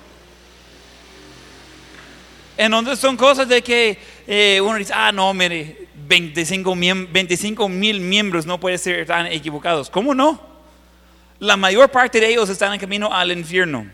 Entonces 2.58 3.00
son 3.00 3.18
cosas 3.18 3.48
de 3.48 3.62
que 3.62 3.98
eh, 4.28 4.62
uno 4.62 4.78
dice, 4.78 4.94
ah, 4.96 5.12
no, 5.12 5.34
mire, 5.34 5.88
25 6.08 6.76
mil 7.70 8.00
miembros 8.00 8.46
no 8.46 8.60
pueden 8.60 8.78
ser 8.78 9.06
tan 9.06 9.28
equivocados. 9.28 9.89
¿Cómo 9.89 10.14
no? 10.14 10.39
La 11.39 11.58
mayor 11.58 11.89
parte 11.89 12.20
de 12.20 12.28
ellos 12.28 12.50
están 12.50 12.74
en 12.74 12.80
camino 12.80 13.12
al 13.12 13.32
infierno. 13.32 13.88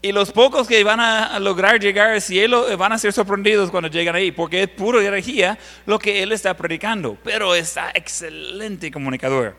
Y 0.00 0.12
los 0.12 0.32
pocos 0.32 0.68
que 0.68 0.84
van 0.84 1.00
a 1.00 1.38
lograr 1.40 1.80
llegar 1.80 2.10
al 2.10 2.20
cielo 2.20 2.70
eh, 2.70 2.76
van 2.76 2.92
a 2.92 2.98
ser 2.98 3.12
sorprendidos 3.12 3.70
cuando 3.70 3.88
llegan 3.88 4.14
ahí, 4.14 4.32
porque 4.32 4.62
es 4.62 4.68
pura 4.68 5.02
herejía 5.02 5.58
lo 5.86 5.98
que 5.98 6.22
él 6.22 6.32
está 6.32 6.54
predicando. 6.54 7.18
Pero 7.24 7.54
está 7.54 7.90
excelente 7.94 8.90
comunicador. 8.90 9.56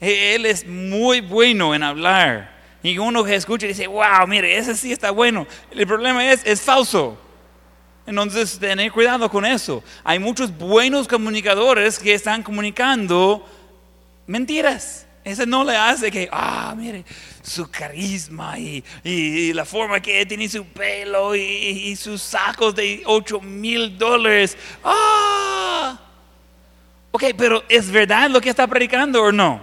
Él 0.00 0.46
es 0.46 0.66
muy 0.66 1.20
bueno 1.20 1.74
en 1.74 1.82
hablar. 1.82 2.61
Y 2.82 2.98
uno 2.98 3.22
que 3.22 3.36
escucha 3.36 3.66
y 3.66 3.68
dice, 3.68 3.86
wow, 3.86 4.26
mire, 4.26 4.56
ese 4.56 4.74
sí 4.74 4.92
está 4.92 5.10
bueno. 5.10 5.46
El 5.70 5.86
problema 5.86 6.30
es, 6.32 6.42
es 6.44 6.60
falso. 6.60 7.16
Entonces, 8.06 8.58
tener 8.58 8.90
cuidado 8.90 9.30
con 9.30 9.44
eso. 9.44 9.84
Hay 10.02 10.18
muchos 10.18 10.56
buenos 10.56 11.06
comunicadores 11.06 11.98
que 11.98 12.14
están 12.14 12.42
comunicando 12.42 13.46
mentiras. 14.26 15.06
Ese 15.24 15.46
no 15.46 15.62
le 15.62 15.76
hace 15.76 16.10
que, 16.10 16.28
ah, 16.32 16.74
mire, 16.76 17.04
su 17.42 17.70
carisma 17.70 18.58
y, 18.58 18.82
y, 19.04 19.52
la 19.52 19.64
forma 19.64 20.00
que 20.00 20.26
tiene 20.26 20.48
su 20.48 20.64
pelo 20.64 21.36
y, 21.36 21.40
y 21.40 21.94
sus 21.96 22.20
sacos 22.20 22.74
de 22.74 23.02
8 23.06 23.40
mil 23.40 23.96
dólares. 23.96 24.56
Ah, 24.82 26.00
ok, 27.12 27.24
pero 27.38 27.62
¿es 27.68 27.88
verdad 27.88 28.30
lo 28.30 28.40
que 28.40 28.50
está 28.50 28.66
predicando 28.66 29.22
o 29.22 29.30
no? 29.30 29.60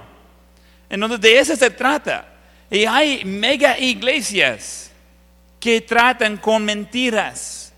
Entonces, 0.89 1.19
de 1.19 1.39
eso 1.39 1.55
se 1.57 1.69
trata. 1.69 2.28
Y 2.71 2.85
hay 2.85 3.25
mega 3.25 3.79
iglesias 3.79 4.91
que 5.59 5.81
tratan 5.81 6.37
con 6.37 6.63
mentiras. 6.63 7.73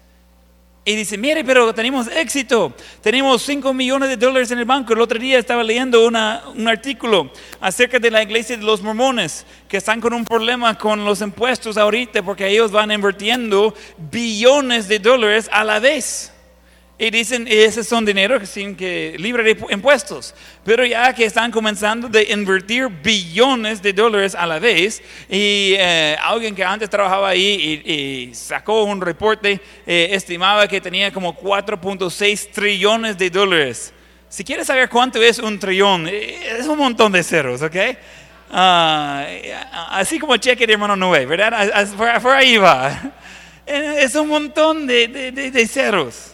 Y 0.83 0.95
dice, 0.95 1.15
mire, 1.15 1.43
pero 1.43 1.73
tenemos 1.73 2.07
éxito. 2.07 2.73
Tenemos 3.01 3.43
5 3.43 3.71
millones 3.73 4.09
de 4.09 4.17
dólares 4.17 4.49
en 4.49 4.59
el 4.59 4.65
banco. 4.65 4.93
El 4.93 5.01
otro 5.01 5.19
día 5.19 5.37
estaba 5.37 5.63
leyendo 5.63 6.07
una, 6.07 6.43
un 6.55 6.67
artículo 6.67 7.31
acerca 7.59 7.99
de 7.99 8.09
la 8.09 8.23
iglesia 8.23 8.57
de 8.57 8.63
los 8.63 8.81
mormones, 8.81 9.45
que 9.67 9.77
están 9.77 10.01
con 10.01 10.13
un 10.13 10.25
problema 10.25 10.75
con 10.77 11.05
los 11.05 11.21
impuestos 11.21 11.77
ahorita 11.77 12.23
porque 12.23 12.47
ellos 12.47 12.71
van 12.71 12.91
invirtiendo 12.91 13.75
billones 14.11 14.87
de 14.87 14.97
dólares 14.97 15.49
a 15.53 15.63
la 15.63 15.79
vez. 15.79 16.33
Y 17.01 17.09
dicen, 17.09 17.47
ese 17.49 17.83
son 17.83 18.05
dinero 18.05 18.45
sin 18.45 18.75
que 18.75 19.15
libre 19.17 19.41
de 19.41 19.57
impuestos. 19.71 20.35
Pero 20.63 20.85
ya 20.85 21.11
que 21.15 21.25
están 21.25 21.49
comenzando 21.49 22.07
de 22.07 22.31
invertir 22.31 22.89
billones 22.89 23.81
de 23.81 23.91
dólares 23.91 24.35
a 24.35 24.45
la 24.45 24.59
vez, 24.59 25.01
y 25.27 25.73
eh, 25.79 26.15
alguien 26.21 26.53
que 26.53 26.63
antes 26.63 26.91
trabajaba 26.91 27.29
ahí 27.29 27.81
y, 27.83 27.91
y 27.91 28.35
sacó 28.35 28.83
un 28.83 29.01
reporte, 29.01 29.59
eh, 29.87 30.09
estimaba 30.11 30.67
que 30.67 30.79
tenía 30.79 31.11
como 31.11 31.35
4.6 31.35 32.51
trillones 32.51 33.17
de 33.17 33.31
dólares. 33.31 33.91
Si 34.29 34.43
quieres 34.43 34.67
saber 34.67 34.87
cuánto 34.87 35.19
es 35.19 35.39
un 35.39 35.57
trillón, 35.57 36.07
eh, 36.07 36.55
es 36.59 36.67
un 36.67 36.77
montón 36.77 37.11
de 37.13 37.23
ceros, 37.23 37.63
¿ok? 37.63 37.77
Uh, 38.51 39.25
así 39.89 40.19
como 40.19 40.37
cheque 40.37 40.67
de 40.67 40.73
hermano 40.73 40.95
Noé, 40.95 41.25
¿verdad? 41.25 41.67
Por, 41.97 42.21
por 42.21 42.35
ahí 42.35 42.57
va. 42.57 42.95
Es 43.65 44.13
un 44.15 44.27
montón 44.27 44.85
de, 44.85 45.07
de, 45.07 45.31
de, 45.31 45.49
de 45.49 45.67
ceros. 45.67 46.30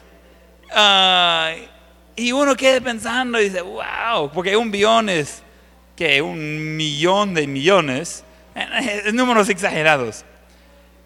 Uh, 0.76 1.68
y 2.16 2.32
uno 2.32 2.56
queda 2.56 2.82
pensando 2.82 3.40
y 3.40 3.46
dice, 3.46 3.62
wow, 3.62 4.32
porque 4.34 4.58
un 4.58 4.72
billón 4.72 5.10
es 5.10 5.44
que 5.96 6.22
un 6.22 6.76
millón 6.76 7.34
de 7.34 7.48
millones, 7.48 8.24
es 8.56 9.14
números 9.14 9.50
exagerados. 9.50 10.26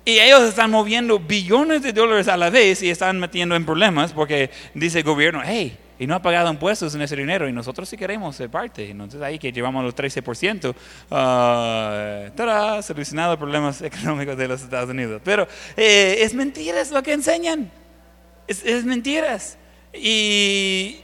Y 0.03 0.19
ellos 0.19 0.41
están 0.41 0.71
moviendo 0.71 1.19
billones 1.19 1.83
de 1.83 1.93
dólares 1.93 2.27
a 2.27 2.35
la 2.35 2.49
vez 2.49 2.81
y 2.81 2.89
están 2.89 3.19
metiendo 3.19 3.55
en 3.55 3.65
problemas 3.65 4.13
porque 4.13 4.49
dice 4.73 4.99
el 4.99 5.03
gobierno, 5.03 5.41
hey, 5.45 5.77
y 5.99 6.07
no 6.07 6.15
ha 6.15 6.21
pagado 6.21 6.49
impuestos 6.49 6.95
en 6.95 7.03
ese 7.03 7.15
dinero 7.15 7.47
y 7.47 7.53
nosotros 7.53 7.87
sí 7.87 7.95
queremos 7.95 8.35
ser 8.35 8.49
parte. 8.49 8.89
Entonces 8.89 9.21
ahí 9.21 9.37
que 9.37 9.51
llevamos 9.51 9.83
los 9.83 9.95
13%, 9.95 10.69
uh, 10.69 12.31
¡tada! 12.35 12.81
solucionado 12.81 13.37
problemas 13.37 13.81
económicos 13.83 14.35
de 14.35 14.47
los 14.47 14.63
Estados 14.63 14.89
Unidos. 14.89 15.21
Pero 15.23 15.47
eh, 15.77 16.17
es 16.21 16.33
mentira, 16.33 16.81
es 16.81 16.89
lo 16.89 17.03
que 17.03 17.13
enseñan. 17.13 17.71
Es, 18.51 18.83
mentiras. 18.83 19.57
Y, 19.93 20.97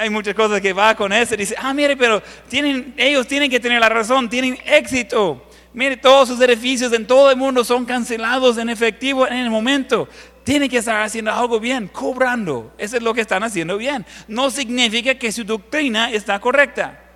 hay 0.00 0.10
muchas 0.10 0.34
cosas 0.34 0.60
que 0.60 0.72
va 0.72 0.94
con 0.94 1.12
eso. 1.12 1.36
Dice, 1.36 1.54
ah, 1.58 1.74
mire, 1.74 1.96
pero 1.96 2.22
tienen, 2.48 2.94
ellos 2.96 3.26
tienen 3.26 3.50
que 3.50 3.60
tener 3.60 3.78
la 3.78 3.88
razón, 3.88 4.28
tienen 4.28 4.58
éxito. 4.64 5.44
Mire, 5.74 5.98
todos 5.98 6.28
sus 6.28 6.40
edificios 6.40 6.92
en 6.94 7.06
todo 7.06 7.30
el 7.30 7.36
mundo 7.36 7.62
son 7.62 7.84
cancelados 7.84 8.56
en 8.58 8.70
efectivo 8.70 9.28
en 9.28 9.36
el 9.36 9.50
momento. 9.50 10.08
Tienen 10.44 10.70
que 10.70 10.78
estar 10.78 11.02
haciendo 11.02 11.30
algo 11.30 11.60
bien, 11.60 11.88
cobrando. 11.88 12.72
Eso 12.78 12.96
es 12.96 13.02
lo 13.02 13.12
que 13.12 13.20
están 13.20 13.42
haciendo 13.42 13.76
bien. 13.76 14.06
No 14.26 14.50
significa 14.50 15.14
que 15.14 15.30
su 15.30 15.44
doctrina 15.44 16.10
está 16.10 16.40
correcta. 16.40 17.07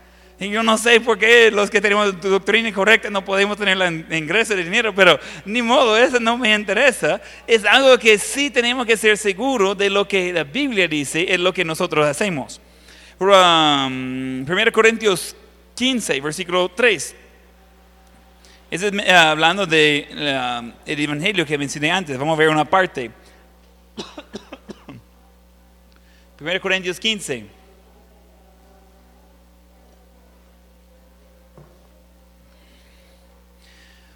Y 0.42 0.50
yo 0.50 0.62
no 0.64 0.76
sé 0.76 1.00
por 1.00 1.18
qué 1.18 1.52
los 1.52 1.70
que 1.70 1.80
tenemos 1.80 2.20
doctrina 2.20 2.72
correcta 2.72 3.08
no 3.08 3.24
podemos 3.24 3.56
tener 3.56 3.80
el 3.80 4.12
ingreso 4.12 4.56
de 4.56 4.64
dinero, 4.64 4.92
pero 4.92 5.20
ni 5.44 5.62
modo, 5.62 5.96
eso 5.96 6.18
no 6.18 6.36
me 6.36 6.52
interesa. 6.52 7.20
Es 7.46 7.64
algo 7.64 7.96
que 7.96 8.18
sí 8.18 8.50
tenemos 8.50 8.84
que 8.84 8.96
ser 8.96 9.16
seguros 9.16 9.78
de 9.78 9.88
lo 9.88 10.08
que 10.08 10.32
la 10.32 10.42
Biblia 10.42 10.88
dice, 10.88 11.32
es 11.32 11.38
lo 11.38 11.54
que 11.54 11.64
nosotros 11.64 12.04
hacemos. 12.04 12.60
1 13.20 14.44
Corintios 14.72 15.36
15, 15.76 16.20
versículo 16.20 16.68
3. 16.70 17.14
Ese 18.68 18.88
es 18.88 18.92
eh, 18.94 19.12
hablando 19.12 19.64
del 19.64 20.08
de, 20.08 20.72
el 20.86 21.00
evangelio 21.00 21.46
que 21.46 21.56
mencioné 21.56 21.92
antes. 21.92 22.18
Vamos 22.18 22.34
a 22.34 22.38
ver 22.40 22.48
una 22.48 22.64
parte. 22.64 23.12
1 26.40 26.60
Corintios 26.60 26.98
15. 26.98 27.61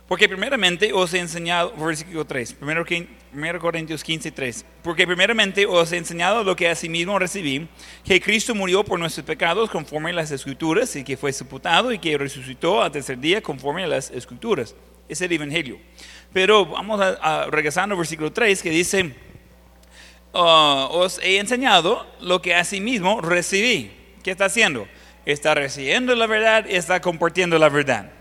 Porque 0.08 0.28
primeramente 0.28 0.92
os 0.92 1.12
he 1.14 1.18
enseñado, 1.18 1.72
versículo 1.76 2.24
3, 2.24 2.56
1 2.60 3.58
Corintios 3.58 4.04
15, 4.04 4.30
3. 4.30 4.64
Porque 4.82 5.04
primeramente 5.04 5.66
os 5.66 5.90
he 5.90 5.96
enseñado 5.96 6.44
lo 6.44 6.54
que 6.54 6.68
asimismo 6.68 7.18
recibí, 7.18 7.66
que 8.04 8.20
Cristo 8.20 8.54
murió 8.54 8.84
por 8.84 9.00
nuestros 9.00 9.26
pecados 9.26 9.68
conforme 9.68 10.10
a 10.10 10.14
las 10.14 10.30
Escrituras, 10.30 10.94
y 10.94 11.02
que 11.02 11.16
fue 11.16 11.32
sepultado 11.32 11.90
y 11.92 11.98
que 11.98 12.16
resucitó 12.16 12.82
al 12.82 12.92
tercer 12.92 13.18
día 13.18 13.42
conforme 13.42 13.82
a 13.82 13.88
las 13.88 14.10
Escrituras. 14.12 14.76
Es 15.08 15.20
el 15.20 15.32
Evangelio. 15.32 15.78
Pero 16.32 16.66
vamos 16.66 17.00
a, 17.00 17.46
regresando 17.50 17.94
al 17.94 17.98
versículo 17.98 18.32
3 18.32 18.62
que 18.62 18.70
dice, 18.70 19.12
ah, 20.34 20.86
os 20.92 21.18
he 21.18 21.38
enseñado 21.38 22.06
lo 22.20 22.40
que 22.40 22.54
asimismo 22.54 23.20
recibí. 23.22 23.90
¿Qué 24.22 24.30
está 24.30 24.44
haciendo? 24.44 24.86
Está 25.24 25.54
recibiendo 25.56 26.14
la 26.14 26.28
verdad, 26.28 26.64
está 26.68 27.00
compartiendo 27.00 27.58
la 27.58 27.68
verdad 27.68 28.15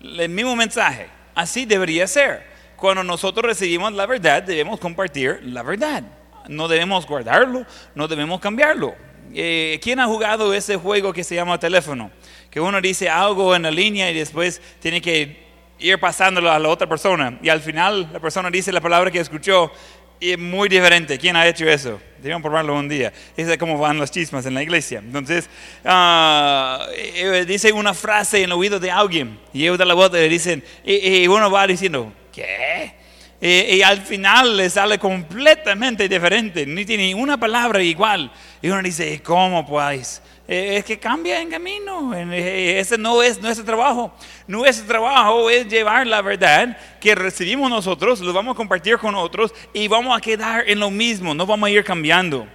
el 0.00 0.28
mismo 0.28 0.56
mensaje. 0.56 1.08
Así 1.34 1.64
debería 1.64 2.06
ser. 2.06 2.44
Cuando 2.76 3.02
nosotros 3.02 3.44
recibimos 3.44 3.92
la 3.92 4.06
verdad, 4.06 4.42
debemos 4.42 4.78
compartir 4.80 5.40
la 5.42 5.62
verdad. 5.62 6.02
No 6.48 6.68
debemos 6.68 7.06
guardarlo, 7.06 7.66
no 7.94 8.06
debemos 8.06 8.40
cambiarlo. 8.40 8.94
Eh, 9.34 9.80
¿Quién 9.82 9.98
ha 9.98 10.06
jugado 10.06 10.54
ese 10.54 10.76
juego 10.76 11.12
que 11.12 11.24
se 11.24 11.34
llama 11.34 11.58
teléfono? 11.58 12.10
Que 12.50 12.60
uno 12.60 12.80
dice 12.80 13.08
algo 13.08 13.54
en 13.56 13.62
la 13.62 13.70
línea 13.70 14.10
y 14.10 14.14
después 14.14 14.60
tiene 14.80 15.00
que 15.00 15.46
ir 15.78 15.98
pasándolo 15.98 16.50
a 16.50 16.58
la 16.58 16.68
otra 16.68 16.86
persona. 16.88 17.38
Y 17.42 17.48
al 17.48 17.60
final 17.60 18.10
la 18.12 18.20
persona 18.20 18.50
dice 18.50 18.72
la 18.72 18.80
palabra 18.80 19.10
que 19.10 19.20
escuchó 19.20 19.72
es 20.20 20.38
muy 20.38 20.68
diferente. 20.68 21.18
¿Quién 21.18 21.36
ha 21.36 21.46
hecho 21.46 21.68
eso? 21.68 22.00
Debemos 22.18 22.42
probarlo 22.42 22.74
un 22.74 22.88
día. 22.88 23.12
Es 23.36 23.56
cómo 23.58 23.78
van 23.78 23.98
los 23.98 24.10
chismes 24.10 24.46
en 24.46 24.54
la 24.54 24.62
iglesia. 24.62 24.98
Entonces, 24.98 25.48
uh, 25.84 27.44
dice 27.46 27.72
una 27.72 27.94
frase 27.94 28.38
en 28.38 28.44
el 28.44 28.52
oído 28.52 28.80
de 28.80 28.90
alguien 28.90 29.38
y 29.52 29.62
ellos 29.62 29.78
de 29.78 29.84
la 29.84 29.94
voz 29.94 30.12
le 30.12 30.28
dicen, 30.28 30.64
y, 30.84 31.26
uno 31.28 31.50
va 31.50 31.66
diciendo, 31.66 32.12
¿qué? 32.32 32.94
Y, 33.40 33.76
y, 33.76 33.82
al 33.82 34.00
final 34.00 34.56
le 34.56 34.70
sale 34.70 34.98
completamente 34.98 36.08
diferente, 36.08 36.64
ni 36.64 36.86
tiene 36.86 37.14
una 37.14 37.38
palabra 37.38 37.82
igual. 37.82 38.32
Y 38.62 38.68
uno 38.68 38.82
dice, 38.82 39.20
¿cómo 39.22 39.66
pues? 39.66 40.22
Eh, 40.48 40.76
es 40.76 40.84
que 40.84 40.98
cambia 40.98 41.40
en 41.40 41.50
camino. 41.50 42.14
Eh, 42.14 42.78
ese 42.78 42.96
no 42.96 43.22
es 43.22 43.40
nuestro 43.40 43.64
trabajo. 43.64 44.12
Nuestro 44.46 44.86
trabajo 44.86 45.50
es 45.50 45.66
llevar 45.68 46.06
la 46.06 46.22
verdad 46.22 46.76
que 47.00 47.14
recibimos 47.14 47.68
nosotros, 47.68 48.20
lo 48.20 48.32
vamos 48.32 48.54
a 48.54 48.56
compartir 48.56 48.98
con 48.98 49.14
otros 49.14 49.52
y 49.72 49.88
vamos 49.88 50.16
a 50.16 50.20
quedar 50.20 50.68
en 50.68 50.78
lo 50.78 50.90
mismo, 50.90 51.34
no 51.34 51.46
vamos 51.46 51.66
a 51.68 51.70
ir 51.70 51.84
cambiando. 51.84 52.46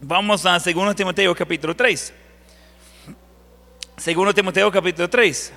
Vamos 0.00 0.46
a 0.46 0.58
2 0.58 0.94
Timoteo 0.94 1.34
capítulo 1.34 1.74
3. 1.74 2.14
2 3.96 4.34
Timoteo 4.34 4.70
capítulo 4.70 5.10
3 5.10 5.52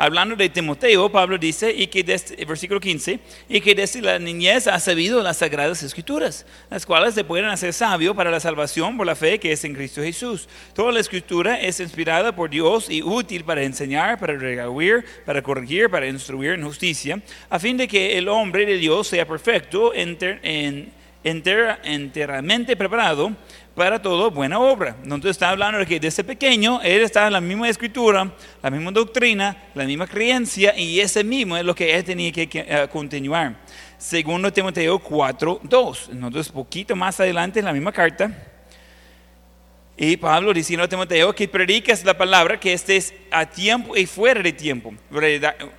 hablando 0.00 0.34
de 0.34 0.48
Timoteo, 0.48 1.12
Pablo 1.12 1.36
dice, 1.36 1.70
y 1.70 1.86
que 1.88 2.02
desde, 2.02 2.42
versículo 2.46 2.80
15, 2.80 3.20
y 3.50 3.60
que 3.60 3.74
desde 3.74 4.00
la 4.00 4.18
niñez 4.18 4.66
ha 4.66 4.80
sabido 4.80 5.22
las 5.22 5.36
sagradas 5.36 5.82
escrituras, 5.82 6.46
las 6.70 6.86
cuales 6.86 7.14
te 7.14 7.22
pueden 7.22 7.44
hacer 7.50 7.74
sabio 7.74 8.14
para 8.14 8.30
la 8.30 8.40
salvación 8.40 8.96
por 8.96 9.06
la 9.06 9.14
fe 9.14 9.38
que 9.38 9.52
es 9.52 9.62
en 9.62 9.74
Cristo 9.74 10.02
Jesús. 10.02 10.48
Toda 10.72 10.90
la 10.90 11.00
escritura 11.00 11.60
es 11.60 11.80
inspirada 11.80 12.34
por 12.34 12.48
Dios 12.48 12.88
y 12.88 13.02
útil 13.02 13.44
para 13.44 13.62
enseñar, 13.62 14.18
para 14.18 14.38
regalar, 14.38 15.04
para 15.26 15.42
corregir, 15.42 15.90
para 15.90 16.06
instruir 16.06 16.52
en 16.52 16.64
justicia, 16.64 17.20
a 17.50 17.58
fin 17.58 17.76
de 17.76 17.86
que 17.86 18.16
el 18.16 18.26
hombre 18.28 18.64
de 18.64 18.78
Dios 18.78 19.06
sea 19.06 19.28
perfecto, 19.28 19.92
enter, 19.92 20.40
en, 20.42 20.94
enteramente 21.22 22.74
preparado 22.74 23.36
para 23.80 23.98
todo 23.98 24.30
buena 24.30 24.58
obra. 24.58 24.94
Entonces 25.02 25.30
está 25.30 25.48
hablando 25.48 25.78
de 25.78 25.86
que 25.86 25.98
desde 25.98 26.22
pequeño 26.22 26.82
él 26.82 27.00
está 27.00 27.28
en 27.28 27.32
la 27.32 27.40
misma 27.40 27.66
escritura, 27.66 28.30
la 28.62 28.68
misma 28.68 28.90
doctrina, 28.90 29.56
la 29.74 29.84
misma 29.84 30.06
creencia 30.06 30.78
y 30.78 31.00
ese 31.00 31.24
mismo 31.24 31.56
es 31.56 31.64
lo 31.64 31.74
que 31.74 31.94
él 31.96 32.04
tenía 32.04 32.30
que, 32.30 32.46
eh, 32.52 32.86
continuar. 32.92 33.56
Segundo 33.96 34.52
Timoteo 34.52 34.98
4, 34.98 35.60
2. 35.62 36.10
Entonces 36.12 36.52
poquito 36.52 36.94
más 36.94 37.18
adelante 37.20 37.60
en 37.60 37.64
la 37.64 37.72
misma 37.72 37.90
carta. 37.90 38.30
Y 39.96 40.18
Pablo 40.18 40.52
diciendo 40.52 40.84
a 40.84 40.88
Timoteo 40.88 41.34
que 41.34 41.48
prediques 41.48 42.04
la 42.04 42.18
palabra, 42.18 42.60
que 42.60 42.74
estés 42.74 43.14
a 43.30 43.46
tiempo 43.46 43.96
y 43.96 44.04
fuera 44.04 44.42
de 44.42 44.52
tiempo. 44.52 44.92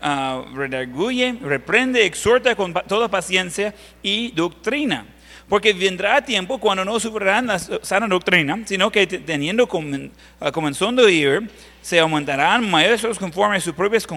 Ah, 0.02 0.44
redarguye, 0.56 1.36
reprende, 1.40 2.04
exhorta 2.04 2.56
con 2.56 2.74
toda 2.74 3.08
paciencia 3.10 3.76
y 4.02 4.32
doctrina 4.32 5.06
porque 5.48 5.74
vendrá 5.74 6.22
tiempo 6.24 6.60
cuando 6.60 6.86
no 6.86 7.00
superarán 7.00 7.48
la 7.48 7.60
sana 7.60 8.08
doctrina, 8.08 8.60
sino 8.66 8.92
que 8.92 9.06
teniendo 9.08 9.68
comenzando 9.68 11.06
a 11.06 11.12
ir, 11.12 11.50
se 11.82 12.00
aumentarán 12.00 12.70
maestros 12.70 13.18
conforme 13.18 13.58
a 13.58 13.60
sus 13.60 13.74
propias 13.74 14.08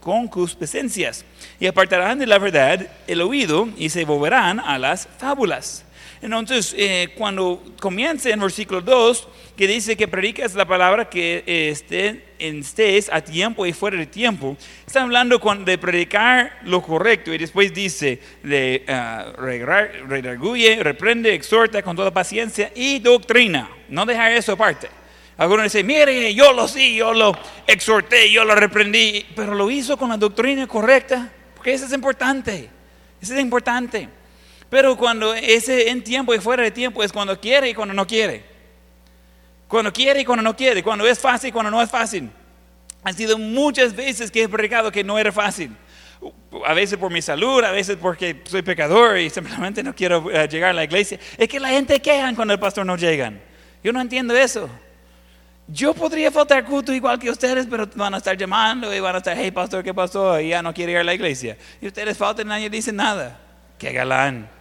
concupiscencias 0.00 1.24
y 1.58 1.66
apartarán 1.66 2.18
de 2.18 2.26
la 2.26 2.38
verdad 2.38 2.86
el 3.06 3.20
oído 3.20 3.68
y 3.76 3.88
se 3.88 4.04
volverán 4.04 4.60
a 4.60 4.78
las 4.78 5.08
fábulas. 5.18 5.84
Entonces, 6.22 6.74
eh, 6.76 7.14
cuando 7.16 7.62
comienza 7.80 8.28
en 8.28 8.40
versículo 8.40 8.82
2, 8.82 9.28
que 9.56 9.66
dice 9.66 9.96
que 9.96 10.06
predicas 10.06 10.54
la 10.54 10.66
palabra 10.66 11.08
que 11.08 11.42
esté, 11.46 12.24
estés 12.38 13.10
a 13.10 13.22
tiempo 13.22 13.64
y 13.64 13.72
fuera 13.72 13.96
de 13.96 14.06
tiempo, 14.06 14.56
está 14.86 15.02
hablando 15.02 15.38
de 15.38 15.78
predicar 15.78 16.58
lo 16.64 16.82
correcto 16.82 17.32
y 17.32 17.38
después 17.38 17.72
dice 17.72 18.20
de 18.42 18.84
uh, 18.86 19.40
redarguye, 19.40 20.82
reprende, 20.82 21.34
exhorta 21.34 21.82
con 21.82 21.96
toda 21.96 22.10
paciencia 22.10 22.70
y 22.74 22.98
doctrina. 22.98 23.70
No 23.88 24.04
dejar 24.04 24.32
eso 24.32 24.52
aparte. 24.52 24.88
Algunos 25.38 25.64
dicen, 25.64 25.86
mire, 25.86 26.34
yo 26.34 26.52
lo 26.52 26.68
sí, 26.68 26.96
yo 26.96 27.14
lo 27.14 27.32
exhorté, 27.66 28.30
yo 28.30 28.44
lo 28.44 28.54
reprendí, 28.54 29.24
pero 29.34 29.54
lo 29.54 29.70
hizo 29.70 29.96
con 29.96 30.10
la 30.10 30.18
doctrina 30.18 30.66
correcta, 30.66 31.32
porque 31.54 31.72
eso 31.72 31.86
es 31.86 31.92
importante. 31.94 32.68
Eso 33.22 33.34
es 33.34 33.40
importante. 33.40 34.19
Pero 34.70 34.96
cuando 34.96 35.34
ese 35.34 35.90
en 35.90 36.02
tiempo 36.02 36.32
y 36.32 36.38
fuera 36.38 36.62
de 36.62 36.70
tiempo 36.70 37.02
es 37.02 37.12
cuando 37.12 37.38
quiere 37.38 37.68
y 37.68 37.74
cuando 37.74 37.92
no 37.92 38.06
quiere. 38.06 38.44
Cuando 39.66 39.92
quiere 39.92 40.20
y 40.20 40.24
cuando 40.24 40.42
no 40.44 40.56
quiere. 40.56 40.82
Cuando 40.82 41.06
es 41.06 41.18
fácil 41.18 41.48
y 41.48 41.52
cuando 41.52 41.72
no 41.72 41.82
es 41.82 41.90
fácil. 41.90 42.30
Han 43.02 43.14
sido 43.14 43.36
muchas 43.36 43.94
veces 43.94 44.30
que 44.30 44.44
he 44.44 44.48
predicado 44.48 44.92
que 44.92 45.02
no 45.02 45.18
era 45.18 45.32
fácil. 45.32 45.76
A 46.64 46.72
veces 46.72 46.98
por 46.98 47.10
mi 47.10 47.20
salud, 47.20 47.64
a 47.64 47.72
veces 47.72 47.96
porque 48.00 48.42
soy 48.44 48.62
pecador 48.62 49.18
y 49.18 49.28
simplemente 49.28 49.82
no 49.82 49.94
quiero 49.94 50.30
eh, 50.30 50.46
llegar 50.46 50.70
a 50.70 50.74
la 50.74 50.84
iglesia. 50.84 51.18
Es 51.36 51.48
que 51.48 51.58
la 51.58 51.70
gente 51.70 51.98
queja 52.00 52.32
cuando 52.36 52.54
el 52.54 52.60
pastor 52.60 52.86
no 52.86 52.96
llega. 52.96 53.32
Yo 53.82 53.92
no 53.92 54.00
entiendo 54.00 54.36
eso. 54.36 54.68
Yo 55.66 55.94
podría 55.94 56.30
faltar 56.30 56.64
culto 56.64 56.92
igual 56.92 57.18
que 57.18 57.30
ustedes, 57.30 57.66
pero 57.68 57.88
van 57.94 58.14
a 58.14 58.18
estar 58.18 58.36
llamando 58.36 58.94
y 58.94 59.00
van 59.00 59.14
a 59.14 59.18
estar, 59.18 59.36
hey 59.36 59.50
pastor, 59.50 59.82
¿qué 59.82 59.94
pasó? 59.94 60.38
Y 60.38 60.50
ya 60.50 60.62
no 60.62 60.74
quiere 60.74 60.92
ir 60.92 60.98
a 60.98 61.04
la 61.04 61.14
iglesia. 61.14 61.56
Y 61.80 61.86
ustedes 61.86 62.16
faltan 62.16 62.46
y 62.46 62.50
nadie 62.50 62.70
dice 62.70 62.92
nada. 62.92 63.40
Qué 63.78 63.92
galán 63.92 64.59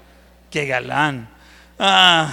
qué 0.50 0.66
galán. 0.66 1.30
Ah, 1.78 2.32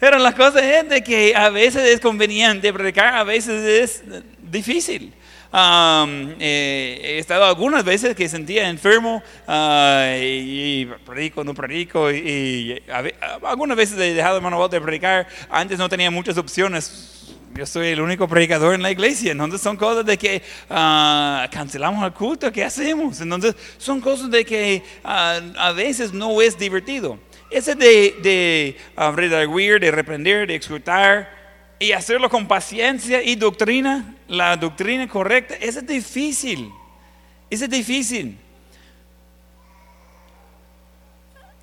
pero 0.00 0.18
la 0.18 0.34
cosa 0.34 0.58
es 0.58 0.88
de 0.88 1.04
que 1.04 1.34
a 1.36 1.48
veces 1.50 1.88
es 1.88 2.00
conveniente 2.00 2.72
predicar, 2.72 3.14
a 3.14 3.22
veces 3.22 4.02
es 4.02 4.22
difícil. 4.42 5.14
Eh, 5.54 7.00
he 7.04 7.18
estado 7.18 7.44
algunas 7.44 7.84
veces 7.84 8.16
que 8.16 8.28
sentía 8.28 8.68
enfermo 8.68 9.22
ah, 9.46 10.16
y, 10.20 10.86
predico, 11.06 11.44
no 11.44 11.54
predico. 11.54 12.10
Y, 12.10 12.82
algunas 13.42 13.76
veces 13.76 13.98
he 13.98 14.14
dejado 14.14 14.40
mano 14.40 14.66
de 14.68 14.80
predicar. 14.80 15.28
Antes 15.50 15.78
no 15.78 15.88
tenía 15.88 16.10
muchas 16.10 16.36
opciones. 16.38 17.36
Yo 17.54 17.66
soy 17.66 17.88
el 17.88 18.00
único 18.00 18.26
predicador 18.26 18.74
en 18.74 18.82
la 18.82 18.90
iglesia. 18.90 19.32
Entonces 19.32 19.60
son 19.60 19.76
cosas 19.76 20.06
de 20.06 20.16
que 20.16 20.42
ah, 20.70 21.46
cancelamos 21.52 22.04
el 22.04 22.12
culto. 22.12 22.50
¿Qué 22.50 22.64
hacemos? 22.64 23.20
Entonces 23.20 23.54
son 23.76 24.00
cosas 24.00 24.30
de 24.30 24.44
que 24.44 24.82
a 25.04 25.72
veces 25.76 26.12
no 26.12 26.40
es 26.40 26.58
divertido. 26.58 27.18
Ese 27.52 27.74
de, 27.74 28.16
de 28.22 28.76
uh, 28.96 29.12
redarguir, 29.12 29.80
de 29.80 29.90
reprender, 29.90 30.46
de 30.46 30.54
exhortar, 30.54 31.42
y 31.82 31.92
hacerlo 31.92 32.30
con 32.30 32.46
paciencia 32.46 33.22
y 33.22 33.34
doctrina, 33.34 34.14
la 34.28 34.56
doctrina 34.56 35.08
correcta, 35.08 35.56
eso 35.60 35.80
es 35.80 35.86
difícil. 35.86 36.70
Eso 37.50 37.64
es 37.64 37.70
difícil. 37.70 38.38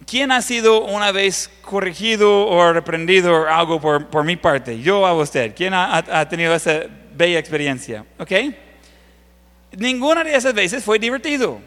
¿Quién 0.05 0.31
ha 0.31 0.41
sido 0.41 0.85
una 0.85 1.11
vez 1.11 1.49
corregido 1.61 2.47
o 2.47 2.73
reprendido 2.73 3.47
algo 3.47 3.79
por, 3.79 4.07
por 4.07 4.25
mi 4.25 4.35
parte? 4.35 4.81
Yo 4.81 5.05
a 5.05 5.13
usted. 5.13 5.55
¿Quién 5.55 5.73
ha, 5.73 5.97
ha 5.97 6.27
tenido 6.27 6.53
esa 6.53 6.81
bella 7.15 7.39
experiencia? 7.39 8.05
¿Ok? 8.17 8.31
Ninguna 9.77 10.23
de 10.23 10.35
esas 10.35 10.53
veces 10.53 10.83
fue 10.83 10.99
divertido. 10.99 11.61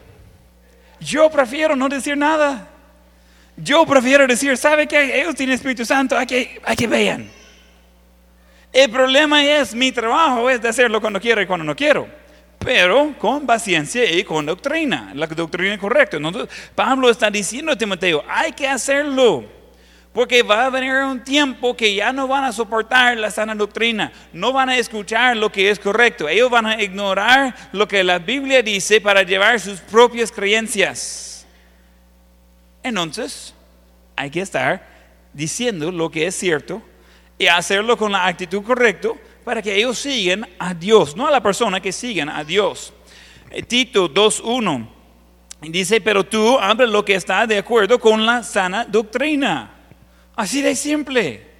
Yo 1.00 1.30
prefiero 1.30 1.74
no 1.74 1.88
decir 1.88 2.18
nada. 2.18 2.71
Yo 3.56 3.84
prefiero 3.86 4.26
decir, 4.26 4.56
¿sabe 4.56 4.86
qué? 4.86 5.20
Ellos 5.20 5.34
tienen 5.34 5.54
Espíritu 5.54 5.84
Santo, 5.84 6.16
hay 6.16 6.26
que, 6.26 6.60
hay 6.64 6.76
que 6.76 6.86
vean. 6.86 7.30
El 8.72 8.90
problema 8.90 9.44
es, 9.44 9.74
mi 9.74 9.92
trabajo 9.92 10.48
es 10.48 10.62
de 10.62 10.68
hacerlo 10.68 11.00
cuando 11.00 11.20
quiero 11.20 11.42
y 11.42 11.46
cuando 11.46 11.64
no 11.64 11.76
quiero. 11.76 12.08
Pero 12.58 13.14
con 13.18 13.44
paciencia 13.44 14.10
y 14.10 14.24
con 14.24 14.46
doctrina, 14.46 15.12
la 15.14 15.26
doctrina 15.26 15.76
correcta. 15.78 16.16
Entonces, 16.16 16.48
Pablo 16.74 17.10
está 17.10 17.30
diciendo 17.30 17.72
a 17.72 17.76
Timoteo, 17.76 18.24
hay 18.28 18.52
que 18.52 18.66
hacerlo. 18.66 19.44
Porque 20.12 20.42
va 20.42 20.66
a 20.66 20.70
venir 20.70 20.92
un 20.92 21.24
tiempo 21.24 21.74
que 21.74 21.94
ya 21.94 22.12
no 22.12 22.28
van 22.28 22.44
a 22.44 22.52
soportar 22.52 23.16
la 23.16 23.30
sana 23.30 23.54
doctrina, 23.54 24.12
no 24.32 24.52
van 24.52 24.68
a 24.68 24.76
escuchar 24.76 25.36
lo 25.38 25.50
que 25.50 25.70
es 25.70 25.78
correcto, 25.78 26.28
ellos 26.28 26.50
van 26.50 26.66
a 26.66 26.82
ignorar 26.82 27.54
lo 27.72 27.88
que 27.88 28.04
la 28.04 28.18
Biblia 28.18 28.62
dice 28.62 29.00
para 29.00 29.22
llevar 29.22 29.58
sus 29.58 29.80
propias 29.80 30.30
creencias. 30.30 31.31
Entonces, 32.82 33.54
hay 34.16 34.30
que 34.30 34.40
estar 34.40 34.86
diciendo 35.32 35.90
lo 35.90 36.10
que 36.10 36.26
es 36.26 36.34
cierto 36.34 36.82
y 37.38 37.46
hacerlo 37.46 37.96
con 37.96 38.12
la 38.12 38.26
actitud 38.26 38.62
correcta 38.62 39.10
para 39.44 39.62
que 39.62 39.74
ellos 39.74 39.98
sigan 39.98 40.48
a 40.58 40.74
Dios, 40.74 41.16
no 41.16 41.26
a 41.26 41.30
la 41.30 41.42
persona 41.42 41.80
que 41.80 41.92
sigan 41.92 42.28
a 42.28 42.44
Dios. 42.44 42.92
Eh, 43.50 43.62
Tito 43.62 44.12
2.1 44.12 44.88
dice, 45.62 46.00
pero 46.00 46.24
tú 46.24 46.58
habla 46.58 46.86
lo 46.86 47.04
que 47.04 47.14
está 47.14 47.46
de 47.46 47.58
acuerdo 47.58 47.98
con 47.98 48.24
la 48.24 48.42
sana 48.42 48.84
doctrina. 48.84 49.70
Así 50.36 50.62
de 50.62 50.74
simple. 50.74 51.52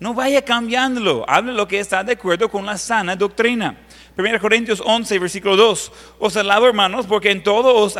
No 0.00 0.12
vaya 0.12 0.42
cambiándolo. 0.42 1.24
Hable 1.28 1.52
lo 1.52 1.68
que 1.68 1.78
está 1.78 2.02
de 2.02 2.12
acuerdo 2.12 2.48
con 2.50 2.66
la 2.66 2.76
sana 2.76 3.16
doctrina. 3.16 3.78
1 4.16 4.40
Corintios 4.40 4.82
11, 4.84 5.18
versículo 5.18 5.56
2. 5.56 5.92
Os 6.18 6.36
alabo, 6.36 6.66
hermanos, 6.66 7.06
porque 7.06 7.30
en 7.30 7.42
todo 7.42 7.74
os 7.74 7.96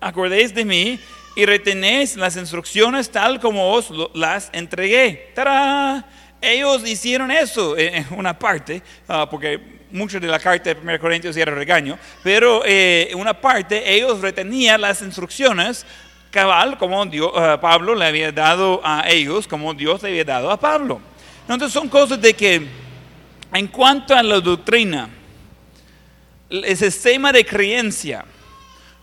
acordéis 0.00 0.54
de 0.54 0.64
mí 0.64 1.00
y 1.38 1.46
retenéis 1.46 2.16
las 2.16 2.36
instrucciones 2.36 3.10
tal 3.10 3.38
como 3.38 3.72
os 3.72 3.92
las 4.12 4.50
entregué. 4.52 5.30
¡Tará! 5.36 6.04
Ellos 6.40 6.82
hicieron 6.84 7.30
eso 7.30 7.78
en 7.78 8.04
una 8.10 8.36
parte, 8.36 8.82
ah, 9.06 9.28
porque 9.30 9.60
mucho 9.92 10.18
de 10.18 10.26
la 10.26 10.40
carta 10.40 10.74
de 10.74 10.80
1 10.80 10.98
Corintios 10.98 11.36
era 11.36 11.54
regaño, 11.54 11.96
pero 12.24 12.64
eh, 12.66 13.06
en 13.12 13.20
una 13.20 13.40
parte 13.40 13.88
ellos 13.88 14.20
retenían 14.20 14.80
las 14.80 15.00
instrucciones 15.00 15.86
cabal 16.32 16.76
como 16.76 17.06
Dios, 17.06 17.30
uh, 17.32 17.60
Pablo 17.60 17.94
le 17.94 18.06
había 18.06 18.32
dado 18.32 18.80
a 18.82 19.08
ellos, 19.08 19.46
como 19.46 19.72
Dios 19.74 20.02
le 20.02 20.08
había 20.08 20.24
dado 20.24 20.50
a 20.50 20.58
Pablo. 20.58 21.00
Entonces 21.42 21.72
son 21.72 21.88
cosas 21.88 22.20
de 22.20 22.34
que 22.34 22.66
en 23.54 23.66
cuanto 23.68 24.12
a 24.12 24.24
la 24.24 24.40
doctrina, 24.40 25.08
el 26.50 26.76
sistema 26.76 27.30
de 27.30 27.46
creencia, 27.46 28.24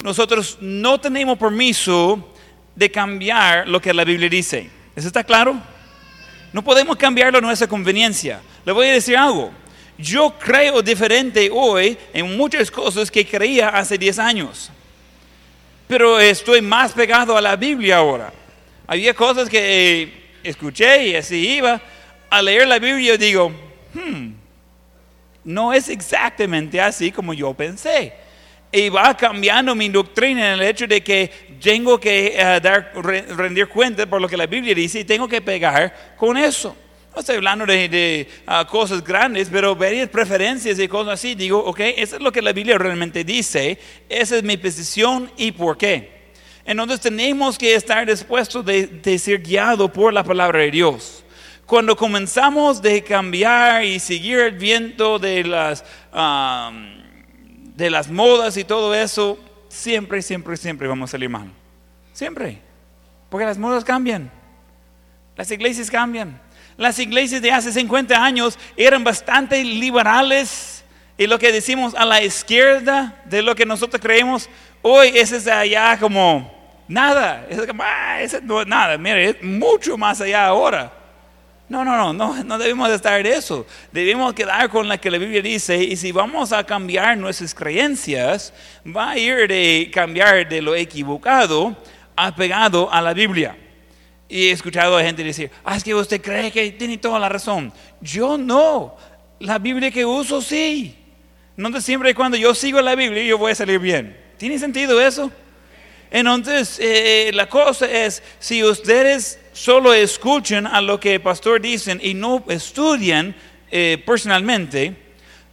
nosotros 0.06 0.58
no 0.62 1.00
tenemos 1.00 1.38
permiso 1.38 2.34
de 2.76 2.90
cambiar 2.90 3.68
lo 3.68 3.82
que 3.82 3.94
la 3.94 4.06
Biblia 4.06 4.30
dice. 4.30 4.70
¿Eso 4.96 5.08
está 5.08 5.24
claro? 5.24 5.60
No 6.54 6.64
podemos 6.64 6.96
cambiarlo 6.96 7.40
a 7.40 7.42
nuestra 7.42 7.68
conveniencia. 7.68 8.42
Le 8.66 8.72
voy 8.72 8.88
a 8.88 8.94
decir 8.94 9.18
algo. 9.18 9.52
Yo 9.98 10.34
creo 10.40 10.82
diferente 10.82 11.50
hoy 11.52 11.98
en 12.14 12.38
muchas 12.38 12.72
cosas 12.72 13.12
que 13.12 13.26
creía 13.26 13.70
hace 13.70 13.98
10 13.98 14.20
años 14.20 14.72
pero 15.88 16.20
estoy 16.20 16.62
más 16.62 16.94
pegado 16.94 17.38
a 17.38 17.42
la 17.42 17.56
Biblia 17.56 17.98
ahora. 17.98 18.34
Había 18.88 19.14
cosas 19.14 19.50
que 19.50 20.12
escuché 20.44 21.10
y 21.10 21.16
así 21.16 21.58
iba. 21.58 21.82
A 22.30 22.42
leer 22.42 22.68
la 22.68 22.80
Biblia 22.80 23.18
digo, 23.18 23.52
hmm, 23.94 24.32
no 25.44 25.74
es 25.74 25.90
exactamente 25.90 26.82
así 26.82 27.12
como 27.12 27.34
yo 27.34 27.54
pensé. 27.54 28.14
Y 28.76 28.90
va 28.90 29.16
cambiando 29.16 29.74
mi 29.74 29.88
doctrina 29.88 30.54
en 30.54 30.60
el 30.60 30.68
hecho 30.68 30.86
de 30.86 31.02
que 31.02 31.32
tengo 31.62 31.98
que 31.98 32.34
eh, 32.36 32.60
dar, 32.62 32.92
rendir 33.38 33.70
cuenta 33.70 34.06
por 34.06 34.20
lo 34.20 34.28
que 34.28 34.36
la 34.36 34.48
Biblia 34.48 34.76
dice 34.76 35.00
y 35.00 35.06
tengo 35.06 35.30
que 35.30 35.40
pegar 35.42 36.16
con 36.18 36.36
eso. 36.36 36.76
No 37.14 37.22
estoy 37.22 37.38
hablando 37.38 37.66
de, 37.66 38.28
ah, 38.46 38.68
cosas 38.70 39.02
grandes, 39.02 39.48
pero 39.50 39.74
varias 39.78 40.10
preferencias 40.10 40.78
y 40.78 40.90
cosas 40.90 41.14
así. 41.14 41.36
Digo, 41.36 41.58
ok, 41.58 41.80
eso 41.96 42.18
es 42.18 42.22
lo 42.22 42.34
que 42.34 42.42
la 42.42 42.52
Biblia 42.52 42.78
realmente 42.78 43.24
dice. 43.24 43.80
Esa 44.10 44.36
es 44.36 44.44
mi 44.44 44.58
posición 44.58 45.32
y 45.38 45.54
por 45.54 45.78
qué. 45.78 46.34
Entonces 46.66 47.00
tenemos 47.00 47.58
que 47.58 47.76
estar 47.76 48.06
dispuestos 48.06 48.66
de, 48.66 49.18
ser 49.18 49.42
guiados 49.42 49.90
por 49.92 50.12
la 50.12 50.26
palabra 50.26 50.60
de 50.60 50.72
Dios. 50.72 51.24
Cuando 51.66 51.96
comenzamos 51.96 52.82
de 52.82 53.02
cambiar 53.02 53.86
y 53.86 54.02
seguir 54.02 54.40
el 54.40 54.58
viento 54.58 55.18
de 55.18 55.46
las, 55.46 55.86
de 57.76 57.90
las 57.90 58.10
modas 58.10 58.58
y 58.58 58.64
todo 58.64 58.94
eso, 58.94 59.38
siempre, 59.68 60.22
siempre, 60.22 60.58
siempre 60.58 60.88
vamos 60.88 61.10
a 61.10 61.12
salir 61.12 61.30
mal. 61.30 61.52
Siempre. 62.14 62.62
Porque 63.30 63.46
las 63.46 63.58
modas 63.58 63.84
cambian. 63.84 64.32
Las 65.36 65.52
iglesias 65.52 65.92
cambian. 65.92 66.42
Las 66.78 67.00
iglesias 67.00 67.42
de 67.42 67.52
hace 67.52 67.72
50 67.72 68.24
años 68.24 68.58
eran 68.78 69.04
bastante 69.04 69.64
liberales 69.64 70.84
y 71.18 71.28
lo 71.28 71.40
que 71.40 71.52
decimos 71.52 71.96
a 71.96 72.06
la 72.06 72.22
izquierda 72.22 73.22
de 73.26 73.42
lo 73.42 73.56
que 73.56 73.66
nosotros 73.66 74.02
creemos, 74.02 74.50
hoy 74.82 75.12
es 75.16 75.48
allá 75.48 75.98
como 75.98 76.54
nada, 76.88 77.46
es 77.50 77.66
como, 77.66 77.84
ah, 77.84 78.18
no, 78.44 78.66
nada, 78.66 78.98
mire, 78.98 79.30
es 79.30 79.44
mucho 79.44 79.98
más 79.98 80.20
allá 80.20 80.46
ahora. 80.46 80.92
No, 81.68 81.84
no, 81.84 81.98
no, 81.98 82.14
no, 82.14 82.44
no 82.44 82.58
debemos 82.60 82.90
de 82.90 82.96
estar 82.96 83.20
en 83.20 83.26
eso. 83.26 83.66
Debemos 83.92 84.34
quedar 84.34 84.70
con 84.70 84.88
la 84.88 85.00
que 85.00 85.10
la 85.10 85.18
Biblia 85.18 85.42
dice 85.42 85.84
y 85.84 85.96
si 85.96 86.12
vamos 86.12 86.52
a 86.52 86.64
cambiar 86.64 87.18
nuestras 87.18 87.56
creencias, 87.56 88.54
va 88.86 89.12
a 89.12 89.18
ir 89.18 89.48
de 89.48 89.90
cambiar 89.92 90.48
de 90.48 90.62
lo 90.62 90.76
equivocado 90.76 91.76
a 92.16 92.36
pegado 92.36 92.92
a 92.92 93.02
la 93.02 93.14
Biblia. 93.14 93.58
Y 94.30 94.48
he 94.48 94.52
escuchado 94.52 94.96
a 94.96 95.04
gente 95.04 95.24
decir, 95.24 95.50
ah, 95.64 95.76
es 95.76 95.84
que 95.84 95.96
usted 95.96 96.22
cree 96.22 96.52
que 96.52 96.72
tiene 96.72 97.00
toda 97.00 97.18
la 97.18 97.30
razón. 97.30 97.74
Yo 98.00 98.38
no. 98.38 98.96
La 99.40 99.58
Biblia 99.58 99.90
que 99.90 100.06
uso 100.06 100.42
sí. 100.42 100.96
No 101.58 101.82
siempre 101.82 102.14
cuando 102.14 102.38
yo 102.38 102.54
sigo 102.54 102.80
la 102.82 102.96
Biblia 102.96 103.24
yo 103.24 103.40
voy 103.40 103.54
a 103.54 103.56
salir 103.56 103.80
bien. 103.80 104.16
¿Tiene 104.38 104.60
sentido 104.60 105.02
eso? 105.02 105.32
Entonces, 106.16 106.80
eh, 106.82 107.32
la 107.34 107.50
cosa 107.50 107.92
es, 107.92 108.24
si 108.40 108.64
ustedes 108.64 109.38
solo 109.52 109.94
escuchan 109.94 110.66
a 110.66 110.80
lo 110.80 110.98
que 110.98 111.16
el 111.16 111.22
pastor 111.22 111.60
dice 111.60 111.98
y 112.02 112.14
no 112.14 112.42
estudian 112.48 113.36
eh, 113.70 114.02
personalmente, 114.06 114.96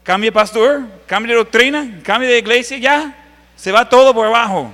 cambia 0.05 0.31
pastor, 0.31 0.83
cambia 1.05 1.35
doctrina, 1.35 1.99
cambia 2.05 2.31
de 2.31 2.39
iglesia, 2.39 2.79
ya, 2.79 3.27
se 3.57 3.73
va 3.73 3.89
todo 3.89 4.15
por 4.15 4.25
abajo. 4.25 4.71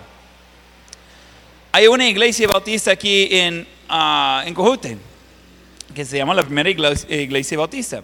Hay 1.72 1.86
una 1.86 2.06
iglesia 2.06 2.46
bautista 2.46 2.90
aquí 2.90 3.26
en 3.30 3.66
en 4.44 4.52
Cojute, 4.52 4.98
que 5.94 6.04
se 6.04 6.18
llama 6.18 6.34
la 6.34 6.42
primera 6.42 6.68
iglesia, 6.68 7.56
bautista. 7.56 8.02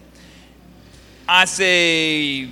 Hace 1.26 2.48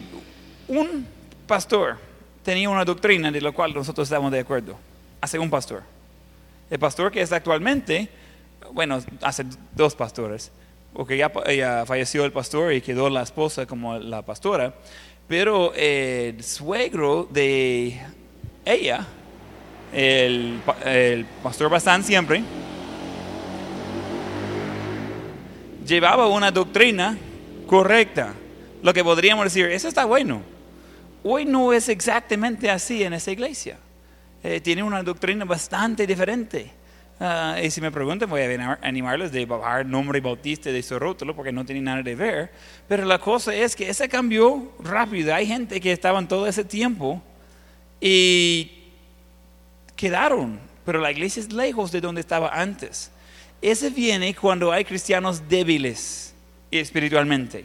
un 0.68 1.07
pastor 1.47 1.97
tenía 2.45 2.68
una 2.68 2.85
doctrina 2.85 3.30
de 3.30 3.41
la 3.41 3.51
cual 3.51 3.72
nosotros 3.72 4.07
estamos 4.07 4.30
de 4.30 4.41
acuerdo. 4.41 4.91
Hace 5.23 5.39
un 5.39 5.49
pastor. 5.49 5.83
El 6.68 6.81
pastor 6.81 7.12
que 7.12 7.23
es 7.23 7.31
actualmente, 7.31 8.09
bueno, 8.73 8.99
hace 9.23 9.45
dos 9.73 9.95
pastores, 9.95 10.51
porque 10.93 11.16
ya, 11.16 11.31
falleció 11.87 12.25
el 12.25 12.33
pastor 12.33 12.73
y 12.73 12.81
quedó 12.81 13.09
la 13.09 13.23
esposa 13.23 13.64
como 13.64 13.99
la 13.99 14.23
pastora, 14.23 14.75
pero 15.29 15.73
el 15.75 16.43
suegro 16.43 17.29
de 17.31 18.01
ella, 18.64 19.07
el, 19.93 20.61
el 20.85 21.25
pastor 21.41 21.70
Bastán 21.70 22.03
siempre, 22.03 22.43
llevaba 25.87 26.27
una 26.27 26.51
doctrina 26.51 27.16
correcta. 27.68 28.35
Lo 28.83 28.93
que 28.93 29.05
podríamos 29.05 29.45
decir, 29.45 29.66
eso 29.66 29.87
está 29.87 30.05
bueno. 30.05 30.43
Hoy 31.23 31.45
no 31.45 31.73
es 31.73 31.89
exactamente 31.89 32.68
así 32.68 33.05
en 33.05 33.12
esa 33.12 33.31
iglesia. 33.31 33.79
Eh, 34.43 34.61
tiene 34.61 34.82
una 34.82 35.03
doctrina 35.03 35.45
bastante 35.45 36.07
diferente. 36.07 36.70
Ah, 37.20 37.57
y 37.62 37.70
si 37.70 37.80
me 37.80 37.93
preguntan, 37.93 38.28
voy 38.28 38.43
a 38.43 38.78
animarles 38.82 39.30
de 39.30 39.47
bajar 39.47 39.86
nombre 39.86 40.20
bautista 40.20 40.72
de 40.72 40.82
su 40.82 40.99
rótulo 40.99 41.36
porque 41.36 41.53
no 41.53 41.64
tiene 41.64 41.80
nada 41.80 42.03
de 42.03 42.16
ver. 42.16 42.51
Pero 42.88 43.05
la 43.05 43.18
cosa 43.18 43.55
es 43.55 43.76
que 43.76 43.88
ese 43.88 44.09
cambió 44.09 44.72
rápido. 44.80 45.32
Hay 45.32 45.47
gente 45.47 45.80
que 45.80 45.93
estaban 45.93 46.26
todo 46.26 46.49
ese 46.49 46.64
tiempo 46.64 47.22
y 48.01 48.72
quedaron. 49.95 50.59
Pero 50.84 50.99
la 50.99 51.12
iglesia 51.12 51.40
es 51.40 51.53
lejos 51.53 51.93
de 51.93 52.01
donde 52.01 52.20
estaba 52.20 52.49
antes. 52.49 53.12
Ese 53.61 53.90
viene 53.90 54.34
cuando 54.34 54.72
hay 54.72 54.84
cristianos 54.84 55.49
débiles 55.49 56.34
espiritualmente. 56.72 57.64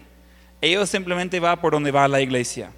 Ellos 0.61 0.87
simplemente 0.87 1.39
van 1.39 1.59
por 1.59 1.73
donde 1.73 1.89
va 1.89 2.07
la 2.07 2.21
iglesia. 2.21 2.69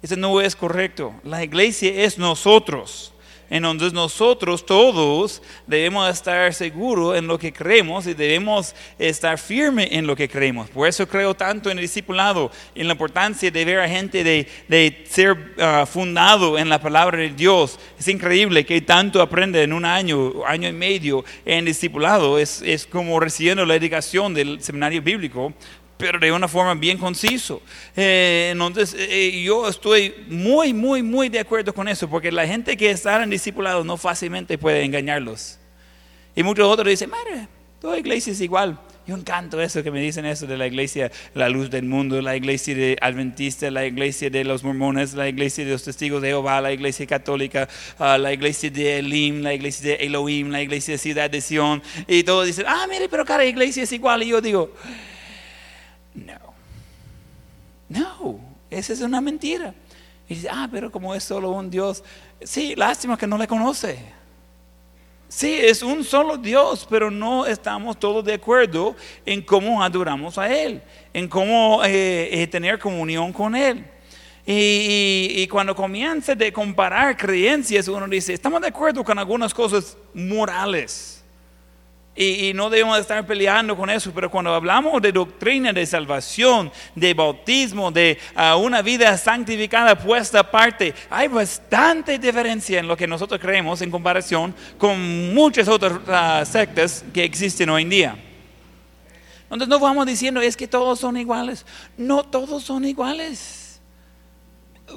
Eso 0.00 0.14
no 0.14 0.40
es 0.40 0.54
correcto. 0.54 1.12
La 1.24 1.42
iglesia 1.42 1.90
es 2.04 2.16
nosotros. 2.16 3.12
Entonces 3.50 3.92
nosotros 3.92 4.64
todos 4.64 5.42
debemos 5.66 6.08
estar 6.08 6.54
seguros 6.54 7.18
en 7.18 7.26
lo 7.26 7.36
que 7.36 7.52
creemos 7.52 8.06
y 8.06 8.14
debemos 8.14 8.76
estar 8.96 9.38
firmes 9.38 9.88
en 9.90 10.06
lo 10.06 10.14
que 10.14 10.28
creemos. 10.28 10.70
Por 10.70 10.86
eso 10.86 11.06
creo 11.08 11.34
tanto 11.34 11.68
en 11.68 11.78
el 11.78 11.82
discipulado, 11.82 12.52
en 12.76 12.86
la 12.86 12.92
importancia 12.92 13.50
de 13.50 13.64
ver 13.64 13.80
a 13.80 13.88
gente 13.88 14.22
de, 14.22 14.46
de 14.68 15.04
ser 15.08 15.54
ah, 15.58 15.84
fundado 15.84 16.58
en 16.58 16.68
la 16.68 16.80
palabra 16.80 17.18
de 17.18 17.30
Dios. 17.30 17.78
Es 17.98 18.06
increíble 18.06 18.64
que 18.64 18.80
tanto 18.80 19.20
aprende 19.20 19.62
en 19.64 19.72
un 19.72 19.84
año, 19.84 20.46
año 20.46 20.68
y 20.68 20.72
medio 20.72 21.24
en 21.44 21.64
discipulado. 21.64 22.38
Es, 22.38 22.62
es 22.62 22.86
como 22.86 23.18
recibiendo 23.18 23.66
la 23.66 23.74
educación 23.74 24.32
del 24.32 24.62
seminario 24.62 25.02
bíblico 25.02 25.52
pero 26.00 26.18
de 26.18 26.32
una 26.32 26.48
forma 26.48 26.74
bien 26.74 26.98
conciso. 26.98 27.62
Eh, 27.94 28.50
entonces, 28.52 28.96
eh, 28.98 29.42
yo 29.44 29.68
estoy 29.68 30.14
muy, 30.28 30.72
muy, 30.72 31.02
muy 31.02 31.28
de 31.28 31.38
acuerdo 31.38 31.74
con 31.74 31.86
eso, 31.86 32.08
porque 32.08 32.32
la 32.32 32.46
gente 32.46 32.76
que 32.76 32.90
está 32.90 33.22
en 33.22 33.30
discipulado 33.30 33.84
no 33.84 33.96
fácilmente 33.96 34.56
puede 34.56 34.82
engañarlos. 34.82 35.58
Y 36.34 36.42
muchos 36.42 36.66
otros 36.66 36.88
dicen, 36.88 37.10
madre, 37.10 37.46
toda 37.80 37.98
iglesia 37.98 38.32
es 38.32 38.40
igual. 38.40 38.78
Yo 39.06 39.16
encanto 39.16 39.60
eso 39.60 39.82
que 39.82 39.90
me 39.90 40.00
dicen 40.00 40.24
eso 40.24 40.46
de 40.46 40.56
la 40.56 40.66
iglesia, 40.66 41.10
la 41.34 41.48
luz 41.48 41.68
del 41.68 41.84
mundo, 41.84 42.20
la 42.22 42.36
iglesia 42.36 42.74
de 42.74 42.96
adventista, 43.00 43.70
la 43.70 43.84
iglesia 43.84 44.30
de 44.30 44.44
los 44.44 44.62
mormones, 44.62 45.14
la 45.14 45.28
iglesia 45.28 45.64
de 45.64 45.72
los 45.72 45.82
testigos 45.82 46.22
de 46.22 46.28
Jehová, 46.28 46.60
la 46.60 46.72
iglesia 46.72 47.06
católica, 47.06 47.68
ah, 47.98 48.18
la 48.18 48.32
iglesia 48.32 48.70
de 48.70 48.98
Elim, 48.98 49.42
la 49.42 49.52
iglesia 49.52 49.90
de 49.90 49.94
Elohim, 50.06 50.50
la 50.50 50.62
iglesia 50.62 50.94
de 50.94 50.98
Ciudad 50.98 51.28
de 51.28 51.40
Sion. 51.40 51.82
Y 52.06 52.22
todos 52.22 52.46
dicen, 52.46 52.66
ah, 52.68 52.86
mire, 52.88 53.08
pero 53.08 53.24
cada 53.24 53.44
iglesia 53.44 53.82
es 53.82 53.90
igual. 53.90 54.22
Y 54.22 54.28
yo 54.28 54.40
digo, 54.40 54.70
no. 56.14 56.54
No, 57.88 58.40
esa 58.70 58.92
es 58.92 59.00
una 59.00 59.20
mentira. 59.20 59.74
Y 60.28 60.34
dice, 60.34 60.48
ah, 60.50 60.68
pero 60.70 60.90
como 60.92 61.14
es 61.14 61.24
solo 61.24 61.50
un 61.50 61.70
Dios. 61.70 62.04
Sí, 62.42 62.74
lástima 62.76 63.18
que 63.18 63.26
no 63.26 63.36
le 63.36 63.48
conoce. 63.48 63.98
Sí, 65.28 65.58
es 65.60 65.82
un 65.82 66.04
solo 66.04 66.36
Dios, 66.36 66.86
pero 66.88 67.10
no 67.10 67.46
estamos 67.46 67.98
todos 67.98 68.24
de 68.24 68.34
acuerdo 68.34 68.96
en 69.26 69.42
cómo 69.42 69.82
adoramos 69.82 70.38
a 70.38 70.52
Él, 70.52 70.82
en 71.12 71.28
cómo 71.28 71.84
eh, 71.84 72.42
eh, 72.42 72.46
tener 72.46 72.78
comunión 72.78 73.32
con 73.32 73.54
Él. 73.54 73.84
Y, 74.46 75.34
y, 75.36 75.46
cuando 75.46 75.76
comienza 75.76 76.34
de 76.34 76.52
comparar 76.52 77.16
creencias, 77.16 77.86
uno 77.86 78.08
dice, 78.08 78.32
estamos 78.32 78.60
de 78.60 78.68
acuerdo 78.68 79.04
con 79.04 79.18
algunas 79.18 79.54
cosas 79.54 79.96
morales 80.14 81.19
y, 82.16 82.52
no 82.54 82.68
debemos 82.68 82.98
estar 82.98 83.24
peleando 83.24 83.76
con 83.76 83.88
eso, 83.88 84.10
pero 84.12 84.30
cuando 84.30 84.52
hablamos 84.52 85.00
de 85.00 85.12
doctrina 85.12 85.72
de 85.72 85.86
salvación, 85.86 86.70
de 86.94 87.14
bautismo, 87.14 87.90
de 87.90 88.18
ah, 88.34 88.56
una 88.56 88.82
vida 88.82 89.16
santificada 89.16 89.96
puesta 89.96 90.40
aparte, 90.40 90.92
hay 91.08 91.28
bastante 91.28 92.18
diferencia 92.18 92.80
en 92.80 92.88
lo 92.88 92.96
que 92.96 93.06
nosotros 93.06 93.40
creemos 93.40 93.80
en 93.80 93.90
comparación 93.90 94.54
con 94.76 95.32
muchas 95.32 95.68
otras 95.68 95.92
uh, 95.92 96.44
sectas 96.44 97.04
que 97.14 97.24
existen 97.24 97.70
hoy 97.70 97.82
en 97.82 97.90
día. 97.90 98.16
Entonces 99.44 99.68
no 99.68 99.78
vamos 99.78 100.04
diciendo 100.06 100.40
es 100.40 100.56
que 100.56 100.68
todos 100.68 101.00
son 101.00 101.16
iguales. 101.16 101.64
No 101.96 102.24
todos 102.24 102.64
son 102.64 102.84
iguales. 102.84 103.80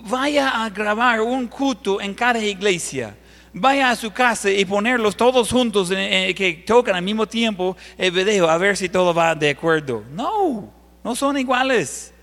Vaya 0.04 0.64
a 0.64 0.70
grabar 0.70 1.22
un 1.22 1.48
culto 1.48 2.02
en 2.02 2.14
cada 2.14 2.40
iglesia 2.40 3.16
vaya 3.54 3.92
a 3.92 3.96
su 3.96 4.12
casa 4.12 4.50
y 4.50 4.66
ponerlos 4.66 5.16
todos 5.16 5.52
juntos 5.52 5.90
que 5.90 6.64
tocan 6.66 6.96
al 6.96 7.04
mismo 7.04 7.28
tiempo 7.28 7.78
el 7.98 8.12
video 8.12 8.50
a 8.50 8.58
ver 8.58 8.76
si 8.76 8.90
todo 8.90 9.14
va 9.14 9.36
de 9.36 9.52
acuerdo. 9.52 10.04
No, 10.12 10.74
no 11.04 11.16
son 11.16 11.38
iguales. 11.38 12.14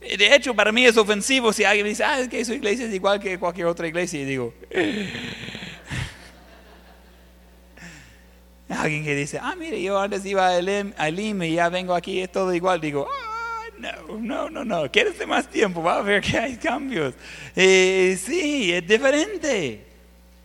De 0.00 0.34
hecho, 0.34 0.52
para 0.54 0.72
mí 0.72 0.86
es 0.86 0.96
ofensivo 0.96 1.52
si 1.52 1.62
alguien 1.64 1.86
dice, 1.86 2.02
ah, 2.02 2.18
es 2.20 2.28
que 2.28 2.42
su 2.44 2.54
iglesia 2.54 2.86
es 2.86 2.94
igual 2.94 3.20
que 3.20 3.38
cualquier 3.38 3.66
otra 3.66 3.86
iglesia. 3.86 4.20
Y 4.20 4.24
digo, 4.24 4.52
alguien 8.68 9.04
que 9.04 9.14
dice, 9.14 9.38
ah, 9.40 9.54
mire, 9.56 9.80
yo 9.82 10.00
antes 10.00 10.24
iba 10.24 10.48
a 10.48 10.58
Elim 10.58 11.42
y 11.42 11.52
ya 11.54 11.68
vengo 11.68 11.94
aquí, 11.94 12.20
es 12.20 12.32
todo 12.32 12.54
igual. 12.54 12.80
Digo, 12.80 13.06
ah, 13.10 13.64
no, 13.78 14.18
no, 14.18 14.48
no, 14.48 14.64
no, 14.64 14.90
quédese 14.90 15.26
más 15.26 15.46
tiempo, 15.48 15.82
va 15.82 15.98
a 15.98 16.02
ver 16.02 16.22
que 16.22 16.38
hay 16.38 16.56
cambios. 16.56 17.12
Eh, 17.54 18.18
sí, 18.18 18.72
es 18.72 18.86
diferente. 18.86 19.89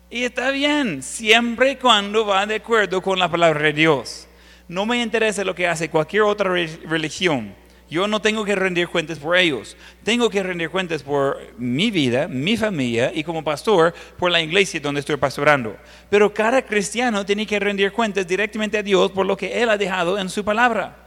Y 0.10 0.24
está 0.24 0.52
bien, 0.52 1.02
siempre 1.02 1.72
y 1.72 1.76
cuando 1.78 2.26
va 2.28 2.46
de 2.46 2.56
acuerdo 2.56 3.02
con 3.02 3.18
la 3.18 3.30
palabra 3.30 3.64
de 3.64 3.74
Dios. 3.74 4.28
No 4.68 4.86
me 4.86 5.02
interesa 5.02 5.44
lo 5.44 5.56
que 5.56 5.68
hace 5.68 5.90
cualquier 5.90 6.22
otra 6.24 6.52
religión. 6.52 7.56
Yo 7.90 8.08
no 8.08 8.20
tengo 8.20 8.46
que 8.46 8.56
rendir 8.56 8.88
cuentas 8.88 9.18
por 9.18 9.36
ellos. 9.36 9.76
Tengo 10.04 10.30
que 10.30 10.44
rendir 10.44 10.70
cuentas 10.70 11.02
por 11.02 11.40
mi 11.58 11.90
vida, 11.90 12.28
mi 12.28 12.56
familia 12.56 13.12
y 13.14 13.24
como 13.24 13.44
pastor 13.44 13.94
por 14.18 14.32
la 14.32 14.42
iglesia 14.42 14.80
donde 14.80 15.00
estoy 15.00 15.18
pastorando. 15.18 15.76
Pero 16.10 16.32
cada 16.34 16.64
cristiano 16.64 17.26
tiene 17.26 17.46
que 17.46 17.60
rendir 17.60 17.92
cuentas 17.92 18.28
directamente 18.28 18.78
a 18.78 18.84
Dios 18.84 19.12
por 19.12 19.26
lo 19.26 19.36
que 19.36 19.62
Él 19.62 19.70
ha 19.70 19.78
dejado 19.78 20.20
en 20.20 20.30
su 20.30 20.46
palabra. 20.46 20.98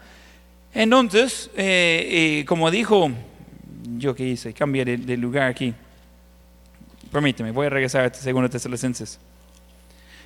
Entonces, 0.74 1.50
eh, 1.56 2.40
eh, 2.40 2.44
como 2.46 2.70
dijo, 2.70 3.10
yo 3.96 4.14
qué 4.14 4.24
hice, 4.24 4.52
cambié 4.52 4.84
de 4.84 5.16
lugar 5.16 5.48
aquí. 5.48 5.72
Permíteme, 7.10 7.50
voy 7.50 7.66
a 7.66 7.70
regresar 7.70 8.04
a 8.04 8.10
2 8.10 8.50
Tesalonicenses. 8.50 9.18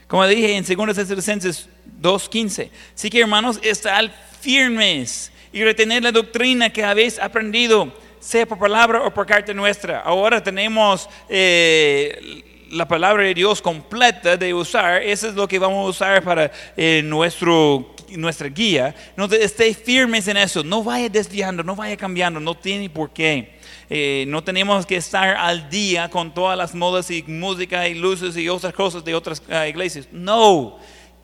Como 0.08 0.26
dije 0.26 0.56
en 0.56 0.64
2 0.64 0.94
Tesalonicenses 0.94 1.68
2.15, 2.00 2.70
sí 2.94 3.10
que 3.10 3.20
hermanos, 3.20 3.58
estar 3.62 4.12
firmes 4.40 5.32
y 5.52 5.62
retener 5.62 6.02
la 6.02 6.12
doctrina 6.12 6.70
que 6.70 6.84
habéis 6.84 7.18
aprendido, 7.18 7.92
sea 8.20 8.46
por 8.46 8.58
palabra 8.58 9.02
o 9.02 9.12
por 9.12 9.26
carta 9.26 9.54
nuestra. 9.54 10.00
Ahora 10.00 10.42
tenemos 10.42 11.08
eh, 11.28 12.51
la 12.72 12.88
palabra 12.88 13.24
de 13.24 13.34
Dios 13.34 13.60
completa 13.60 14.36
de 14.36 14.54
usar, 14.54 15.02
eso 15.02 15.28
es 15.28 15.34
lo 15.34 15.46
que 15.46 15.58
vamos 15.58 15.86
a 15.86 15.90
usar 15.90 16.22
para 16.22 16.50
eh, 16.74 17.02
nuestro, 17.04 17.94
nuestra 18.16 18.48
guía. 18.48 18.94
No 19.14 19.26
esté 19.26 19.74
firmes 19.74 20.26
en 20.26 20.38
eso, 20.38 20.64
no 20.64 20.82
vaya 20.82 21.10
desviando, 21.10 21.62
no 21.62 21.76
vaya 21.76 21.98
cambiando, 21.98 22.40
no 22.40 22.54
tiene 22.56 22.88
por 22.88 23.10
qué. 23.10 23.58
Eh, 23.90 24.24
no 24.26 24.42
tenemos 24.42 24.86
que 24.86 24.96
estar 24.96 25.36
al 25.36 25.68
día 25.68 26.08
con 26.08 26.32
todas 26.32 26.56
las 26.56 26.74
modas 26.74 27.10
y 27.10 27.22
música 27.24 27.86
y 27.86 27.94
luces 27.94 28.36
y 28.38 28.48
otras 28.48 28.72
cosas 28.72 29.04
de 29.04 29.14
otras 29.14 29.42
ah, 29.50 29.68
iglesias. 29.68 30.08
No, 30.10 30.78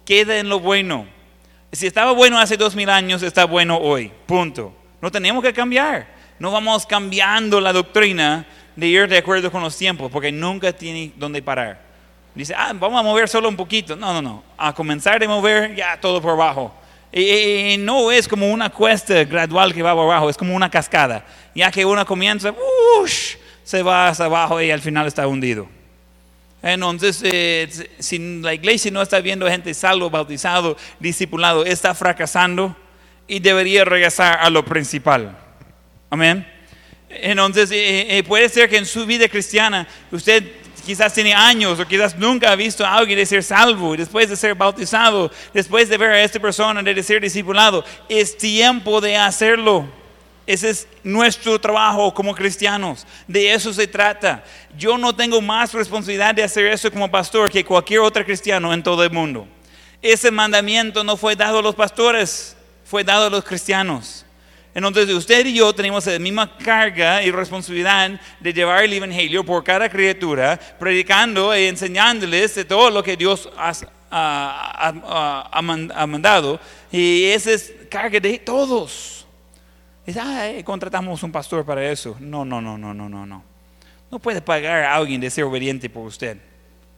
queda 0.04 0.38
en 0.38 0.50
lo 0.50 0.60
bueno. 0.60 1.06
Si 1.72 1.86
estaba 1.86 2.12
bueno 2.12 2.38
hace 2.38 2.58
dos 2.58 2.76
mil 2.76 2.90
años, 2.90 3.22
está 3.22 3.46
bueno 3.46 3.78
hoy. 3.78 4.12
Punto. 4.26 4.74
No 5.00 5.10
tenemos 5.10 5.42
que 5.42 5.54
cambiar. 5.54 6.14
No 6.38 6.50
vamos 6.50 6.84
cambiando 6.84 7.58
la 7.58 7.72
doctrina 7.72 8.46
de 8.78 8.86
ir 8.86 9.08
de 9.08 9.18
acuerdo 9.18 9.50
con 9.50 9.60
los 9.60 9.76
tiempos, 9.76 10.08
porque 10.08 10.30
nunca 10.30 10.72
tiene 10.72 11.10
dónde 11.16 11.42
parar. 11.42 11.80
Dice, 12.32 12.54
ah, 12.56 12.72
vamos 12.72 13.00
a 13.00 13.02
mover 13.02 13.28
solo 13.28 13.48
un 13.48 13.56
poquito. 13.56 13.96
No, 13.96 14.12
no, 14.12 14.22
no. 14.22 14.44
A 14.56 14.72
comenzar 14.72 15.18
de 15.18 15.26
mover, 15.26 15.74
ya 15.74 15.98
todo 16.00 16.22
por 16.22 16.30
abajo. 16.30 16.72
Y, 17.12 17.74
no 17.80 18.12
es 18.12 18.28
como 18.28 18.48
una 18.52 18.70
cuesta 18.70 19.24
gradual 19.24 19.74
que 19.74 19.82
va 19.82 19.94
por 19.94 20.04
abajo, 20.04 20.30
es 20.30 20.36
como 20.36 20.54
una 20.54 20.70
cascada. 20.70 21.26
Ya 21.56 21.72
que 21.72 21.84
uno 21.84 22.06
comienza, 22.06 22.54
se 23.64 23.82
va 23.82 24.08
hacia 24.08 24.26
abajo 24.26 24.62
y 24.62 24.70
al 24.70 24.80
final 24.80 25.08
está 25.08 25.26
hundido. 25.26 25.68
Entonces, 26.62 27.20
eh, 27.24 27.68
si 27.98 28.40
la 28.40 28.54
iglesia 28.54 28.92
no 28.92 29.02
está 29.02 29.18
viendo 29.18 29.48
gente 29.48 29.74
salvo, 29.74 30.08
bautizado, 30.08 30.76
discipulado, 31.00 31.64
está 31.64 31.96
fracasando 31.96 32.76
y 33.26 33.40
debería 33.40 33.84
regresar 33.84 34.38
a 34.40 34.48
lo 34.50 34.64
principal. 34.64 35.36
Amén. 36.10 36.57
Entonces, 37.08 37.70
eh, 37.70 38.18
eh, 38.18 38.22
puede 38.22 38.48
ser 38.48 38.68
que 38.68 38.76
en 38.76 38.86
su 38.86 39.06
vida 39.06 39.28
cristiana 39.28 39.86
usted 40.10 40.44
quizás 40.84 41.12
tiene 41.12 41.34
años 41.34 41.78
o 41.78 41.86
quizás 41.86 42.16
nunca 42.16 42.50
ha 42.50 42.56
visto 42.56 42.84
a 42.84 42.94
alguien 42.94 43.18
de 43.18 43.26
ser 43.26 43.42
salvo, 43.42 43.94
y 43.94 43.98
después 43.98 44.28
de 44.28 44.36
ser 44.36 44.54
bautizado, 44.54 45.30
después 45.52 45.88
de 45.88 45.98
ver 45.98 46.10
a 46.10 46.22
esta 46.22 46.40
persona 46.40 46.82
de 46.82 47.02
ser 47.02 47.20
discipulado, 47.20 47.84
es 48.08 48.36
tiempo 48.36 49.00
de 49.00 49.16
hacerlo. 49.16 49.86
Ese 50.46 50.70
es 50.70 50.88
nuestro 51.02 51.60
trabajo 51.60 52.14
como 52.14 52.34
cristianos. 52.34 53.06
De 53.26 53.52
eso 53.52 53.70
se 53.70 53.86
trata. 53.86 54.42
Yo 54.78 54.96
no 54.96 55.14
tengo 55.14 55.42
más 55.42 55.74
responsabilidad 55.74 56.34
de 56.34 56.42
hacer 56.42 56.64
eso 56.64 56.90
como 56.90 57.10
pastor 57.10 57.50
que 57.50 57.62
cualquier 57.62 58.00
otro 58.00 58.24
cristiano 58.24 58.72
en 58.72 58.82
todo 58.82 59.04
el 59.04 59.10
mundo. 59.10 59.46
Ese 60.00 60.30
mandamiento 60.30 61.04
no 61.04 61.18
fue 61.18 61.36
dado 61.36 61.58
a 61.58 61.62
los 61.62 61.74
pastores, 61.74 62.56
fue 62.86 63.04
dado 63.04 63.26
a 63.26 63.30
los 63.30 63.44
cristianos. 63.44 64.24
Entonces 64.74 65.08
usted 65.10 65.44
y 65.46 65.54
yo 65.54 65.72
tenemos 65.72 66.06
la 66.06 66.18
misma 66.18 66.56
carga 66.56 67.22
y 67.22 67.30
responsabilidad 67.30 68.20
de 68.38 68.52
llevar 68.52 68.84
el 68.84 68.92
Evangelio 68.92 69.44
por 69.44 69.64
cada 69.64 69.88
criatura, 69.88 70.58
predicando 70.78 71.56
y 71.56 71.64
enseñándoles 71.64 72.66
todo 72.68 72.90
lo 72.90 73.02
que 73.02 73.16
Dios 73.16 73.48
ha, 73.56 73.72
mandado. 76.06 76.60
Y 76.92 77.24
esa 77.24 77.52
es 77.52 77.72
carga 77.90 78.20
de 78.20 78.38
todos. 78.38 79.26
Dice, 80.06 80.20
ah, 80.20 80.50
contratamos 80.64 81.22
un 81.22 81.32
pastor 81.32 81.64
para 81.64 81.90
eso. 81.90 82.16
No, 82.20 82.44
no, 82.44 82.60
no, 82.60 82.78
no, 82.78 82.94
no, 82.94 83.08
no, 83.08 83.26
no. 83.26 83.44
No 84.10 84.18
puede 84.18 84.40
pagar 84.40 84.84
a 84.84 84.94
alguien 84.94 85.20
de 85.20 85.28
ser 85.28 85.44
obediente 85.44 85.90
por 85.90 86.06
usted. 86.06 86.38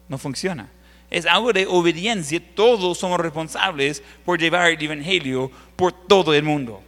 No 0.08 0.18
funciona. 0.18 0.68
Es 1.08 1.26
algo 1.26 1.52
de 1.52 1.66
obediencia. 1.66 2.40
Todos 2.54 2.98
somos 2.98 3.18
responsables 3.18 4.02
por 4.24 4.38
llevar 4.38 4.70
el 4.70 4.82
Evangelio 4.82 5.50
por 5.76 5.92
todo 5.92 6.34
el 6.34 6.44
mundo. 6.44 6.82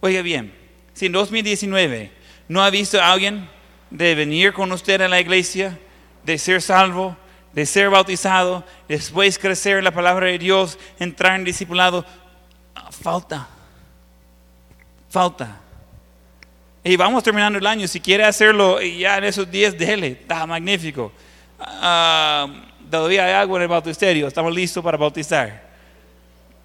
Oiga 0.00 0.22
bien, 0.22 0.54
Si 0.92 1.06
en 1.06 1.12
2019 1.12 2.12
no 2.48 2.62
ha 2.62 2.70
visto 2.70 3.00
a 3.00 3.12
alguien 3.12 3.48
de 3.90 4.14
venir 4.14 4.52
con 4.52 4.72
usted 4.72 5.00
a 5.00 5.08
la 5.08 5.20
iglesia, 5.20 5.78
de 6.24 6.38
ser 6.38 6.62
salvo, 6.62 7.16
de 7.52 7.66
ser 7.66 7.90
bautizado, 7.90 8.64
después 8.88 9.38
crecer 9.38 9.78
en 9.78 9.84
la 9.84 9.90
palabra 9.90 10.26
de 10.26 10.38
Dios, 10.38 10.78
entrar 10.98 11.38
en 11.38 11.44
discipulado, 11.44 12.04
falta. 12.90 13.48
Falta. 15.08 15.60
Y 16.84 16.96
vamos 16.96 17.22
terminando 17.22 17.58
el 17.58 17.66
año. 17.66 17.88
Si 17.88 18.00
quiere 18.00 18.24
hacerlo 18.24 18.80
ya 18.80 19.18
en 19.18 19.24
esos 19.24 19.50
días, 19.50 19.76
déle. 19.76 20.08
Está 20.08 20.46
magnífico. 20.46 21.10
Ah, 21.58 22.46
todavía 22.90 23.24
hay 23.24 23.32
agua 23.32 23.56
en 23.58 23.62
el 23.62 23.68
bautisterio. 23.68 24.28
Estamos 24.28 24.54
listos 24.54 24.84
para 24.84 24.96
bautizar. 24.96 25.66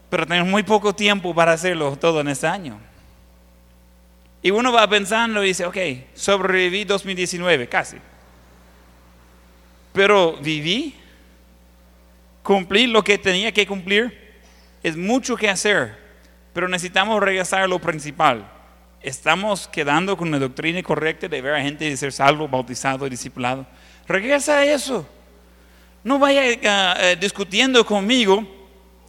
Pero 0.10 0.28
tenemos 0.28 0.50
muy 0.50 0.64
poco 0.64 0.94
tiempo 0.94 1.34
para 1.34 1.54
hacerlo 1.54 1.96
todo 1.96 2.22
en 2.22 2.28
este 2.28 2.46
año. 2.46 2.80
Y 4.44 4.52
uno 4.52 4.72
va 4.72 4.88
pensando 4.88 5.44
y 5.44 5.48
dice, 5.48 5.66
ok, 5.66 5.78
sobreviví 6.16 6.84
2019, 6.84 7.68
casi. 7.68 7.98
Pero 9.94 10.38
viví, 10.38 10.96
cumplí 12.42 12.88
lo 12.88 13.04
que 13.04 13.18
tenía 13.18 13.52
que 13.52 13.68
cumplir. 13.68 14.20
Es 14.82 14.98
mucho 14.98 15.36
que 15.36 15.48
hacer, 15.48 15.96
pero 16.54 16.68
necesitamos 16.68 17.22
regresar 17.22 17.62
a 17.62 17.68
lo 17.68 17.78
principal. 17.78 18.50
Estamos 19.02 19.68
quedando 19.68 20.18
con 20.18 20.32
la 20.32 20.40
doctrina 20.40 20.82
correcta 20.82 21.28
de 21.28 21.42
ver 21.42 21.56
a 21.56 21.62
gente 21.62 21.86
de 21.86 21.98
ser 21.98 22.12
salvo, 22.12 22.48
bautizado 22.48 23.08
discipulado. 23.10 23.68
Regresa 24.08 24.60
a 24.60 24.66
eso. 24.66 25.08
No 26.04 26.18
vaya 26.18 26.44
eh, 26.46 27.16
discutiendo 27.20 27.86
conmigo 27.86 28.61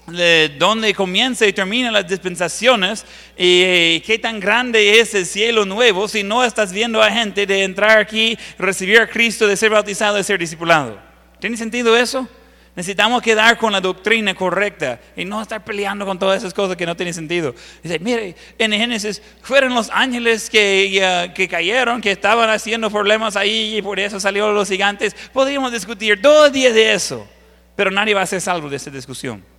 de 0.07 0.51
dónde 0.59 0.95
comienza 0.95 1.47
y 1.47 1.53
termina 1.53 1.91
las 1.91 2.09
dispensaciones 2.09 3.05
y 3.37 3.63
eh, 3.63 4.03
qué 4.05 4.19
tan 4.19 4.41
grande 4.41 5.01
es 5.01 5.15
el 5.15 5.27
cielo 5.27 5.65
nuevo 5.65 6.09
si 6.09 6.23
no 6.23 6.45
estás 6.45 6.73
viendo 6.73 7.03
a 7.03 7.11
gente 7.11 7.47
de 7.47 7.63
entrar 7.63 7.99
aquí, 7.99 8.37
recibir 8.59 9.01
a 9.01 9.07
Cristo, 9.07 9.47
de 9.47 9.57
ser 9.57 9.71
bautizado, 9.71 10.17
de 10.17 10.25
ser 10.25 10.39
discipulado. 10.39 10.99
¿Tiene 11.39 11.57
sentido 11.57 11.97
eso? 11.97 12.29
Necesitamos 12.75 13.21
quedar 13.21 13.59
con 13.59 13.71
la 13.71 13.83
doctrina 13.83 14.35
correcta 14.35 14.99
y 15.15 15.27
no 15.27 15.43
estar 15.43 15.63
peleando 15.63 16.07
con 16.07 16.19
todas 16.19 16.39
esas 16.39 16.55
cosas 16.55 16.75
que 16.75 16.87
no 16.87 16.97
tienen 16.97 17.13
sentido. 17.13 17.55
Dice, 17.83 17.99
mire, 17.99 18.35
en 18.57 18.73
Génesis 18.73 19.21
fueron 19.43 19.75
los 19.75 19.91
ángeles 19.91 20.49
que, 20.49 21.31
que 21.35 21.49
cayeron, 21.49 22.01
que 22.01 22.11
estaban 22.11 22.49
haciendo 22.49 22.91
problemas 22.91 23.37
ahí 23.37 23.77
y 23.77 23.83
por 23.83 24.01
eso 24.01 24.19
salieron 24.19 24.55
los 24.55 24.69
gigantes. 24.69 25.15
Podríamos 25.35 25.71
discutir 25.71 26.23
todo 26.23 26.47
el 26.47 26.53
día 26.53 26.73
de 26.73 26.95
eso, 26.95 27.29
pero 27.77 27.91
nadie 27.91 28.15
va 28.15 28.23
a 28.23 28.27
ser 28.27 28.41
salvo 28.41 28.71
de 28.71 28.77
esa 28.77 28.91
discusión. 28.91 29.52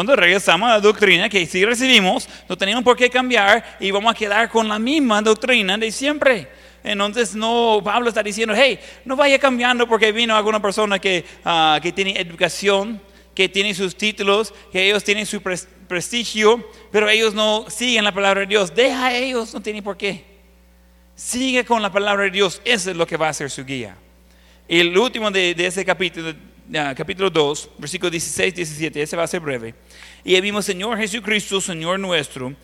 Entonces 0.00 0.20
regresamos 0.20 0.68
a 0.68 0.74
la 0.74 0.80
doctrina 0.80 1.28
que 1.28 1.46
si 1.46 1.64
recibimos, 1.64 2.28
no 2.48 2.56
tenemos 2.56 2.84
por 2.84 2.96
qué 2.96 3.10
cambiar 3.10 3.76
y 3.80 3.90
vamos 3.90 4.12
a 4.12 4.14
quedar 4.14 4.48
con 4.48 4.68
la 4.68 4.78
misma 4.78 5.22
doctrina 5.22 5.76
de 5.76 5.90
siempre. 5.90 6.48
Entonces 6.84 7.34
no, 7.34 7.80
Pablo 7.84 8.08
está 8.08 8.22
diciendo, 8.22 8.54
hey, 8.56 8.78
no 9.04 9.16
vaya 9.16 9.38
cambiando 9.38 9.86
porque 9.88 10.12
vino 10.12 10.36
alguna 10.36 10.60
persona 10.60 10.98
que, 10.98 11.24
ah, 11.44 11.78
que 11.82 11.92
tiene 11.92 12.18
educación, 12.18 13.00
que 13.34 13.48
tiene 13.48 13.74
sus 13.74 13.96
títulos, 13.96 14.54
que 14.72 14.86
ellos 14.86 15.04
tienen 15.04 15.26
su 15.26 15.40
prestigio, 15.42 16.68
pero 16.90 17.08
ellos 17.08 17.34
no 17.34 17.66
siguen 17.68 18.04
la 18.04 18.12
palabra 18.12 18.40
de 18.40 18.46
Dios. 18.46 18.74
Deja 18.74 19.06
a 19.06 19.14
ellos, 19.14 19.52
no 19.54 19.60
tiene 19.60 19.82
por 19.82 19.96
qué. 19.96 20.24
Sigue 21.14 21.64
con 21.64 21.82
la 21.82 21.92
palabra 21.92 22.24
de 22.24 22.30
Dios, 22.30 22.60
eso 22.64 22.90
es 22.90 22.96
lo 22.96 23.06
que 23.06 23.16
va 23.16 23.28
a 23.28 23.34
ser 23.34 23.50
su 23.50 23.64
guía. 23.64 23.96
El 24.68 24.96
último 24.96 25.30
de, 25.30 25.54
de 25.54 25.66
ese 25.66 25.84
capítulo, 25.84 26.32
capítulo 26.96 27.30
2, 27.30 27.70
versículo 27.78 28.10
16, 28.10 28.54
17, 28.54 29.02
ese 29.02 29.16
va 29.16 29.22
a 29.22 29.26
ser 29.26 29.40
breve. 29.40 29.74
Y 30.24 30.40
vimos, 30.40 30.64
Señor 30.64 30.98
Jesucristo, 30.98 31.60
Señor 31.60 31.98
nuestro, 31.98 32.54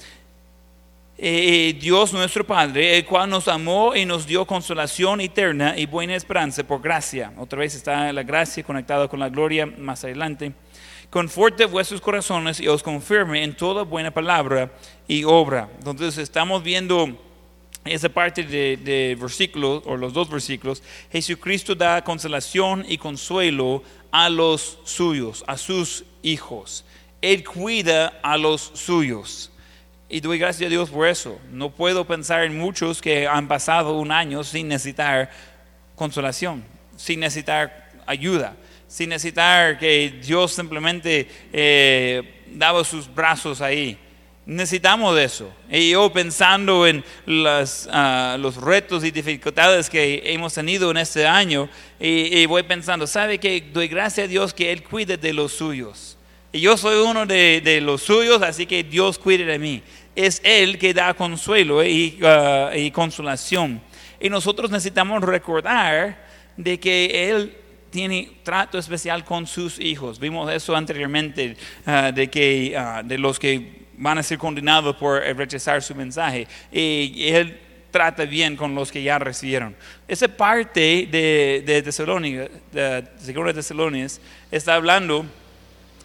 eh, 1.16 1.76
Dios 1.80 2.12
nuestro 2.12 2.44
Padre, 2.44 2.98
el 2.98 3.04
cual 3.04 3.30
nos 3.30 3.48
amó 3.48 3.94
y 3.94 4.04
nos 4.04 4.26
dio 4.26 4.44
consolación 4.44 5.20
eterna 5.20 5.78
y 5.78 5.86
buena 5.86 6.16
esperanza 6.16 6.64
por 6.64 6.82
gracia. 6.82 7.32
Otra 7.38 7.60
vez 7.60 7.74
está 7.74 8.12
la 8.12 8.22
gracia 8.22 8.62
conectada 8.62 9.08
con 9.08 9.20
la 9.20 9.28
gloria 9.28 9.66
más 9.66 10.04
adelante. 10.04 10.52
Conforte 11.10 11.64
vuestros 11.64 12.00
corazones 12.00 12.58
y 12.58 12.66
os 12.66 12.82
confirme 12.82 13.44
en 13.44 13.56
toda 13.56 13.84
buena 13.84 14.10
palabra 14.10 14.72
y 15.06 15.22
obra. 15.22 15.70
Entonces 15.78 16.18
estamos 16.18 16.62
viendo 16.62 17.16
esa 17.84 18.08
parte 18.08 18.42
de, 18.42 18.76
de 18.76 19.16
versículos, 19.20 19.82
o 19.86 19.96
los 19.96 20.12
dos 20.12 20.28
versículos, 20.30 20.82
Jesucristo 21.12 21.74
da 21.74 22.02
consolación 22.02 22.84
y 22.88 22.98
consuelo 22.98 23.82
a 24.10 24.28
los 24.28 24.78
suyos, 24.84 25.44
a 25.46 25.56
sus 25.56 26.04
hijos. 26.22 26.84
Él 27.20 27.44
cuida 27.44 28.18
a 28.22 28.36
los 28.36 28.72
suyos. 28.74 29.50
Y 30.08 30.20
doy 30.20 30.38
gracias 30.38 30.68
a 30.68 30.70
Dios 30.70 30.90
por 30.90 31.08
eso. 31.08 31.40
No 31.50 31.70
puedo 31.70 32.06
pensar 32.06 32.44
en 32.44 32.56
muchos 32.56 33.00
que 33.00 33.26
han 33.26 33.48
pasado 33.48 33.98
un 33.98 34.12
año 34.12 34.44
sin 34.44 34.68
necesitar 34.68 35.30
consolación, 35.94 36.64
sin 36.96 37.20
necesitar 37.20 37.90
ayuda, 38.06 38.56
sin 38.86 39.08
necesitar 39.08 39.78
que 39.78 40.20
Dios 40.22 40.52
simplemente 40.52 41.28
eh, 41.52 42.44
daba 42.52 42.84
sus 42.84 43.12
brazos 43.12 43.60
ahí. 43.60 43.98
Necesitamos 44.46 45.16
de 45.16 45.24
eso. 45.24 45.50
Y 45.70 45.90
yo 45.90 46.12
pensando 46.12 46.86
en 46.86 47.02
ah, 47.90 48.36
los 48.38 48.56
retos 48.56 49.02
y 49.02 49.10
dificultades 49.10 49.88
que 49.88 50.22
hemos 50.26 50.52
tenido 50.52 50.90
en 50.90 50.98
este 50.98 51.26
año, 51.26 51.68
y, 51.98 52.44
voy 52.44 52.62
pensando, 52.64 53.06
¿sabe 53.06 53.38
que 53.38 53.70
doy 53.72 53.88
gracias 53.88 54.26
a 54.26 54.28
Dios 54.28 54.52
que 54.52 54.70
Él 54.70 54.82
cuide 54.82 55.16
de 55.16 55.32
los 55.32 55.52
suyos? 55.52 56.18
Y 56.52 56.60
yo 56.60 56.76
soy 56.76 56.96
uno 56.96 57.24
de, 57.24 57.80
los 57.82 58.02
suyos, 58.02 58.42
así 58.42 58.66
que 58.66 58.84
Dios 58.84 59.18
cuide 59.18 59.46
de 59.46 59.58
mí. 59.58 59.82
Es 60.14 60.42
Él 60.44 60.78
que 60.78 60.92
da 60.92 61.14
consuelo 61.14 61.82
y, 61.82 62.18
ah, 62.22 62.70
y 62.76 62.90
consolación. 62.90 63.80
Y 64.20 64.28
nosotros 64.28 64.70
necesitamos 64.70 65.22
recordar 65.22 66.22
de 66.56 66.78
que 66.78 67.30
Él 67.30 67.56
tiene 67.88 68.30
trato 68.42 68.76
especial 68.76 69.24
con 69.24 69.46
sus 69.46 69.78
hijos. 69.78 70.18
Vimos 70.18 70.52
eso 70.52 70.76
anteriormente, 70.76 71.56
ah, 71.86 72.12
de, 72.12 72.28
que, 72.28 72.78
de 73.04 73.18
los 73.18 73.38
que 73.38 73.83
van 73.96 74.18
a 74.18 74.22
ser 74.22 74.38
condenados 74.38 74.96
por 74.96 75.20
rechazar 75.20 75.82
su 75.82 75.94
mensaje. 75.94 76.46
Y 76.72 77.28
él 77.28 77.60
trata 77.94 78.24
bien 78.24 78.56
con 78.56 78.74
los 78.74 78.90
que 78.90 79.02
ya 79.02 79.20
recibieron. 79.20 79.76
Esa 80.08 80.26
parte 80.26 81.08
de, 81.08 81.62
de 81.64 81.80
Tesalónica, 81.80 82.48
de 82.72 83.04
Segunda 83.18 83.52
de 83.52 84.10
está 84.50 84.74
hablando 84.74 85.24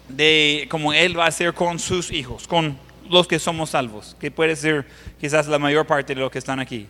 de 0.08 0.68
cómo 0.70 0.92
él 0.92 1.18
va 1.18 1.24
a 1.24 1.28
hacer 1.28 1.52
con 1.52 1.80
sus 1.80 2.12
hijos, 2.12 2.46
con 2.46 2.78
los 3.08 3.26
que 3.26 3.40
somos 3.40 3.70
salvos, 3.70 4.16
que 4.20 4.30
puede 4.30 4.54
ser 4.54 4.86
quizás 5.20 5.48
la 5.48 5.58
mayor 5.58 5.84
parte 5.84 6.14
de 6.14 6.20
los 6.20 6.30
que 6.30 6.38
están 6.38 6.60
aquí. 6.60 6.86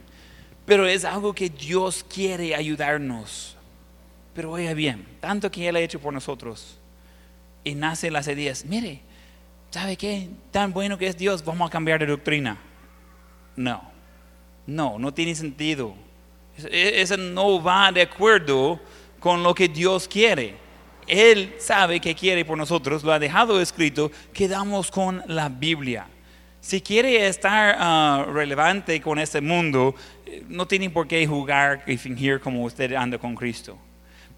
Pero 0.67 0.87
es 0.87 1.07
algo 1.07 1.33
que 1.33 1.49
Dios 1.49 2.05
quiere 2.05 2.55
ayudarnos. 2.55 3.57
Pero 4.35 4.53
oiga 4.53 4.75
bien, 4.75 5.07
tanto 5.21 5.51
que 5.51 5.67
Él 5.67 5.77
ha 5.77 5.81
hecho 5.81 5.99
por 5.99 6.13
nosotros. 6.13 6.79
Y 7.65 7.75
nace 7.75 8.11
las 8.11 8.29
ideas, 8.29 8.67
mire, 8.67 9.01
¿sabe 9.71 9.97
qué? 9.97 10.29
Tan 10.51 10.73
bueno 10.73 10.99
que 10.99 11.07
es 11.07 11.17
Dios, 11.17 11.45
vamos 11.45 11.69
a 11.69 11.71
cambiar 11.71 12.01
de 12.01 12.07
doctrina. 12.07 12.59
No, 13.57 13.83
no, 14.67 14.99
no 14.99 15.15
tiene 15.15 15.35
sentido. 15.35 15.95
Eso 16.71 17.17
no 17.17 17.63
va 17.63 17.91
de 17.91 18.03
acuerdo 18.03 18.81
con 19.19 19.43
lo 19.43 19.55
que 19.55 19.69
Dios 19.69 20.07
quiere. 20.09 20.57
Él 21.07 21.55
sabe 21.59 22.01
que 22.01 22.15
quiere 22.15 22.45
por 22.45 22.57
nosotros, 22.57 23.03
lo 23.03 23.13
ha 23.13 23.19
dejado 23.19 23.61
escrito, 23.61 24.13
quedamos 24.33 24.91
con 24.91 25.23
la 25.27 25.49
Biblia. 25.49 26.07
Si 26.61 26.81
quiere 26.81 27.27
estar 27.27 27.75
ah, 27.79 28.27
relevante 28.29 29.01
con 29.01 29.19
este 29.19 29.41
mundo, 29.41 29.95
eh, 30.27 30.45
no 30.47 30.67
tiene 30.67 30.91
por 30.91 31.09
qué 31.09 31.27
jugar 31.27 31.83
y 31.87 31.97
fingir 31.97 32.39
como 32.39 32.63
usted 32.65 32.93
anda 32.93 33.19
con 33.19 33.35
Cristo. 33.35 33.79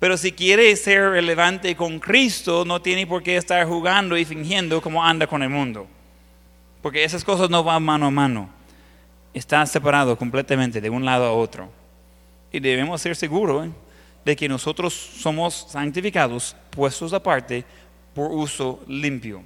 Pero 0.03 0.17
si 0.17 0.33
quiere 0.33 0.75
ser 0.75 1.11
relevante 1.11 1.77
con 1.77 2.01
Cristo, 2.01 2.65
no 2.65 2.83
tiene 2.83 3.07
por 3.07 3.23
qué 3.23 3.37
estar 3.37 3.65
jugando 3.69 4.19
y 4.19 4.25
fingiendo 4.25 4.83
como 4.83 5.05
anda 5.05 5.29
con 5.29 5.45
el 5.45 5.49
mundo. 5.49 5.87
Porque 6.83 7.05
esas 7.05 7.23
cosas 7.23 7.49
no 7.49 7.63
van 7.63 7.85
mano 7.85 8.07
a 8.07 8.11
mano. 8.11 8.51
Está 9.33 9.65
separado 9.65 10.19
completamente 10.19 10.81
de 10.81 10.91
un 10.91 11.05
lado 11.05 11.25
a 11.25 11.33
otro. 11.33 11.71
Y 12.51 12.59
debemos 12.59 13.01
ser 13.01 13.15
seguros 13.15 13.69
de 14.25 14.35
que 14.35 14.49
nosotros 14.49 14.93
somos 14.93 15.69
santificados, 15.71 16.57
puestos 16.71 17.13
aparte 17.13 17.65
por 18.13 18.33
uso 18.33 18.83
limpio. 18.89 19.45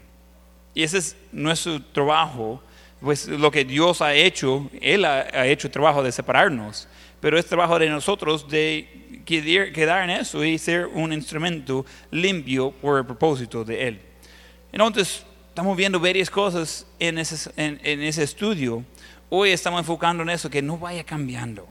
Y 0.72 0.84
ese 0.84 0.96
es 0.96 1.16
nuestro 1.32 1.82
trabajo, 1.82 2.62
pues 3.02 3.28
lo 3.28 3.50
que 3.50 3.66
Dios 3.66 4.00
ha 4.00 4.14
hecho, 4.14 4.70
Él 4.80 5.04
ha 5.04 5.46
hecho 5.46 5.66
el 5.66 5.72
trabajo 5.72 6.02
de 6.02 6.12
separarnos, 6.12 6.88
pero 7.20 7.38
es 7.38 7.46
trabajo 7.46 7.78
de 7.78 7.88
nosotros 7.88 8.48
de 8.48 9.22
quedar 9.24 10.04
en 10.04 10.10
eso 10.10 10.44
y 10.44 10.58
ser 10.58 10.86
un 10.86 11.12
instrumento 11.12 11.84
limpio 12.10 12.70
por 12.70 12.98
el 12.98 13.06
propósito 13.06 13.64
de 13.64 13.88
Él. 13.88 14.00
Entonces, 14.72 15.24
estamos 15.48 15.76
viendo 15.76 15.98
varias 15.98 16.30
cosas 16.30 16.86
en 16.98 17.18
ese, 17.18 17.50
en, 17.56 17.80
ese 18.02 18.22
estudio. 18.22 18.84
Hoy 19.28 19.50
estamos 19.50 19.80
enfocando 19.80 20.22
en 20.22 20.30
eso, 20.30 20.48
que 20.48 20.62
no 20.62 20.78
vaya 20.78 21.02
cambiando. 21.02 21.66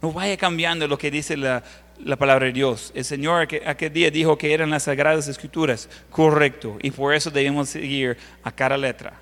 No 0.00 0.12
vaya 0.12 0.36
cambiando 0.36 0.86
lo 0.86 0.96
que 0.96 1.10
dice 1.10 1.36
la, 1.36 1.62
la 2.04 2.16
palabra 2.16 2.46
de 2.46 2.52
Dios. 2.52 2.92
El 2.94 3.04
Señor 3.04 3.48
aquel 3.66 3.92
día 3.92 4.10
dijo 4.10 4.38
que 4.38 4.54
eran 4.54 4.70
las 4.70 4.84
sagradas 4.84 5.28
escrituras, 5.28 5.88
correcto, 6.10 6.78
y 6.80 6.90
por 6.90 7.14
eso 7.14 7.30
debemos 7.30 7.68
seguir 7.68 8.16
a 8.42 8.52
cada 8.52 8.76
letra. 8.76 9.14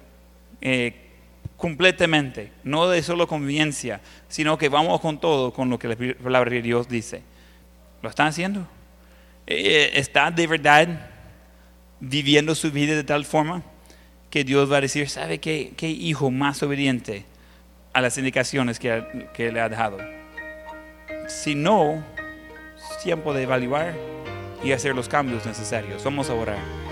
Eh, 0.61 1.06
completamente, 1.57 2.53
no 2.65 2.89
de 2.89 3.03
solo 3.03 3.27
conveniencia, 3.27 4.01
sino 4.29 4.59
que 4.59 4.69
vamos 4.69 5.01
con 5.01 5.19
todo, 5.19 5.53
con 5.53 5.71
lo 5.71 5.79
que 5.79 5.89
la 5.89 5.97
palabra 6.23 6.51
de 6.51 6.63
Dios 6.63 6.89
dice. 6.89 7.23
¿Lo 8.03 8.11
están 8.11 8.29
haciendo? 8.29 8.67
Eh, 9.47 9.93
¿Está 9.95 10.31
de 10.31 10.47
verdad 10.47 11.11
viviendo 12.01 12.55
su 12.55 12.71
vida 12.71 12.95
de 12.95 13.05
tal 13.05 13.25
forma 13.25 13.63
que 14.31 14.45
Dios 14.45 14.71
va 14.71 14.79
a 14.79 14.81
decir, 14.83 15.09
¿sabe 15.09 15.39
qué, 15.39 15.73
qué 15.77 15.89
hijo 15.89 16.31
más 16.31 16.63
obediente 16.63 17.25
a 17.93 18.01
las 18.01 18.19
indicaciones 18.19 18.79
que, 18.79 19.29
que 19.33 19.51
le 19.51 19.61
ha 19.61 19.69
dejado? 19.69 19.99
Si 21.29 21.55
no, 21.55 22.05
es 22.77 23.03
tiempo 23.03 23.33
de 23.33 23.45
evaluar 23.45 23.95
y 24.63 24.73
hacer 24.73 24.95
los 24.95 25.09
cambios 25.09 25.47
necesarios. 25.47 26.05
Vamos 26.05 26.29
a 26.29 26.35
orar. 26.35 26.86